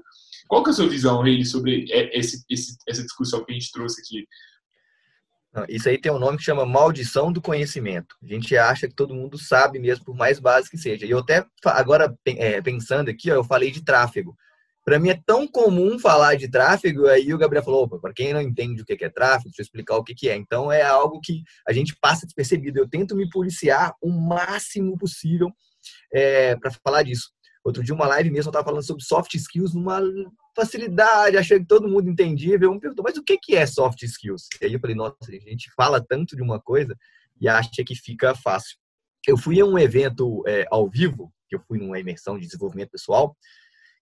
Qual 0.47 0.63
que 0.63 0.69
é 0.69 0.73
a 0.73 0.75
sua 0.75 0.88
visão, 0.88 1.21
Haley, 1.21 1.43
sobre 1.45 1.86
esse, 2.13 2.45
esse, 2.49 2.77
essa 2.88 3.03
discussão 3.03 3.43
que 3.43 3.51
a 3.51 3.55
gente 3.55 3.71
trouxe 3.71 4.01
aqui? 4.01 4.25
Isso 5.70 5.88
aí 5.88 5.97
tem 5.97 6.12
um 6.12 6.20
nome 6.20 6.38
que 6.38 6.43
chama 6.43 6.66
maldição 6.66 7.32
do 7.32 7.41
conhecimento. 7.41 8.16
A 8.24 8.28
gente 8.28 8.58
acha 8.58 8.88
que 8.88 8.95
todo 8.95 9.16
mundo 9.16 9.38
sabe 9.38 9.80
mesmo, 9.80 10.06
por 10.06 10.16
mais 10.16 10.39
básico 10.39 10.76
que 10.76 10.82
seja. 10.82 11.06
E 11.06 11.12
eu 11.12 11.20
até, 11.20 11.45
agora, 11.66 12.14
é, 12.26 12.62
pensando 12.62 13.10
aqui, 13.10 13.32
ó, 13.32 13.36
eu 13.36 13.43
falei 13.43 13.72
de 13.72 13.84
tráfego. 13.84 14.36
Para 14.84 14.99
mim 14.99 15.10
é 15.10 15.20
tão 15.26 15.47
comum 15.47 15.97
falar 15.97 16.36
de 16.36 16.47
tráfego, 16.47 17.08
aí 17.08 17.34
o 17.34 17.38
Gabriel 17.39 17.64
falou, 17.64 17.88
para 17.88 18.14
quem 18.14 18.34
não 18.34 18.41
entende 18.41 18.84
o 18.84 18.86
que 18.86 19.03
é 19.03 19.10
tráfego, 19.10 19.45
deixa 19.45 19.62
eu 19.62 19.64
explicar 19.64 19.95
o 19.97 20.03
que 20.03 20.30
é. 20.30 20.36
Então 20.36 20.72
é 20.72 20.84
algo 20.84 21.20
que 21.24 21.41
a 21.68 21.74
gente 21.74 21.95
passa 21.99 22.26
despercebido. 22.26 22.78
Eu 22.78 22.88
tento 22.88 23.16
me 23.16 23.28
policiar 23.28 23.93
o 23.99 24.12
máximo 24.12 24.95
possível 24.95 25.51
é, 26.14 26.56
para 26.56 26.72
falar 26.84 27.01
disso. 27.01 27.34
Outro 27.66 27.84
dia, 27.84 27.95
uma 27.95 28.05
live 28.05 28.30
mesmo, 28.30 28.49
eu 28.49 28.51
estava 28.51 28.63
falando 28.63 28.86
sobre 28.86 29.03
soft 29.03 29.34
skills 29.34 29.74
numa 29.74 29.99
facilidade, 30.55 31.36
achei 31.36 31.59
que 31.59 31.66
todo 31.66 31.88
mundo 31.88 32.07
entendia. 32.07 32.59
Eu 32.61 32.72
me 32.72 32.80
perguntou, 32.80 33.03
mas 33.03 33.18
o 33.18 33.24
que 33.24 33.55
é 33.55 33.66
soft 33.66 34.03
skills? 34.03 34.47
E 34.61 34.68
aí 34.68 34.74
eu 34.74 34.80
falei, 34.80 34.95
nossa, 34.95 35.16
a 35.28 35.32
gente 35.32 35.72
fala 35.76 35.99
tanto 35.99 36.36
de 36.36 36.43
uma 36.43 36.61
coisa 36.61 36.95
e 37.41 37.49
acha 37.49 37.84
que 37.84 37.95
fica 37.95 38.36
fácil. 38.36 38.78
Eu 39.28 39.36
fui 39.36 39.59
a 39.59 39.66
um 39.66 39.80
evento 39.80 40.43
é, 40.45 40.68
ao 40.70 40.88
vivo, 40.88 41.34
que 41.49 41.55
eu 41.55 41.59
fui 41.68 41.80
numa 41.80 41.99
imersão 41.99 42.38
de 42.38 42.45
desenvolvimento 42.45 42.91
pessoal, 42.91 43.36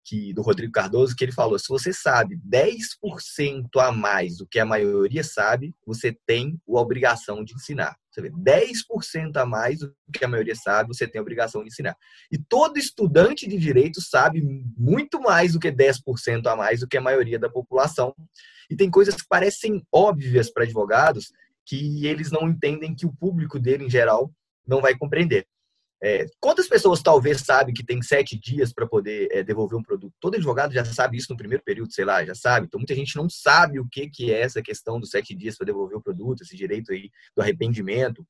que 0.05 0.33
do 0.33 0.43
Rodrigo 0.43 0.73
Cardoso, 0.73 1.15
que 1.15 1.25
ele 1.25 1.33
falou: 1.33 1.59
se 1.59 1.69
você 1.69 1.93
sabe 1.93 2.39
10% 2.49 3.69
a 3.79 3.93
mais 3.93 4.37
do 4.37 4.47
que 4.47 4.59
a 4.59 4.65
maioria 4.65 5.23
sabe, 5.23 5.75
você 5.87 6.17
tem 6.27 6.61
a 6.69 6.81
obrigação 6.81 7.45
de 7.45 7.55
ensinar. 7.55 7.97
Você 8.11 8.21
vê, 8.21 8.31
10% 8.31 9.37
a 9.37 9.47
mais 9.47 9.79
do 9.79 9.95
que 10.13 10.25
a 10.25 10.29
maioria 10.29 10.55
sabe, 10.55 10.89
você 10.89 11.07
tem 11.07 11.19
a 11.19 11.23
obrigação 11.23 11.63
de 11.63 11.69
ensinar. 11.69 11.97
E 12.31 12.37
todo 12.37 12.79
estudante 12.79 13.49
de 13.49 13.57
direito 13.57 14.03
sabe 14.03 14.43
muito 14.77 15.21
mais 15.21 15.53
do 15.55 15.61
que 15.61 15.73
10% 15.73 16.47
a 16.47 16.57
mais 16.57 16.81
do 16.81 16.89
que 16.89 16.99
a 16.99 17.01
maioria 17.01 17.39
da 17.39 17.49
população. 17.49 18.15
E 18.69 18.77
tem 18.77 18.91
coisas 18.91 19.17
que 19.17 19.27
parecem 19.29 19.83
óbvias 19.91 20.51
para 20.51 20.65
advogados 20.65 21.33
que 21.65 22.07
eles 22.07 22.31
não 22.31 22.49
entendem 22.49 22.95
que 22.95 23.07
o 23.07 23.13
público 23.13 23.59
dele, 23.59 23.85
em 23.85 23.91
geral, 23.91 24.33
não 24.67 24.81
vai 24.81 24.97
compreender. 24.97 25.47
É, 26.05 26.27
quantas 26.41 26.67
pessoas 26.67 27.01
talvez 27.01 27.43
sabem 27.43 27.73
que 27.73 27.85
tem 27.85 28.03
sete 28.03 28.37
dias 28.37 28.73
para 28.73 28.89
poder 28.89 29.29
é, 29.31 29.45
devolver 29.45 29.79
um 29.79 29.83
produto? 29.83 30.13
Todo 30.21 30.35
advogado 30.35 30.73
já 30.73 30.85
sabe 30.85 31.17
isso 31.17 31.29
no 31.31 31.37
primeiro 31.37 31.63
período, 31.63 31.93
sei 31.93 32.05
lá, 32.05 32.25
já 32.25 32.35
sabe. 32.35 32.67
Então 32.67 32.81
muita 32.81 32.95
gente 32.95 33.15
não 33.17 33.31
sabe 33.31 33.79
o 33.79 33.87
que, 33.89 34.11
que 34.11 34.33
é 34.33 34.41
essa 34.41 34.61
questão 34.61 34.99
dos 34.99 35.11
sete 35.11 35.33
dias 35.33 35.57
para 35.57 35.67
devolver 35.67 35.97
o 35.97 36.03
produto, 36.03 36.43
esse 36.43 36.57
direito 36.57 36.93
aí 36.93 37.09
do 37.37 37.41
arrependimento. 37.41 38.27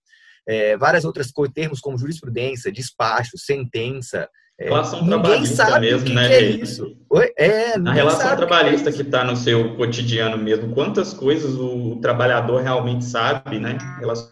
É, 0.46 0.76
várias 0.76 1.06
outras 1.06 1.30
coisas, 1.30 1.54
termos 1.54 1.80
como 1.80 1.96
jurisprudência, 1.96 2.70
despacho, 2.70 3.38
sentença. 3.38 4.28
É, 4.60 4.64
relação 4.64 5.06
trabalhista 5.06 5.80
mesmo, 5.80 6.06
que 6.06 6.12
né? 6.12 6.28
Que 6.28 6.34
é 6.34 6.42
isso. 6.42 6.94
É, 7.38 7.74
a 7.74 7.92
relação 7.92 8.36
trabalhista 8.36 8.92
que 8.92 9.00
é 9.00 9.04
está 9.04 9.24
no 9.24 9.34
seu 9.34 9.76
cotidiano 9.76 10.36
mesmo. 10.36 10.74
Quantas 10.74 11.14
coisas 11.14 11.54
o 11.54 11.96
trabalhador 12.02 12.60
realmente 12.60 13.06
sabe, 13.06 13.58
né? 13.58 13.78
Relação 13.98 14.30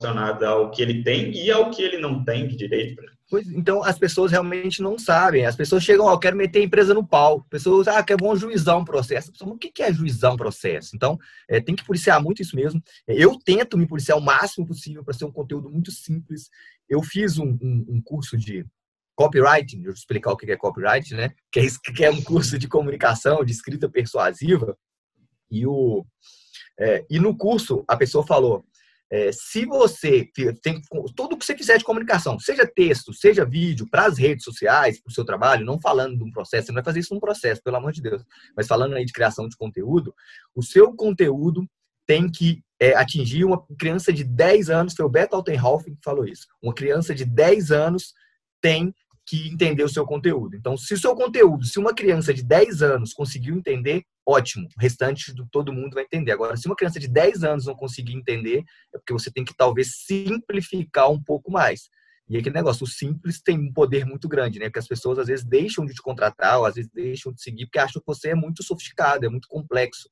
relacionada 0.00 0.48
ao 0.48 0.70
que 0.70 0.82
ele 0.82 1.02
tem 1.02 1.32
e 1.32 1.50
ao 1.50 1.70
que 1.70 1.82
ele 1.82 1.98
não 1.98 2.24
tem 2.24 2.46
de 2.46 2.56
direito. 2.56 3.00
Né? 3.02 3.08
Pois, 3.28 3.48
então, 3.48 3.82
as 3.82 3.98
pessoas 3.98 4.30
realmente 4.30 4.80
não 4.80 4.98
sabem. 4.98 5.46
As 5.46 5.56
pessoas 5.56 5.82
chegam, 5.82 6.06
ó, 6.06 6.16
quero 6.16 6.36
meter 6.36 6.60
a 6.60 6.64
empresa 6.64 6.94
no 6.94 7.06
pau. 7.06 7.44
Pessoas, 7.50 7.88
ah, 7.88 8.02
quer 8.02 8.16
bom 8.16 8.36
juizar 8.36 8.78
um 8.78 8.84
processo. 8.84 9.32
Pessoa, 9.32 9.52
o 9.52 9.58
que 9.58 9.82
é 9.82 9.92
juizar 9.92 10.32
um 10.32 10.36
processo? 10.36 10.94
Então, 10.94 11.18
é, 11.48 11.60
tem 11.60 11.74
que 11.74 11.84
policiar 11.84 12.22
muito 12.22 12.40
isso 12.40 12.54
mesmo. 12.54 12.80
Eu 13.08 13.36
tento 13.38 13.76
me 13.76 13.86
policiar 13.86 14.16
o 14.16 14.20
máximo 14.20 14.66
possível 14.66 15.02
para 15.02 15.14
ser 15.14 15.24
um 15.24 15.32
conteúdo 15.32 15.68
muito 15.68 15.90
simples. 15.90 16.48
Eu 16.88 17.02
fiz 17.02 17.38
um, 17.38 17.58
um, 17.60 17.86
um 17.88 18.02
curso 18.02 18.36
de 18.36 18.64
copywriting, 19.16 19.82
eu 19.82 19.92
explicar 19.92 20.30
o 20.30 20.36
que 20.36 20.50
é 20.52 20.56
copyright, 20.56 21.14
né? 21.14 21.32
Que 21.50 21.60
é, 21.60 21.66
que 21.94 22.04
é 22.04 22.10
um 22.10 22.22
curso 22.22 22.58
de 22.58 22.68
comunicação, 22.68 23.44
de 23.44 23.50
escrita 23.50 23.88
persuasiva. 23.88 24.76
E, 25.50 25.66
o, 25.66 26.04
é, 26.78 27.04
e 27.10 27.18
no 27.18 27.36
curso, 27.36 27.82
a 27.88 27.96
pessoa 27.96 28.24
falou, 28.24 28.64
é, 29.10 29.30
se 29.32 29.64
você 29.64 30.28
tem 30.62 30.80
tudo 31.14 31.36
que 31.36 31.44
você 31.44 31.56
fizer 31.56 31.78
de 31.78 31.84
comunicação, 31.84 32.38
seja 32.40 32.66
texto, 32.66 33.12
seja 33.14 33.44
vídeo, 33.44 33.86
para 33.88 34.06
as 34.06 34.18
redes 34.18 34.44
sociais, 34.44 35.00
para 35.00 35.10
o 35.10 35.14
seu 35.14 35.24
trabalho, 35.24 35.64
não 35.64 35.80
falando 35.80 36.16
de 36.16 36.24
um 36.24 36.30
processo, 36.30 36.66
você 36.66 36.72
não 36.72 36.76
vai 36.76 36.84
fazer 36.84 37.00
isso 37.00 37.14
num 37.14 37.20
processo, 37.20 37.62
pelo 37.62 37.76
amor 37.76 37.92
de 37.92 38.02
Deus, 38.02 38.24
mas 38.56 38.66
falando 38.66 38.94
aí 38.94 39.04
de 39.04 39.12
criação 39.12 39.48
de 39.48 39.56
conteúdo, 39.56 40.14
o 40.54 40.62
seu 40.62 40.92
conteúdo 40.94 41.64
tem 42.06 42.30
que 42.30 42.62
é, 42.80 42.94
atingir 42.94 43.44
uma 43.44 43.64
criança 43.78 44.12
de 44.12 44.24
10 44.24 44.70
anos, 44.70 44.94
foi 44.94 45.04
o 45.04 45.10
Beto 45.10 45.36
Altenhoff 45.36 45.84
que 45.84 45.96
falou 46.04 46.24
isso. 46.24 46.46
Uma 46.62 46.74
criança 46.74 47.14
de 47.14 47.24
10 47.24 47.70
anos 47.70 48.12
tem 48.60 48.94
que 49.26 49.48
entender 49.48 49.82
o 49.82 49.88
seu 49.88 50.06
conteúdo. 50.06 50.56
Então, 50.56 50.76
se 50.76 50.94
o 50.94 50.98
seu 50.98 51.14
conteúdo, 51.14 51.64
se 51.64 51.78
uma 51.78 51.92
criança 51.92 52.32
de 52.32 52.44
10 52.44 52.80
anos 52.82 53.12
conseguiu 53.12 53.56
entender, 53.56 54.04
ótimo. 54.24 54.68
O 54.76 54.80
restante 54.80 55.34
do 55.34 55.46
todo 55.50 55.72
mundo 55.72 55.94
vai 55.94 56.04
entender. 56.04 56.30
Agora, 56.30 56.56
se 56.56 56.66
uma 56.66 56.76
criança 56.76 57.00
de 57.00 57.08
10 57.08 57.42
anos 57.42 57.66
não 57.66 57.74
conseguir 57.74 58.14
entender, 58.14 58.64
é 58.94 58.98
porque 58.98 59.12
você 59.12 59.30
tem 59.30 59.44
que 59.44 59.54
talvez 59.56 60.04
simplificar 60.06 61.10
um 61.10 61.20
pouco 61.20 61.50
mais. 61.50 61.88
E 62.28 62.36
aquele 62.36 62.54
negócio, 62.54 62.84
o 62.84 62.88
simples 62.88 63.40
tem 63.40 63.58
um 63.58 63.72
poder 63.72 64.04
muito 64.04 64.28
grande, 64.28 64.58
né? 64.58 64.66
Porque 64.66 64.80
as 64.80 64.88
pessoas 64.88 65.18
às 65.18 65.26
vezes 65.26 65.44
deixam 65.44 65.84
de 65.84 65.94
te 65.94 66.02
contratar, 66.02 66.58
ou 66.58 66.66
às 66.66 66.74
vezes 66.74 66.90
deixam 66.92 67.32
de 67.32 67.40
seguir, 67.42 67.66
porque 67.66 67.78
acham 67.78 68.00
que 68.00 68.06
você 68.06 68.30
é 68.30 68.34
muito 68.34 68.62
sofisticado, 68.62 69.26
é 69.26 69.28
muito 69.28 69.48
complexo 69.48 70.08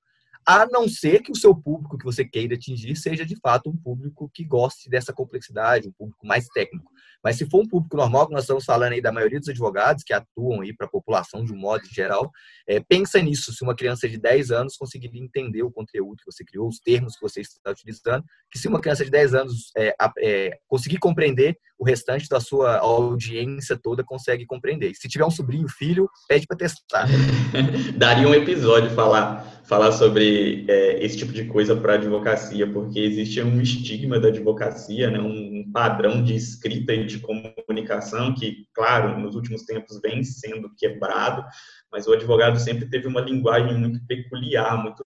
a 0.47 0.67
não 0.67 0.89
ser 0.89 1.23
que 1.23 1.33
o 1.33 1.37
seu 1.37 1.55
público 1.55 1.97
que 1.97 2.05
você 2.05 2.25
queira 2.25 2.55
atingir 2.55 2.97
seja 2.97 3.25
de 3.25 3.37
fato 3.37 3.71
um 3.71 3.77
público 3.77 4.31
que 4.33 4.45
goste 4.45 4.91
dessa 4.91 5.13
complexidade, 5.13 5.89
um 5.89 5.93
público 5.93 6.27
mais 6.27 6.47
técnico. 6.49 6.93
Mas 7.25 7.37
se 7.37 7.49
for 7.49 7.63
um 7.63 7.67
público 7.67 7.97
normal, 7.97 8.27
que 8.27 8.35
nós 8.35 8.43
estamos 8.43 8.67
falando 8.67 8.93
aí 8.93 9.01
da 9.01 9.11
maioria 9.11 9.41
dos 9.41 9.49
advogados 9.49 10.05
que 10.05 10.13
atuam 10.13 10.61
aí 10.61 10.77
para 10.77 10.87
a 10.87 10.91
população 10.91 11.43
de 11.43 11.55
um 11.55 11.57
modo 11.57 11.83
geral, 11.87 12.31
é, 12.69 12.81
pensa 12.81 13.19
nisso, 13.23 13.51
se 13.51 13.63
uma 13.63 13.75
criança 13.75 14.07
de 14.07 14.19
10 14.19 14.51
anos 14.51 14.77
conseguir 14.77 15.11
entender 15.15 15.63
o 15.63 15.71
conteúdo 15.71 16.19
que 16.19 16.31
você 16.31 16.45
criou, 16.45 16.69
os 16.69 16.79
termos 16.79 17.15
que 17.15 17.23
você 17.23 17.41
está 17.41 17.71
utilizando, 17.71 18.23
que 18.51 18.59
se 18.59 18.69
uma 18.69 18.81
criança 18.81 19.05
de 19.07 19.11
10 19.11 19.35
anos 19.35 19.71
é, 19.75 19.95
é, 20.19 20.59
conseguir 20.69 20.99
compreender, 20.99 21.57
o 21.79 21.85
restante 21.85 22.29
da 22.29 22.41
sua 22.41 22.77
audiência 22.79 23.79
toda 23.83 24.05
consegue 24.05 24.45
compreender. 24.45 24.91
E 24.91 24.95
se 24.95 25.09
tiver 25.09 25.25
um 25.25 25.31
sobrinho, 25.31 25.69
filho, 25.69 26.09
pede 26.29 26.47
para 26.47 26.59
testar. 26.59 27.09
Daria 27.97 28.29
um 28.29 28.35
episódio 28.35 28.91
falar 28.91 29.54
falar 29.65 29.93
sobre 29.93 30.65
é, 30.69 31.05
esse 31.05 31.17
tipo 31.17 31.33
de 31.33 31.47
coisa 31.47 31.75
para 31.75 31.95
a 31.95 31.97
advocacia, 31.97 32.71
porque 32.71 33.01
existe 33.01 33.41
um 33.43 33.61
estigma 33.61 34.21
da 34.21 34.29
advocacia, 34.29 35.11
né, 35.11 35.19
um 35.19 35.71
padrão 35.73 36.23
de 36.23 36.35
escrita 36.35 36.93
e 36.93 37.07
de 37.07 37.19
comunicação 37.19 38.35
que, 38.35 38.67
claro, 38.75 39.19
nos 39.19 39.35
últimos 39.35 39.63
tempos 39.65 40.01
vem 40.01 40.23
sendo 40.23 40.71
quebrado, 40.77 41.45
mas 41.91 42.07
o 42.07 42.13
advogado 42.13 42.59
sempre 42.59 42.89
teve 42.89 43.07
uma 43.07 43.21
linguagem 43.21 43.77
muito 43.77 43.99
peculiar, 44.07 44.83
muito 44.83 45.03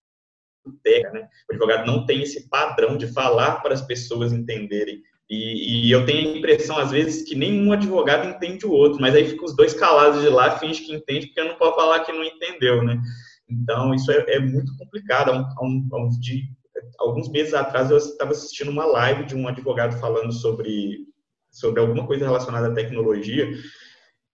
técnica. 0.83 1.11
Né? 1.11 1.27
O 1.49 1.53
advogado 1.53 1.85
não 1.85 2.05
tem 2.05 2.21
esse 2.21 2.49
padrão 2.49 2.97
de 2.97 3.07
falar 3.07 3.61
para 3.61 3.73
as 3.73 3.81
pessoas 3.81 4.33
entenderem. 4.33 5.01
E, 5.29 5.87
e, 5.87 5.91
eu 5.91 6.05
tenho 6.07 6.33
a 6.33 6.37
impressão, 6.37 6.79
às 6.79 6.89
vezes, 6.89 7.21
que 7.27 7.35
nenhum 7.35 7.71
advogado 7.71 8.27
entende 8.27 8.65
o 8.65 8.71
outro, 8.71 8.99
mas 8.99 9.13
aí 9.13 9.27
fica 9.27 9.45
os 9.45 9.55
dois 9.55 9.75
calados 9.75 10.21
de 10.21 10.27
lá, 10.27 10.57
finge 10.57 10.81
que 10.81 10.91
entende, 10.91 11.27
porque 11.27 11.43
não 11.43 11.55
pode 11.55 11.75
falar 11.75 11.99
que 11.99 12.11
não 12.11 12.23
entendeu, 12.23 12.83
né? 12.83 12.99
Então, 13.49 13.93
isso 13.93 14.11
é, 14.11 14.35
é 14.35 14.39
muito 14.39 14.75
complicado. 14.77 15.31
Há, 15.31 15.37
um, 15.63 15.87
há, 15.91 16.01
um, 16.01 16.09
alguns 16.99 17.29
meses 17.29 17.53
atrás, 17.53 17.89
eu 17.89 17.97
estava 17.97 18.31
assistindo 18.31 18.69
uma 18.69 18.85
live 18.85 19.25
de 19.25 19.35
um 19.35 19.47
advogado 19.47 19.99
falando 19.99 20.31
sobre, 20.31 21.07
sobre 21.51 21.79
alguma 21.81 22.05
coisa 22.05 22.25
relacionada 22.25 22.67
à 22.67 22.73
tecnologia. 22.73 23.49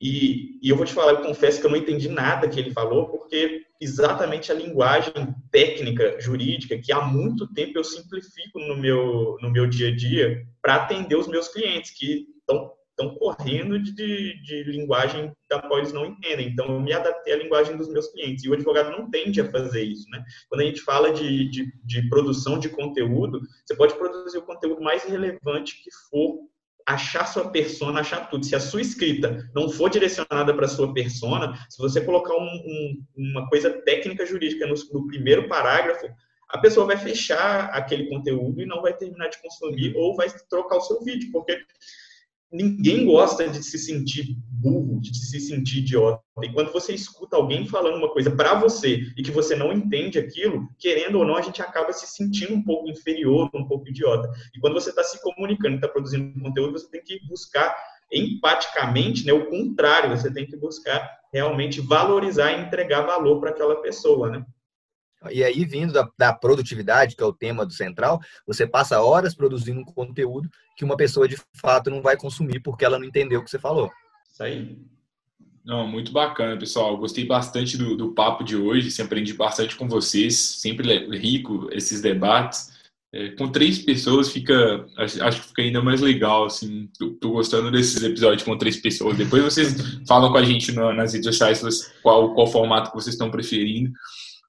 E, 0.01 0.59
e 0.61 0.69
eu 0.69 0.75
vou 0.75 0.85
te 0.85 0.93
falar, 0.93 1.13
eu 1.13 1.21
confesso 1.21 1.59
que 1.59 1.65
eu 1.65 1.71
não 1.71 1.77
entendi 1.77 2.09
nada 2.09 2.49
que 2.49 2.59
ele 2.59 2.71
falou, 2.71 3.09
porque 3.09 3.63
exatamente 3.79 4.51
a 4.51 4.55
linguagem 4.55 5.13
técnica, 5.51 6.19
jurídica, 6.19 6.77
que 6.77 6.91
há 6.91 7.01
muito 7.01 7.51
tempo 7.53 7.77
eu 7.77 7.83
simplifico 7.83 8.59
no 8.59 8.77
meu, 8.77 9.37
no 9.41 9.49
meu 9.49 9.67
dia 9.67 9.89
a 9.89 9.95
dia 9.95 10.45
para 10.61 10.75
atender 10.75 11.15
os 11.15 11.27
meus 11.27 11.47
clientes, 11.47 11.91
que 11.91 12.27
estão 12.39 12.71
estão 12.97 13.13
correndo 13.15 13.77
de, 13.77 13.93
de, 13.93 14.41
de, 14.41 14.63
linguagem 14.63 15.31
da 15.49 15.61
qual 15.61 15.79
eles 15.79 15.91
não 15.91 16.05
entendem. 16.05 16.47
Então, 16.47 16.65
eu 16.67 16.79
me 16.79 16.93
adaptei 16.93 17.33
à 17.33 17.37
linguagem 17.37 17.75
dos 17.75 17.89
meus 17.89 18.07
clientes. 18.07 18.43
E 18.43 18.49
o 18.49 18.53
advogado 18.53 18.89
não 18.91 19.09
tende 19.09 19.41
a 19.41 19.51
fazer 19.51 19.83
isso, 19.83 20.09
né? 20.09 20.23
Quando 20.49 20.61
a 20.61 20.65
gente 20.65 20.81
fala 20.81 21.11
de, 21.11 21.49
de, 21.49 21.71
de 21.83 22.09
produção 22.09 22.57
de 22.57 22.69
conteúdo, 22.69 23.41
você 23.65 23.75
pode 23.75 23.93
produzir 23.95 24.37
o 24.37 24.45
conteúdo 24.45 24.81
mais 24.81 25.03
relevante 25.03 25.83
que 25.83 25.89
for, 26.09 26.39
achar 26.85 27.25
sua 27.25 27.49
persona, 27.49 27.99
achar 27.99 28.29
tudo. 28.29 28.45
Se 28.45 28.55
a 28.55 28.59
sua 28.59 28.81
escrita 28.81 29.49
não 29.53 29.69
for 29.69 29.89
direcionada 29.89 30.53
para 30.53 30.65
a 30.65 30.69
sua 30.69 30.93
persona, 30.93 31.53
se 31.69 31.79
você 31.79 31.99
colocar 31.99 32.35
um, 32.35 32.45
um, 32.45 33.03
uma 33.17 33.49
coisa 33.49 33.71
técnica 33.71 34.25
jurídica 34.25 34.67
no, 34.67 34.75
no 34.93 35.07
primeiro 35.07 35.49
parágrafo, 35.49 36.07
a 36.49 36.59
pessoa 36.59 36.85
vai 36.85 36.95
fechar 36.95 37.65
aquele 37.71 38.07
conteúdo 38.07 38.61
e 38.61 38.67
não 38.67 38.81
vai 38.81 38.95
terminar 38.95 39.29
de 39.29 39.41
consumir 39.41 39.95
ou 39.97 40.15
vai 40.15 40.29
trocar 40.47 40.77
o 40.77 40.81
seu 40.81 41.03
vídeo, 41.03 41.31
porque 41.31 41.59
ninguém 42.51 43.05
gosta 43.05 43.47
de 43.47 43.63
se 43.63 43.77
sentir 43.77 44.37
burro, 44.47 44.99
de 45.01 45.15
se 45.17 45.39
sentir 45.39 45.79
idiota. 45.79 46.21
E 46.41 46.51
quando 46.51 46.71
você 46.71 46.93
escuta 46.93 47.35
alguém 47.35 47.67
falando 47.67 47.97
uma 47.97 48.11
coisa 48.11 48.31
para 48.31 48.59
você 48.59 49.01
e 49.17 49.23
que 49.23 49.31
você 49.31 49.55
não 49.55 49.71
entende 49.71 50.17
aquilo, 50.17 50.67
querendo 50.79 51.19
ou 51.19 51.25
não, 51.25 51.35
a 51.35 51.41
gente 51.41 51.61
acaba 51.61 51.93
se 51.93 52.07
sentindo 52.07 52.53
um 52.53 52.63
pouco 52.63 52.89
inferior, 52.89 53.49
um 53.53 53.67
pouco 53.67 53.87
idiota. 53.87 54.29
E 54.55 54.59
quando 54.59 54.73
você 54.73 54.89
está 54.89 55.03
se 55.03 55.21
comunicando, 55.21 55.75
está 55.75 55.87
produzindo 55.87 56.39
conteúdo, 56.41 56.73
você 56.73 56.89
tem 56.89 57.03
que 57.03 57.19
buscar 57.27 57.75
empaticamente, 58.11 59.25
né, 59.25 59.33
o 59.33 59.49
contrário, 59.49 60.15
você 60.15 60.31
tem 60.31 60.45
que 60.45 60.55
buscar 60.55 61.09
realmente 61.33 61.81
valorizar 61.81 62.51
e 62.51 62.61
entregar 62.61 63.01
valor 63.01 63.39
para 63.39 63.49
aquela 63.49 63.81
pessoa, 63.81 64.29
né? 64.29 64.45
E 65.31 65.43
aí, 65.43 65.65
vindo 65.65 65.93
da, 65.93 66.09
da, 66.17 66.33
produtividade, 66.33 67.15
que 67.15 67.23
é 67.23 67.25
o 67.25 67.33
tema 67.33 67.65
do 67.65 67.73
central, 67.73 68.19
você 68.45 68.67
passa 68.67 69.01
horas 69.01 69.35
produzindo 69.35 69.79
um 69.79 69.85
conteúdo 69.85 70.49
que 70.75 70.85
uma 70.85 70.97
pessoa 70.97 71.27
de 71.27 71.37
fato 71.55 71.89
não 71.89 72.01
vai 72.01 72.17
consumir 72.17 72.59
porque 72.59 72.85
ela 72.85 72.99
não 72.99 73.05
entendeu 73.05 73.39
o 73.39 73.43
que 73.43 73.49
você 73.49 73.59
falou. 73.59 73.91
Isso 74.31 74.43
aí. 74.43 74.77
Não, 75.65 75.87
muito 75.87 76.11
bacana, 76.11 76.57
pessoal. 76.57 76.95
Gostei 76.97 77.25
bastante 77.25 77.75
do, 77.75 77.97
do 77.97 78.13
papo 78.13 78.43
de 78.43 78.55
hoje, 78.55 78.91
sempre 78.91 79.15
aprendi 79.15 79.33
bastante 79.33 79.75
com 79.75 79.87
vocês, 79.87 80.35
sempre 80.35 81.07
rico 81.17 81.67
esses 81.71 82.01
debates. 82.01 82.75
É, 83.11 83.29
com 83.29 83.49
três 83.49 83.79
pessoas 83.79 84.29
fica, 84.29 84.85
acho, 84.97 85.23
acho, 85.23 85.41
que 85.41 85.47
fica 85.47 85.61
ainda 85.61 85.81
mais 85.81 86.01
legal, 86.01 86.45
assim. 86.45 86.89
Tô, 86.99 87.11
tô, 87.11 87.31
gostando 87.31 87.71
desses 87.71 88.03
episódios 88.03 88.43
com 88.43 88.57
três 88.57 88.75
pessoas. 88.77 89.17
Depois 89.17 89.41
vocês 89.41 89.73
falam 90.05 90.31
com 90.31 90.37
a 90.37 90.43
gente 90.43 90.71
no, 90.71 90.93
nas 90.93 91.13
redes 91.13 91.25
sociais 91.25 91.61
qual, 92.03 92.35
qual 92.35 92.45
formato 92.45 92.91
que 92.91 92.97
vocês 92.97 93.15
estão 93.15 93.31
preferindo 93.31 93.91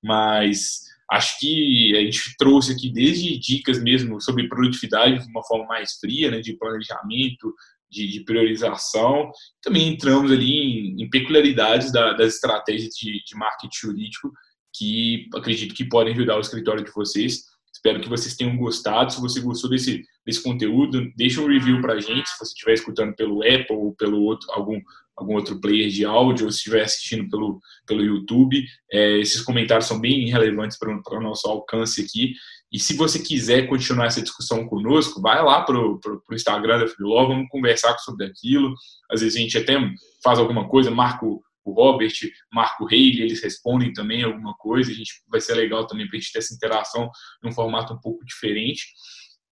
mas 0.02 0.86
acho 1.10 1.38
que 1.38 1.96
a 1.96 2.00
gente 2.00 2.36
trouxe 2.36 2.72
aqui 2.72 2.90
desde 2.90 3.38
dicas 3.38 3.80
mesmo 3.82 4.20
sobre 4.20 4.48
produtividade 4.48 5.22
de 5.22 5.30
uma 5.30 5.44
forma 5.44 5.66
mais 5.66 5.94
fria, 5.98 6.30
né, 6.30 6.40
de 6.40 6.54
planejamento, 6.54 7.54
de, 7.90 8.08
de 8.08 8.20
priorização. 8.24 9.30
Também 9.62 9.88
entramos 9.88 10.32
ali 10.32 10.52
em, 10.52 11.02
em 11.02 11.10
peculiaridades 11.10 11.92
da, 11.92 12.12
das 12.12 12.34
estratégias 12.34 12.94
de, 12.94 13.22
de 13.24 13.36
marketing 13.36 13.78
jurídico 13.78 14.32
que 14.76 15.28
acredito 15.34 15.74
que 15.74 15.84
podem 15.84 16.12
ajudar 16.12 16.36
o 16.36 16.40
escritório 16.40 16.84
de 16.84 16.90
vocês. 16.90 17.44
Espero 17.72 18.00
que 18.00 18.08
vocês 18.08 18.36
tenham 18.36 18.56
gostado. 18.56 19.12
Se 19.12 19.20
você 19.20 19.40
gostou 19.40 19.70
desse, 19.70 20.02
desse 20.24 20.42
conteúdo, 20.42 21.10
deixa 21.16 21.40
um 21.40 21.46
review 21.46 21.80
para 21.80 21.94
a 21.94 22.00
gente. 22.00 22.28
Se 22.28 22.38
você 22.38 22.52
estiver 22.52 22.74
escutando 22.74 23.14
pelo 23.14 23.42
Apple 23.42 23.76
ou 23.76 23.94
pelo 23.94 24.20
outro, 24.22 24.50
algum 24.52 24.80
algum 25.16 25.34
outro 25.34 25.60
player 25.60 25.88
de 25.88 26.04
áudio, 26.04 26.46
ou 26.46 26.52
se 26.52 26.58
estiver 26.58 26.82
assistindo 26.82 27.28
pelo, 27.30 27.60
pelo 27.86 28.04
YouTube. 28.04 28.62
É, 28.92 29.18
esses 29.18 29.40
comentários 29.40 29.86
são 29.86 29.98
bem 29.98 30.28
relevantes 30.28 30.78
para 30.78 30.90
o 30.90 31.22
nosso 31.22 31.48
alcance 31.48 32.02
aqui. 32.02 32.34
E 32.70 32.78
se 32.78 32.94
você 32.94 33.18
quiser 33.18 33.68
continuar 33.68 34.06
essa 34.06 34.20
discussão 34.20 34.66
conosco, 34.66 35.22
vai 35.22 35.42
lá 35.42 35.62
para 35.62 35.78
o 35.78 36.20
Instagram 36.32 36.80
da 36.80 36.88
Freeló, 36.88 37.26
vamos 37.26 37.48
conversar 37.48 37.96
sobre 37.98 38.26
aquilo. 38.26 38.74
Às 39.10 39.20
vezes 39.20 39.36
a 39.36 39.40
gente 39.40 39.56
até 39.56 39.74
faz 40.22 40.38
alguma 40.38 40.68
coisa, 40.68 40.90
marca 40.90 41.24
o, 41.24 41.42
Robert, 41.64 42.12
marca 42.52 42.84
o 42.84 42.88
eles 42.92 43.42
respondem 43.42 43.92
também 43.92 44.22
alguma 44.22 44.54
coisa. 44.54 44.90
A 44.90 44.94
gente 44.94 45.14
vai 45.28 45.40
ser 45.40 45.54
legal 45.54 45.86
também 45.86 46.06
para 46.06 46.16
a 46.16 46.20
gente 46.20 46.32
ter 46.32 46.38
essa 46.38 46.54
interação 46.54 47.10
num 47.42 47.52
formato 47.52 47.92
um 47.92 48.00
pouco 48.00 48.24
diferente. 48.24 48.84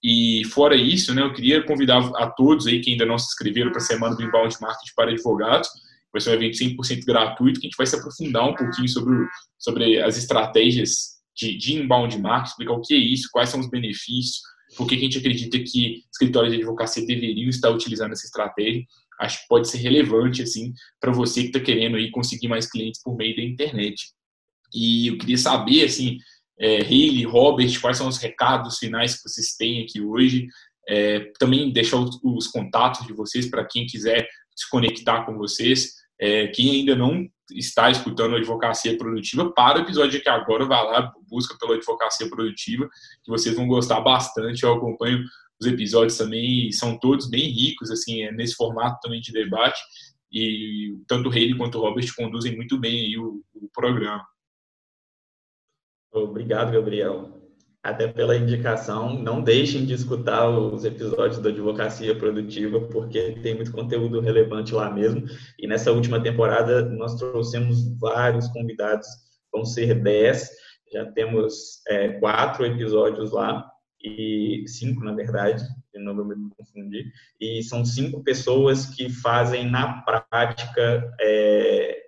E 0.07 0.45
fora 0.51 0.77
isso, 0.77 1.15
né, 1.15 1.23
eu 1.23 1.33
queria 1.33 1.65
convidar 1.65 1.99
a 2.17 2.29
todos 2.29 2.67
aí 2.67 2.83
que 2.83 2.91
ainda 2.91 3.07
não 3.07 3.17
se 3.17 3.29
inscreveram 3.29 3.71
para 3.71 3.81
a 3.81 3.85
Semana 3.85 4.15
do 4.15 4.23
Inbound 4.23 4.55
Marketing 4.61 4.93
para 4.95 5.11
Advogados. 5.11 5.67
Vai 6.13 6.21
ser 6.21 6.31
um 6.31 6.35
evento 6.35 6.59
100% 6.59 7.07
gratuito 7.07 7.59
que 7.59 7.67
a 7.67 7.71
gente 7.71 7.77
vai 7.79 7.87
se 7.87 7.97
aprofundar 7.97 8.47
um 8.47 8.55
pouquinho 8.55 8.87
sobre, 8.87 9.27
sobre 9.59 10.03
as 10.03 10.19
estratégias 10.19 11.15
de, 11.35 11.57
de 11.57 11.77
inbound 11.77 12.19
marketing, 12.19 12.51
explicar 12.51 12.73
o 12.75 12.83
que 12.83 12.93
é 12.93 12.99
isso, 12.99 13.31
quais 13.33 13.49
são 13.49 13.61
os 13.61 13.71
benefícios, 13.71 14.43
por 14.77 14.87
que 14.87 14.95
a 14.95 14.99
gente 14.99 15.17
acredita 15.17 15.59
que 15.59 16.03
escritórios 16.13 16.53
de 16.53 16.59
advocacia 16.59 17.07
deveriam 17.07 17.49
estar 17.49 17.71
utilizando 17.71 18.13
essa 18.13 18.27
estratégia. 18.27 18.85
Acho 19.23 19.41
que 19.41 19.49
pode 19.49 19.71
ser 19.71 19.79
relevante 19.79 20.43
assim 20.43 20.75
para 21.01 21.13
você 21.13 21.41
que 21.41 21.47
está 21.47 21.61
querendo 21.61 21.97
aí 21.97 22.11
conseguir 22.11 22.49
mais 22.49 22.71
clientes 22.71 23.01
por 23.03 23.17
meio 23.17 23.35
da 23.35 23.43
internet. 23.43 24.13
E 24.75 25.09
eu 25.09 25.17
queria 25.17 25.39
saber 25.39 25.85
assim, 25.85 26.19
é, 26.59 26.83
Haley, 26.83 27.25
Robert, 27.25 27.81
quais 27.81 27.97
são 27.97 28.09
os 28.09 28.19
recados 28.19 28.79
finais 28.79 29.17
que 29.17 29.29
vocês 29.29 29.57
têm 29.57 29.83
aqui 29.83 30.01
hoje. 30.01 30.47
É, 30.89 31.33
também 31.39 31.73
deixar 31.73 31.97
os, 31.97 32.19
os, 32.23 32.47
contatos 32.47 33.07
de 33.07 33.13
vocês 33.13 33.49
para 33.49 33.65
quem 33.65 33.87
quiser 33.87 34.29
se 34.55 34.69
conectar 34.71 35.25
com 35.25 35.37
vocês. 35.37 35.95
É, 36.21 36.49
quem 36.49 36.71
ainda 36.71 36.95
não 36.95 37.27
está 37.53 37.91
escutando 37.91 38.37
Advocacia 38.37 38.97
Produtiva, 38.97 39.53
para 39.53 39.79
o 39.79 39.83
episódio 39.83 40.19
aqui 40.19 40.29
agora, 40.29 40.65
vai 40.65 40.83
lá, 40.85 41.13
busca 41.29 41.57
pela 41.59 41.75
Advocacia 41.75 42.29
Produtiva, 42.29 42.89
que 43.23 43.31
vocês 43.31 43.55
vão 43.55 43.67
gostar 43.67 44.01
bastante. 44.01 44.63
Eu 44.63 44.75
acompanho 44.75 45.25
os 45.61 45.67
episódios 45.67 46.17
também, 46.17 46.71
são 46.73 46.99
todos 46.99 47.29
bem 47.29 47.51
ricos, 47.51 47.91
assim, 47.91 48.23
é 48.23 48.33
nesse 48.33 48.55
formato 48.55 48.99
também 49.03 49.21
de 49.21 49.33
debate. 49.33 49.81
E 50.33 50.97
tanto 51.07 51.29
o 51.29 51.57
quanto 51.57 51.79
o 51.79 51.81
Robert 51.81 52.07
conduzem 52.17 52.57
muito 52.57 52.79
bem 52.79 53.17
o, 53.19 53.43
o 53.55 53.69
programa. 53.73 54.25
Obrigado, 56.15 56.73
Gabriel. 56.73 57.41
Até 57.83 58.07
pela 58.07 58.37
indicação. 58.37 59.19
Não 59.21 59.43
deixem 59.43 59.85
de 59.85 59.95
escutar 59.95 60.49
os 60.49 60.85
episódios 60.85 61.41
da 61.41 61.51
Advocacia 61.51 62.17
Produtiva, 62.17 62.81
porque 62.81 63.33
tem 63.43 63.57
muito 63.57 63.73
conteúdo 63.73 64.21
relevante 64.21 64.73
lá 64.73 64.91
mesmo. 64.91 65.25
E 65.59 65.67
nessa 65.67 65.91
última 65.91 66.23
temporada, 66.23 66.83
nós 66.83 67.17
trouxemos 67.17 67.99
vários 67.99 68.47
convidados, 68.49 69.09
vão 69.53 69.65
ser 69.65 69.95
dez. 70.03 70.51
Já 70.93 71.05
temos 71.13 71.83
é, 71.89 72.09
quatro 72.21 72.65
episódios 72.65 73.33
lá, 73.33 73.69
e 74.01 74.65
cinco, 74.69 75.03
na 75.03 75.15
verdade, 75.15 75.65
eu 75.93 76.15
me 76.25 76.51
confundi. 76.57 77.07
E 77.41 77.63
são 77.63 77.85
cinco 77.85 78.23
pessoas 78.23 78.87
que 78.87 79.11
fazem 79.11 79.69
na 79.69 80.03
prática, 80.03 81.13
é, 81.21 82.03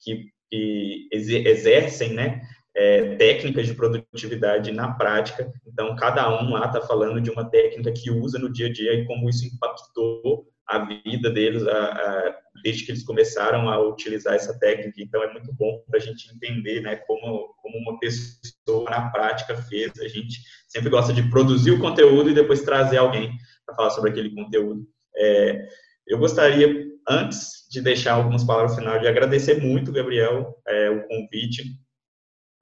que, 0.00 0.30
que 0.48 1.08
exercem, 1.12 2.14
né? 2.14 2.40
É, 2.74 3.16
técnicas 3.16 3.66
de 3.66 3.74
produtividade 3.74 4.72
na 4.72 4.92
prática. 4.92 5.52
Então, 5.66 5.96
cada 5.96 6.28
um 6.40 6.50
lá 6.50 6.66
está 6.66 6.80
falando 6.80 7.20
de 7.20 7.30
uma 7.30 7.48
técnica 7.48 7.92
que 7.92 8.10
usa 8.10 8.38
no 8.38 8.52
dia 8.52 8.66
a 8.66 8.72
dia 8.72 8.94
e 8.94 9.06
como 9.06 9.28
isso 9.28 9.46
impactou 9.46 10.46
a 10.66 10.84
vida 10.84 11.28
deles 11.30 11.66
a, 11.66 11.72
a, 11.72 12.36
desde 12.62 12.84
que 12.84 12.92
eles 12.92 13.02
começaram 13.02 13.68
a 13.68 13.80
utilizar 13.80 14.34
essa 14.34 14.56
técnica. 14.58 15.02
Então, 15.02 15.22
é 15.22 15.32
muito 15.32 15.52
bom 15.52 15.82
para 15.88 15.98
a 15.98 16.02
gente 16.02 16.32
entender 16.32 16.80
né, 16.80 16.96
como, 16.96 17.54
como 17.60 17.78
uma 17.78 17.98
pessoa 17.98 18.88
na 18.88 19.10
prática 19.10 19.56
fez. 19.56 19.92
A 19.98 20.08
gente 20.08 20.40
sempre 20.68 20.90
gosta 20.90 21.12
de 21.12 21.28
produzir 21.28 21.72
o 21.72 21.80
conteúdo 21.80 22.30
e 22.30 22.34
depois 22.34 22.62
trazer 22.62 22.98
alguém 22.98 23.32
para 23.66 23.74
falar 23.74 23.90
sobre 23.90 24.10
aquele 24.10 24.32
conteúdo. 24.32 24.86
É, 25.16 25.66
eu 26.06 26.18
gostaria, 26.18 26.86
antes 27.08 27.66
de 27.70 27.80
deixar 27.80 28.14
algumas 28.14 28.44
palavras 28.44 28.76
finais, 28.76 29.00
de 29.00 29.08
agradecer 29.08 29.60
muito, 29.60 29.92
Gabriel, 29.92 30.56
é, 30.66 30.90
o 30.90 31.06
convite 31.08 31.64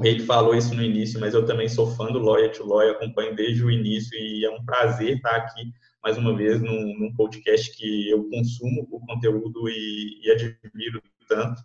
ele 0.00 0.24
falou 0.24 0.54
isso 0.54 0.74
no 0.74 0.82
início, 0.82 1.18
mas 1.18 1.34
eu 1.34 1.44
também 1.44 1.68
sou 1.68 1.90
fã 1.94 2.06
do 2.06 2.20
Lawyer 2.20 2.52
to 2.52 2.64
Lawyer, 2.64 2.92
acompanho 2.92 3.34
desde 3.34 3.64
o 3.64 3.70
início 3.70 4.16
e 4.16 4.44
é 4.44 4.50
um 4.50 4.64
prazer 4.64 5.16
estar 5.16 5.34
aqui 5.34 5.72
mais 6.02 6.16
uma 6.16 6.36
vez 6.36 6.60
num, 6.60 6.98
num 6.98 7.12
podcast 7.14 7.76
que 7.76 8.08
eu 8.08 8.28
consumo 8.30 8.86
o 8.90 9.00
conteúdo 9.00 9.68
e, 9.68 10.20
e 10.24 10.30
admiro 10.30 11.02
tanto. 11.28 11.60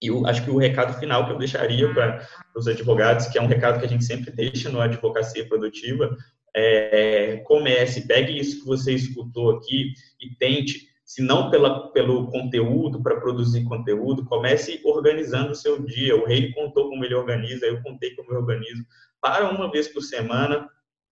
E 0.00 0.06
eu 0.06 0.24
acho 0.26 0.44
que 0.44 0.50
o 0.50 0.58
recado 0.58 0.98
final 1.00 1.26
que 1.26 1.32
eu 1.32 1.38
deixaria 1.38 1.92
para 1.92 2.26
os 2.54 2.68
advogados, 2.68 3.26
que 3.26 3.36
é 3.36 3.42
um 3.42 3.48
recado 3.48 3.80
que 3.80 3.86
a 3.86 3.88
gente 3.88 4.04
sempre 4.04 4.30
deixa 4.30 4.70
no 4.70 4.80
Advocacia 4.80 5.46
Produtiva, 5.48 6.16
é 6.54 7.38
comece, 7.38 8.06
pegue 8.06 8.38
isso 8.38 8.60
que 8.60 8.66
você 8.66 8.92
escutou 8.94 9.56
aqui 9.56 9.92
e 10.20 10.34
tente 10.36 10.87
se 11.08 11.22
não 11.22 11.50
pela, 11.50 11.90
pelo 11.92 12.26
conteúdo, 12.26 13.02
para 13.02 13.18
produzir 13.18 13.64
conteúdo, 13.64 14.26
comece 14.26 14.78
organizando 14.84 15.52
o 15.52 15.54
seu 15.54 15.82
dia. 15.82 16.14
O 16.14 16.26
Rei 16.26 16.52
contou 16.52 16.90
como 16.90 17.02
ele 17.02 17.14
organiza, 17.14 17.64
eu 17.64 17.82
contei 17.82 18.14
como 18.14 18.30
eu 18.30 18.36
organizo. 18.36 18.84
Para 19.18 19.48
uma 19.48 19.70
vez 19.72 19.88
por 19.88 20.02
semana, 20.02 20.68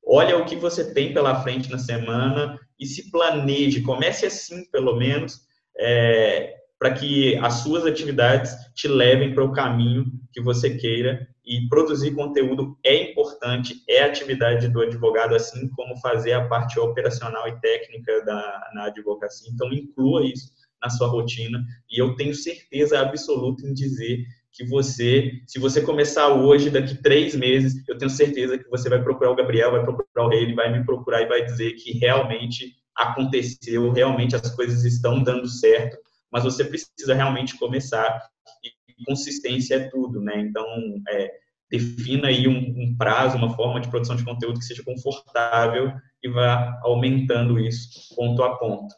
olha 0.07 0.37
o 0.37 0.45
que 0.45 0.55
você 0.55 0.93
tem 0.93 1.15
pela 1.15 1.43
frente 1.43 1.71
na 1.71 1.79
semana 1.79 2.61
e 2.79 2.85
se 2.85 3.11
planeje. 3.11 3.81
Comece 3.81 4.27
assim, 4.27 4.71
pelo 4.71 4.97
menos, 4.97 5.41
é, 5.79 6.55
para 6.79 6.93
que 6.93 7.37
as 7.37 7.55
suas 7.55 7.87
atividades 7.87 8.55
te 8.75 8.87
levem 8.87 9.35
para 9.35 9.45
o 9.45 9.53
caminho 9.53 10.07
que 10.33 10.43
você 10.43 10.77
queira. 10.77 11.27
E 11.45 11.69
produzir 11.69 12.13
conteúdo 12.13 12.77
é 12.85 13.11
importante 13.11 13.83
é 13.89 14.03
atividade 14.03 14.69
do 14.69 14.83
advogado, 14.83 15.35
assim 15.35 15.69
como 15.71 15.97
fazer 16.01 16.33
a 16.33 16.47
parte 16.47 16.79
operacional 16.79 17.47
e 17.49 17.61
técnica 17.61 18.25
da, 18.25 18.71
na 18.75 18.85
advocacia. 18.87 19.51
Então, 19.53 19.73
inclua 19.73 20.25
isso 20.27 20.51
na 20.83 20.91
sua 20.91 21.09
rotina 21.09 21.65
e 21.91 22.01
eu 22.01 22.15
tenho 22.17 22.35
certeza 22.35 23.01
absoluta 23.01 23.67
em 23.67 23.73
dizer 23.73 24.25
que 24.53 24.65
você, 24.65 25.33
se 25.47 25.59
você 25.59 25.83
começar 25.83 26.29
hoje, 26.29 26.71
daqui 26.71 26.95
três 26.95 27.35
meses, 27.35 27.87
eu 27.87 27.99
tenho 27.99 28.11
certeza 28.11 28.57
que 28.57 28.69
você 28.71 28.89
vai 28.89 29.03
procurar 29.03 29.31
o 29.31 29.37
Gabriel, 29.37 29.71
vai 29.71 29.83
procurar 29.85 30.25
o 30.25 30.29
Rei, 30.29 30.43
ele 30.43 30.55
vai 30.55 30.73
me 30.73 30.85
procurar 30.85 31.23
e 31.23 31.27
vai 31.27 31.45
dizer 31.45 31.73
que 31.75 31.93
realmente 31.99 32.75
aconteceu, 32.97 33.93
realmente 33.93 34.35
as 34.35 34.51
coisas 34.55 34.85
estão 34.85 35.23
dando 35.23 35.47
certo, 35.47 35.99
mas 36.31 36.45
você 36.45 36.65
precisa 36.65 37.15
realmente 37.15 37.59
começar 37.59 38.21
e 38.65 39.05
consistência 39.05 39.75
é 39.77 39.89
tudo, 39.89 40.21
né? 40.21 40.39
Então, 40.41 40.65
é, 41.09 41.31
defina 41.71 42.29
aí 42.29 42.49
um, 42.49 42.59
um, 42.59 42.97
prazo, 42.97 43.37
uma 43.37 43.55
forma 43.55 43.81
de 43.81 43.89
produção 43.89 44.17
de 44.17 44.25
conteúdo 44.25 44.59
que 44.59 44.65
seja 44.65 44.83
confortável 44.85 45.93
e 46.23 46.29
vá 46.29 46.79
aumentando 46.83 47.59
isso 47.59 48.15
ponto 48.15 48.43
a 48.43 48.57
ponto. 48.57 48.95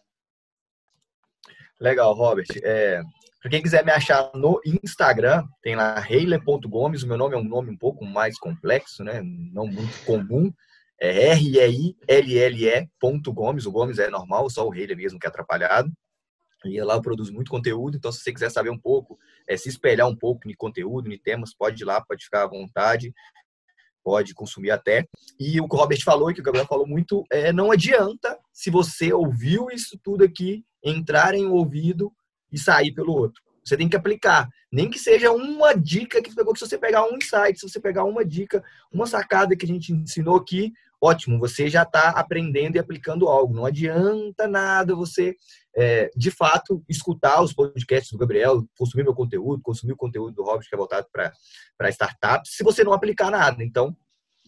Legal, 1.81 2.13
Robert. 2.13 2.49
É, 2.63 3.01
para 3.41 3.51
quem 3.51 3.63
quiser 3.63 3.85
me 3.85 3.93
achar 3.93 4.31
no 4.35 4.61
Instagram, 4.83 5.47
tem 5.63 5.77
lá 5.77 5.99
reiler.gomes. 6.01 7.05
O 7.05 7.09
meu 7.09 7.17
nome 7.17 7.35
é 7.35 7.39
um 7.39 7.45
nome 7.45 7.71
um 7.71 7.77
pouco 7.77 8.05
mais 8.05 8.37
complexo, 8.39 9.05
né? 9.05 9.23
Não 9.23 9.67
muito 9.67 10.05
comum. 10.05 10.53
É 11.01 11.29
R-E-I-L-L-E.gomes. 11.29 11.87
O 13.67 13.73
Gomes 13.73 14.01
é 14.01 14.11
normal, 14.11 14.51
só 14.51 14.67
o 14.67 14.71
Reiler 14.71 14.97
mesmo 14.97 15.21
que 15.21 15.27
é 15.27 15.29
atrapalhado. 15.29 15.93
E 16.65 16.81
lá 16.83 16.95
eu 16.95 17.03
produzo 17.03 17.33
muito 17.33 17.51
conteúdo, 17.51 17.97
então 17.97 18.11
se 18.11 18.21
você 18.21 18.33
quiser 18.33 18.51
saber 18.51 18.71
um 18.71 18.79
pouco, 18.79 19.19
é, 19.47 19.57
se 19.57 19.69
espelhar 19.69 20.09
um 20.09 20.17
pouco 20.17 20.49
em 20.51 20.55
conteúdo, 20.55 21.13
em 21.13 21.19
temas, 21.19 21.55
pode 21.55 21.83
ir 21.83 21.87
lá, 21.87 22.01
pode 22.01 22.25
ficar 22.25 22.43
à 22.43 22.49
vontade, 22.49 23.15
pode 24.03 24.35
consumir 24.35 24.71
até. 24.71 25.07
E 25.39 25.61
o 25.61 25.69
que 25.69 25.77
o 25.77 25.79
Robert 25.79 26.03
falou 26.03 26.31
e 26.31 26.35
que 26.35 26.41
o 26.41 26.43
Gabriel 26.43 26.67
falou 26.67 26.87
muito, 26.87 27.25
é, 27.31 27.53
não 27.53 27.71
adianta 27.71 28.39
se 28.53 28.71
você 28.71 29.13
ouviu 29.13 29.69
isso 29.71 29.99
tudo 30.03 30.25
aqui, 30.25 30.65
entrar 30.83 31.35
em 31.35 31.47
um 31.47 31.53
ouvido 31.53 32.13
e 32.51 32.59
sair 32.59 32.93
pelo 32.93 33.13
outro. 33.13 33.43
Você 33.65 33.77
tem 33.77 33.89
que 33.89 33.97
aplicar. 33.97 34.49
Nem 34.73 34.91
que 34.91 34.99
seja 34.99 35.31
uma 35.31 35.75
dica 35.75 36.23
que 36.23 36.35
pegou, 36.35 36.53
que 36.53 36.59
se 36.59 36.67
você 36.67 36.79
pegar 36.79 37.05
um 37.05 37.17
insight, 37.17 37.59
se 37.59 37.69
você 37.69 37.79
pegar 37.79 38.05
uma 38.05 38.25
dica, 38.25 38.65
uma 38.91 39.07
sacada 39.07 39.55
que 39.55 39.65
a 39.65 39.69
gente 39.69 39.93
ensinou 39.93 40.37
aqui, 40.37 40.73
ótimo, 41.01 41.39
você 41.39 41.69
já 41.69 41.83
está 41.83 42.11
aprendendo 42.11 42.77
e 42.77 42.79
aplicando 42.79 43.29
algo. 43.29 43.55
Não 43.55 43.65
adianta 43.65 44.47
nada 44.47 44.95
você, 44.95 45.37
é, 45.77 46.11
de 46.17 46.31
fato, 46.31 46.85
escutar 46.89 47.43
os 47.43 47.53
podcasts 47.53 48.11
do 48.13 48.19
Gabriel, 48.19 48.67
consumir 48.77 49.05
meu 49.05 49.15
conteúdo, 49.15 49.63
consumir 49.63 49.93
o 49.93 49.97
conteúdo 49.97 50.35
do 50.35 50.43
Robert, 50.43 50.69
que 50.69 50.75
é 50.75 50.79
voltado 50.79 51.07
para 51.13 51.91
startups, 51.91 52.53
se 52.55 52.65
você 52.65 52.83
não 52.83 52.93
aplicar 52.93 53.31
nada. 53.31 53.63
Então, 53.63 53.97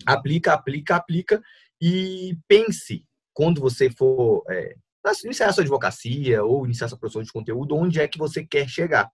aplica, 0.07 0.53
aplica, 0.53 0.97
aplica 0.97 1.43
e 1.81 2.37
pense 2.49 3.05
quando 3.33 3.61
você 3.61 3.91
for 3.91 4.45
é, 4.51 4.75
iniciar 5.25 5.53
sua 5.53 5.63
advocacia 5.63 6.45
ou 6.45 6.65
iniciar 6.65 6.89
sua 6.89 6.99
produção 6.99 7.23
de 7.23 7.33
conteúdo, 7.33 7.77
onde 7.77 8.01
é 8.01 8.09
que 8.09 8.19
você 8.19 8.45
quer 8.45 8.69
chegar. 8.69 9.11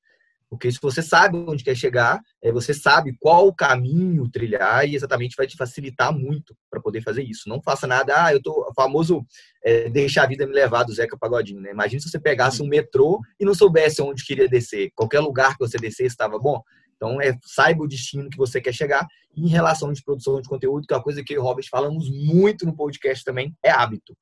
Porque 0.49 0.71
se 0.71 0.79
você 0.81 1.03
sabe 1.03 1.37
onde 1.37 1.65
quer 1.65 1.75
chegar, 1.75 2.21
é, 2.43 2.53
você 2.53 2.73
sabe 2.73 3.17
qual 3.19 3.53
caminho 3.53 4.31
trilhar 4.31 4.89
e 4.89 4.95
exatamente 4.95 5.35
vai 5.37 5.47
te 5.47 5.57
facilitar 5.57 6.13
muito 6.13 6.57
para 6.71 6.81
poder 6.81 7.03
fazer 7.03 7.23
isso. 7.23 7.49
Não 7.49 7.61
faça 7.61 7.87
nada, 7.87 8.25
ah, 8.25 8.33
eu 8.33 8.41
tô 8.41 8.73
famoso 8.75 9.25
é, 9.65 9.91
deixar 9.91 10.23
a 10.23 10.27
vida 10.27 10.47
me 10.47 10.53
levar 10.53 10.85
do 10.85 10.95
Zeca 10.95 11.19
Pagodinho, 11.19 11.61
né? 11.61 11.73
Imagina 11.73 12.01
se 12.01 12.09
você 12.09 12.21
pegasse 12.21 12.63
um 12.63 12.69
metrô 12.69 13.21
e 13.41 13.45
não 13.45 13.55
soubesse 13.55 14.01
onde 14.01 14.25
queria 14.25 14.49
descer. 14.49 14.91
Qualquer 14.95 15.21
lugar 15.21 15.57
que 15.57 15.67
você 15.67 15.79
descesse 15.79 16.11
estava 16.11 16.39
bom. 16.39 16.63
Então, 16.97 17.21
é, 17.21 17.37
saiba 17.45 17.83
o 17.83 17.89
destino 17.89 18.31
que 18.31 18.39
você 18.39 18.61
quer 18.61 18.73
chegar. 18.73 19.07
Em 19.37 19.49
relação 19.49 19.93
de 19.93 20.03
produção 20.03 20.41
de 20.41 20.49
conteúdo, 20.49 20.87
que 20.87 20.95
é 20.95 20.97
uma 20.97 21.03
coisa 21.03 21.23
que 21.23 21.35
eu 21.35 21.37
e 21.37 21.39
o 21.41 21.43
Robert 21.43 21.67
falamos 21.71 22.09
muito 22.11 22.65
no 22.65 22.75
podcast 22.75 23.23
também, 23.23 23.55
é 23.63 23.71
hábito. 23.71 24.17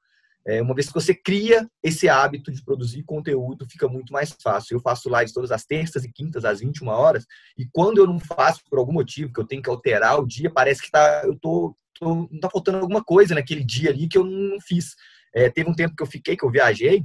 É, 0.47 0.61
uma 0.61 0.75
vez 0.75 0.89
que 0.89 0.95
você 0.95 1.15
cria 1.15 1.67
esse 1.83 2.09
hábito 2.09 2.53
de 2.53 2.63
produzir 2.63 3.03
conteúdo, 3.05 3.67
fica 3.69 3.89
muito 3.89 4.13
mais 4.13 4.37
fácil. 4.43 4.77
Eu 4.77 4.81
faço 4.81 5.09
lives 5.09 5.33
todas 5.33 5.51
as 5.51 5.65
terças 5.65 6.05
e 6.05 6.13
quintas, 6.13 6.45
às 6.45 6.61
21 6.61 6.89
horas, 6.89 7.25
e 7.57 7.67
quando 7.73 7.99
eu 7.99 8.07
não 8.07 8.19
faço 8.19 8.61
por 8.69 8.79
algum 8.79 8.93
motivo, 8.93 9.33
que 9.33 9.41
eu 9.41 9.47
tenho 9.47 9.63
que 9.63 9.71
alterar 9.71 10.21
o 10.21 10.27
dia, 10.27 10.51
parece 10.51 10.83
que 10.83 10.91
tá, 10.91 11.23
eu 11.25 11.39
tô, 11.39 11.75
tô 11.99 12.29
tá 12.41 12.51
faltando 12.51 12.79
alguma 12.79 13.03
coisa 13.03 13.35
naquele 13.35 13.65
dia 13.65 13.91
ali 13.91 14.07
que 14.07 14.19
eu 14.19 14.25
não 14.25 14.59
fiz. 14.61 14.95
É, 15.35 15.49
teve 15.49 15.71
um 15.71 15.75
tempo 15.75 15.97
que 15.97 16.03
eu 16.03 16.07
fiquei, 16.07 16.37
que 16.37 16.45
eu 16.45 16.51
viajei, 16.51 17.05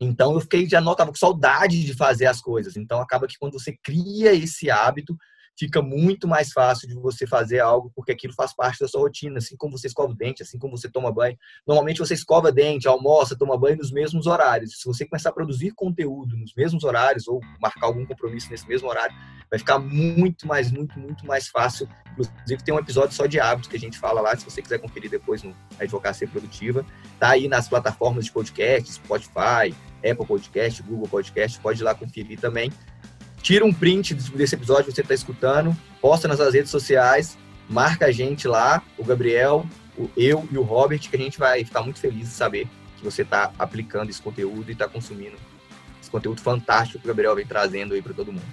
então 0.00 0.34
eu 0.34 0.40
fiquei, 0.40 0.68
já 0.68 0.80
não, 0.80 0.94
com 0.94 1.14
saudade 1.14 1.84
de 1.84 1.94
fazer 1.94 2.26
as 2.26 2.40
coisas. 2.40 2.76
Então 2.76 3.00
acaba 3.00 3.26
que 3.26 3.38
quando 3.38 3.52
você 3.52 3.76
cria 3.82 4.32
esse 4.34 4.70
hábito, 4.70 5.16
fica 5.58 5.82
muito 5.82 6.26
mais 6.26 6.52
fácil 6.52 6.88
de 6.88 6.94
você 6.94 7.26
fazer 7.26 7.60
algo, 7.60 7.92
porque 7.94 8.12
aquilo 8.12 8.32
faz 8.32 8.54
parte 8.54 8.80
da 8.80 8.88
sua 8.88 9.02
rotina, 9.02 9.38
assim 9.38 9.56
como 9.56 9.76
você 9.76 9.86
escova 9.86 10.12
o 10.12 10.14
dente, 10.14 10.42
assim 10.42 10.58
como 10.58 10.76
você 10.76 10.90
toma 10.90 11.12
banho. 11.12 11.36
Normalmente 11.66 11.98
você 11.98 12.14
escova 12.14 12.50
dente, 12.50 12.88
almoça, 12.88 13.36
toma 13.36 13.58
banho 13.58 13.76
nos 13.76 13.92
mesmos 13.92 14.26
horários. 14.26 14.80
Se 14.80 14.86
você 14.86 15.06
começar 15.06 15.30
a 15.30 15.32
produzir 15.32 15.72
conteúdo 15.72 16.36
nos 16.36 16.52
mesmos 16.56 16.84
horários 16.84 17.28
ou 17.28 17.40
marcar 17.60 17.86
algum 17.86 18.04
compromisso 18.06 18.50
nesse 18.50 18.66
mesmo 18.66 18.88
horário, 18.88 19.14
vai 19.50 19.58
ficar 19.58 19.78
muito 19.78 20.46
mais, 20.46 20.70
muito, 20.70 20.98
muito 20.98 21.26
mais 21.26 21.48
fácil. 21.48 21.88
Inclusive 22.12 22.64
tem 22.64 22.74
um 22.74 22.78
episódio 22.78 23.14
só 23.14 23.26
de 23.26 23.38
hábitos 23.38 23.68
que 23.68 23.76
a 23.76 23.80
gente 23.80 23.98
fala 23.98 24.20
lá, 24.20 24.36
se 24.36 24.44
você 24.44 24.62
quiser 24.62 24.78
conferir 24.78 25.10
depois 25.10 25.42
no 25.42 25.54
Advocacia 25.78 26.26
Produtiva. 26.26 26.84
Tá 27.18 27.30
aí 27.30 27.48
nas 27.48 27.68
plataformas 27.68 28.24
de 28.24 28.32
podcast, 28.32 28.92
Spotify, 28.92 29.74
Apple 29.98 30.26
Podcast, 30.26 30.82
Google 30.82 31.08
Podcast, 31.08 31.60
pode 31.60 31.80
ir 31.80 31.84
lá 31.84 31.94
conferir 31.94 32.40
também 32.40 32.72
tira 33.42 33.64
um 33.64 33.72
print 33.72 34.14
desse 34.14 34.54
episódio 34.54 34.86
que 34.86 34.92
você 34.92 35.00
está 35.00 35.12
escutando, 35.12 35.76
posta 36.00 36.28
nas 36.28 36.38
redes 36.38 36.70
sociais, 36.70 37.36
marca 37.68 38.06
a 38.06 38.12
gente 38.12 38.46
lá, 38.46 38.82
o 38.96 39.04
Gabriel, 39.04 39.66
o 39.98 40.08
eu 40.16 40.48
e 40.50 40.56
o 40.56 40.62
Robert, 40.62 41.00
que 41.00 41.16
a 41.16 41.18
gente 41.18 41.38
vai 41.38 41.64
ficar 41.64 41.82
muito 41.82 41.98
feliz 41.98 42.28
de 42.28 42.34
saber 42.34 42.68
que 42.96 43.04
você 43.04 43.22
está 43.22 43.52
aplicando 43.58 44.10
esse 44.10 44.22
conteúdo 44.22 44.68
e 44.68 44.72
está 44.72 44.88
consumindo 44.88 45.36
esse 46.00 46.10
conteúdo 46.10 46.40
fantástico 46.40 47.00
que 47.00 47.04
o 47.04 47.08
Gabriel 47.08 47.34
vem 47.34 47.44
trazendo 47.44 47.94
aí 47.94 48.00
para 48.00 48.14
todo 48.14 48.32
mundo. 48.32 48.44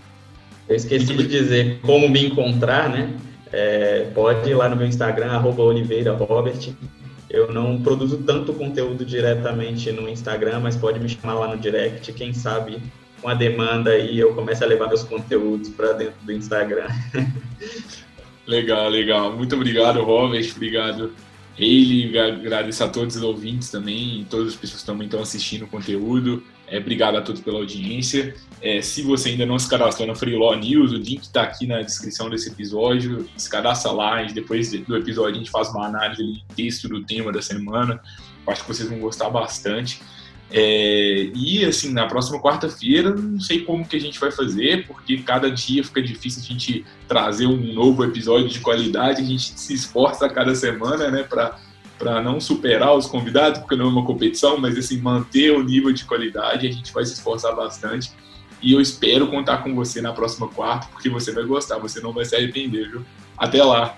Eu 0.67 0.75
esqueci 0.75 1.15
de 1.15 1.27
dizer 1.27 1.79
como 1.81 2.09
me 2.09 2.25
encontrar, 2.25 2.89
né? 2.89 3.15
É, 3.51 4.11
pode 4.13 4.49
ir 4.49 4.53
lá 4.53 4.69
no 4.69 4.75
meu 4.75 4.85
Instagram, 4.85 5.31
arroba 5.31 5.63
Oliveira 5.63 6.13
Robert. 6.13 6.73
Eu 7.27 7.51
não 7.51 7.81
produzo 7.81 8.17
tanto 8.19 8.53
conteúdo 8.53 9.05
diretamente 9.05 9.91
no 9.91 10.07
Instagram, 10.07 10.59
mas 10.59 10.75
pode 10.75 10.99
me 10.99 11.09
chamar 11.09 11.35
lá 11.35 11.47
no 11.47 11.57
direct. 11.57 12.11
Quem 12.13 12.33
sabe 12.33 12.79
com 13.21 13.29
a 13.29 13.33
demanda 13.33 13.97
e 13.97 14.17
eu 14.19 14.33
começo 14.33 14.63
a 14.63 14.67
levar 14.67 14.87
meus 14.87 15.03
conteúdos 15.03 15.69
para 15.69 15.93
dentro 15.93 16.15
do 16.23 16.31
Instagram. 16.31 16.87
legal, 18.47 18.89
legal. 18.89 19.35
Muito 19.35 19.55
obrigado, 19.55 20.01
Robert. 20.01 20.51
Obrigado, 20.55 21.13
Hayley. 21.57 22.17
Agradeço 22.17 22.83
a 22.83 22.87
todos 22.87 23.15
os 23.15 23.21
ouvintes 23.23 23.69
também, 23.69 24.25
todas 24.29 24.49
as 24.49 24.55
pessoas 24.55 24.81
que 24.81 24.87
também 24.87 25.05
estão 25.05 25.21
assistindo 25.21 25.65
o 25.65 25.67
conteúdo. 25.67 26.43
É, 26.67 26.77
obrigado 26.77 27.17
a 27.17 27.21
todos 27.21 27.41
pela 27.41 27.57
audiência. 27.57 28.35
É, 28.61 28.81
se 28.81 29.01
você 29.01 29.29
ainda 29.29 29.45
não 29.45 29.57
se 29.57 29.67
cadastrou 29.67 30.07
na 30.07 30.13
Freelaw 30.13 30.55
News, 30.55 30.91
o 30.91 30.97
link 30.97 31.23
está 31.23 31.41
aqui 31.41 31.65
na 31.65 31.81
descrição 31.81 32.29
desse 32.29 32.49
episódio. 32.49 33.27
Se 33.35 33.49
cadastra 33.49 33.91
lá, 33.91 34.21
depois 34.23 34.71
do 34.71 34.95
episódio 34.95 35.35
a 35.35 35.37
gente 35.37 35.49
faz 35.49 35.69
uma 35.69 35.87
análise 35.87 36.21
ali, 36.21 36.43
texto 36.55 36.87
do 36.87 37.03
tema 37.03 37.31
da 37.31 37.41
semana. 37.41 37.99
Acho 38.47 38.61
que 38.61 38.67
vocês 38.67 38.87
vão 38.87 38.99
gostar 38.99 39.29
bastante. 39.29 39.99
É, 40.51 41.29
e 41.35 41.63
assim, 41.63 41.93
na 41.93 42.07
próxima 42.07 42.41
quarta-feira, 42.41 43.13
não 43.13 43.39
sei 43.39 43.61
como 43.61 43.87
que 43.87 43.95
a 43.95 44.01
gente 44.01 44.19
vai 44.19 44.31
fazer, 44.31 44.87
porque 44.87 45.17
cada 45.17 45.49
dia 45.51 45.83
fica 45.83 46.01
difícil 46.01 46.41
a 46.43 46.45
gente 46.45 46.85
trazer 47.07 47.45
um 47.45 47.73
novo 47.73 48.03
episódio 48.03 48.47
de 48.47 48.59
qualidade, 48.59 49.21
a 49.21 49.25
gente 49.25 49.59
se 49.59 49.73
esforça 49.73 50.25
a 50.25 50.29
cada 50.29 50.55
semana, 50.55 51.11
né, 51.11 51.23
para 51.23 52.21
não 52.21 52.39
superar 52.39 52.95
os 52.95 53.05
convidados, 53.05 53.59
porque 53.59 53.75
não 53.75 53.85
é 53.85 53.89
uma 53.89 54.05
competição, 54.05 54.57
mas 54.57 54.77
assim, 54.77 54.99
manter 54.99 55.51
o 55.51 55.61
nível 55.61 55.91
de 55.91 56.03
qualidade, 56.05 56.67
a 56.67 56.71
gente 56.71 56.91
vai 56.91 57.05
se 57.05 57.13
esforçar 57.13 57.55
bastante. 57.55 58.11
E 58.61 58.73
eu 58.73 58.81
espero 58.81 59.27
contar 59.27 59.59
com 59.59 59.73
você 59.75 60.01
na 60.01 60.11
próxima 60.11 60.47
quarta, 60.47 60.87
porque 60.91 61.09
você 61.09 61.31
vai 61.31 61.45
gostar, 61.45 61.77
você 61.77 62.01
não 62.01 62.11
vai 62.11 62.25
se 62.25 62.35
arrepender, 62.35 62.89
viu? 62.89 63.05
Até 63.37 63.63
lá! 63.63 63.97